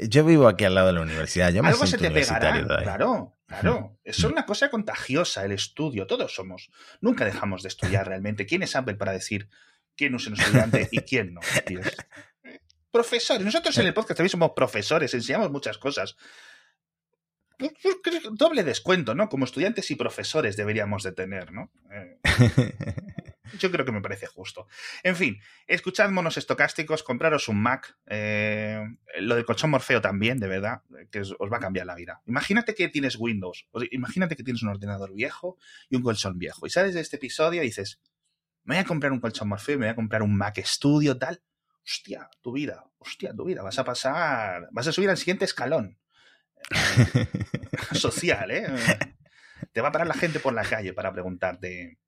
Yo 0.00 0.24
vivo 0.24 0.48
aquí 0.48 0.64
al 0.64 0.74
lado 0.74 0.88
de 0.88 0.92
la 0.94 1.00
universidad. 1.00 1.52
Yo 1.52 1.62
me 1.62 1.70
Algo 1.70 1.86
se 1.86 1.98
te 1.98 2.10
pegará. 2.10 2.64
Claro, 2.82 3.36
claro. 3.46 3.98
Es 4.04 4.22
una 4.24 4.46
cosa 4.46 4.70
contagiosa 4.70 5.44
el 5.44 5.52
estudio. 5.52 6.06
Todos 6.06 6.34
somos. 6.34 6.70
Nunca 7.00 7.24
dejamos 7.24 7.62
de 7.62 7.68
estudiar 7.68 8.06
realmente. 8.06 8.46
¿Quién 8.46 8.62
es 8.62 8.76
Apple 8.76 8.94
para 8.94 9.12
decir 9.12 9.48
quién 9.96 10.14
es 10.14 10.26
un 10.26 10.34
estudiante 10.34 10.88
y 10.90 11.00
quién 11.00 11.34
no? 11.34 11.40
Profesores. 12.90 13.44
Nosotros 13.44 13.76
en 13.78 13.86
el 13.86 13.94
podcast 13.94 14.16
también 14.16 14.30
somos 14.30 14.52
profesores. 14.54 15.12
Enseñamos 15.12 15.50
muchas 15.50 15.78
cosas. 15.78 16.16
Doble 18.32 18.62
descuento, 18.62 19.14
¿no? 19.14 19.28
Como 19.28 19.44
estudiantes 19.44 19.90
y 19.90 19.96
profesores 19.96 20.56
deberíamos 20.56 21.02
de 21.02 21.12
tener, 21.12 21.52
¿no? 21.52 21.70
Eh. 21.90 22.18
Yo 23.58 23.70
creo 23.70 23.84
que 23.84 23.92
me 23.92 24.00
parece 24.00 24.26
justo. 24.26 24.66
En 25.02 25.16
fin, 25.16 25.40
escuchad 25.66 26.10
monos 26.10 26.36
estocásticos, 26.36 27.02
compraros 27.02 27.48
un 27.48 27.62
Mac, 27.62 27.96
eh, 28.06 28.82
lo 29.20 29.34
del 29.34 29.44
colchón 29.44 29.70
Morfeo 29.70 30.00
también, 30.00 30.38
de 30.38 30.48
verdad, 30.48 30.82
que 31.10 31.20
os, 31.20 31.34
va 31.52 31.58
a 31.58 31.60
cambiar 31.60 31.86
la 31.86 31.94
vida. 31.94 32.20
Imagínate 32.26 32.74
que 32.74 32.88
tienes 32.88 33.16
Windows, 33.18 33.66
imagínate 33.90 34.36
que 34.36 34.42
tienes 34.42 34.62
un 34.62 34.70
ordenador 34.70 35.14
viejo 35.14 35.56
y 35.88 35.96
un 35.96 36.02
colchón 36.02 36.38
viejo, 36.38 36.66
y 36.66 36.70
sales 36.70 36.94
de 36.94 37.00
este 37.00 37.16
episodio 37.16 37.62
y 37.62 37.66
dices, 37.66 38.00
me 38.64 38.74
voy 38.74 38.82
a 38.82 38.86
comprar 38.86 39.12
un 39.12 39.20
colchón 39.20 39.48
Morfeo, 39.48 39.78
me 39.78 39.86
voy 39.86 39.92
a 39.92 39.96
comprar 39.96 40.22
un 40.22 40.36
Mac 40.36 40.58
Studio, 40.64 41.16
tal. 41.16 41.42
Hostia, 41.84 42.28
tu 42.42 42.52
vida, 42.52 42.84
hostia, 42.98 43.32
tu 43.34 43.44
vida, 43.44 43.62
vas 43.62 43.78
a 43.78 43.84
pasar, 43.84 44.68
vas 44.72 44.86
a 44.86 44.92
subir 44.92 45.08
al 45.08 45.16
siguiente 45.16 45.46
escalón 45.46 45.98
social, 47.92 48.50
¿eh? 48.50 48.66
Te 49.72 49.80
va 49.80 49.88
a 49.88 49.92
parar 49.92 50.06
la 50.06 50.14
gente 50.14 50.40
por 50.40 50.52
la 50.52 50.64
calle 50.64 50.92
para 50.92 51.12
preguntarte. 51.12 51.98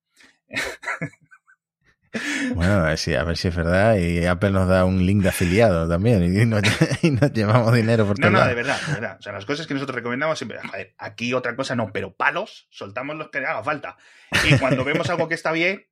Bueno, 2.55 2.73
a 2.73 2.83
ver, 2.83 2.99
si, 2.99 3.15
a 3.15 3.23
ver 3.23 3.37
si 3.37 3.49
es 3.49 3.55
verdad 3.55 3.97
y 3.97 4.27
Apple 4.27 4.51
nos 4.51 4.69
da 4.69 4.85
un 4.85 5.07
link 5.07 5.23
de 5.23 5.29
afiliado 5.29 5.89
también 5.89 6.25
y 6.25 6.45
nos, 6.45 6.63
llevamos 7.33 7.73
dinero 7.73 8.07
por 8.07 8.19
todo. 8.19 8.31
No, 8.31 8.41
no, 8.41 8.47
de 8.47 8.55
verdad, 8.55 8.81
de 8.87 8.95
verdad. 8.95 9.17
O 9.19 9.23
sea, 9.23 9.33
las 9.33 9.47
cosas 9.47 9.67
que 9.67 9.75
nosotros 9.75 9.95
recomendamos 9.95 10.39
siempre, 10.39 10.59
joder, 10.59 10.95
aquí 10.99 11.33
otra 11.35 11.55
cosa 11.55 11.77
no, 11.77 11.93
pero 11.93 12.13
palos, 12.13 12.67
soltamos 12.71 13.17
los 13.17 13.31
que 13.31 13.39
haga 13.39 13.63
falta. 13.63 13.97
Y 14.45 14.59
cuando 14.59 14.85
vemos 14.85 15.09
algo 15.11 15.29
que 15.29 15.35
está 15.35 15.53
bien, 15.53 15.87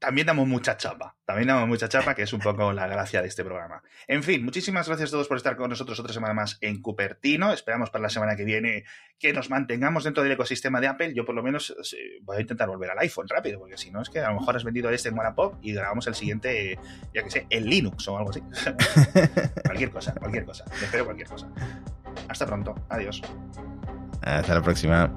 también 0.00 0.26
damos 0.26 0.48
mucha 0.48 0.76
chapa. 0.76 1.14
También 1.26 1.48
damos 1.48 1.68
mucha 1.68 1.88
chapa, 1.88 2.14
que 2.14 2.22
es 2.22 2.32
un 2.32 2.40
poco 2.40 2.72
la 2.72 2.86
gracia 2.86 3.20
de 3.20 3.28
este 3.28 3.44
programa. 3.44 3.82
En 4.08 4.22
fin, 4.22 4.42
muchísimas 4.42 4.88
gracias 4.88 5.10
a 5.10 5.12
todos 5.12 5.28
por 5.28 5.36
estar 5.36 5.56
con 5.56 5.68
nosotros 5.68 6.00
otra 6.00 6.12
semana 6.12 6.32
más 6.32 6.56
en 6.62 6.80
Cupertino. 6.80 7.52
Esperamos 7.52 7.90
para 7.90 8.02
la 8.02 8.08
semana 8.08 8.34
que 8.34 8.44
viene 8.44 8.84
que 9.18 9.32
nos 9.34 9.50
mantengamos 9.50 10.02
dentro 10.04 10.22
del 10.22 10.32
ecosistema 10.32 10.80
de 10.80 10.88
Apple. 10.88 11.12
Yo 11.14 11.26
por 11.26 11.34
lo 11.34 11.42
menos 11.42 11.76
voy 12.22 12.38
a 12.38 12.40
intentar 12.40 12.66
volver 12.66 12.90
al 12.90 12.98
iPhone 12.98 13.28
rápido, 13.28 13.60
porque 13.60 13.76
si 13.76 13.90
no 13.90 14.00
es 14.00 14.08
que 14.08 14.20
a 14.20 14.30
lo 14.30 14.40
mejor 14.40 14.56
has 14.56 14.64
vendido 14.64 14.88
este 14.90 15.10
en 15.10 15.18
Wallapop 15.18 15.58
y 15.60 15.74
grabamos 15.74 16.06
el 16.06 16.14
siguiente, 16.14 16.78
ya 17.14 17.22
que 17.22 17.30
sé, 17.30 17.46
en 17.50 17.66
Linux 17.66 18.08
o 18.08 18.16
algo 18.16 18.30
así. 18.30 18.40
cualquier 19.64 19.90
cosa, 19.90 20.14
cualquier 20.14 20.46
cosa. 20.46 20.64
espero 20.82 21.04
cualquier 21.04 21.28
cosa. 21.28 21.46
Hasta 22.26 22.46
pronto. 22.46 22.74
Adiós. 22.88 23.20
Hasta 24.22 24.54
la 24.54 24.62
próxima. 24.62 25.12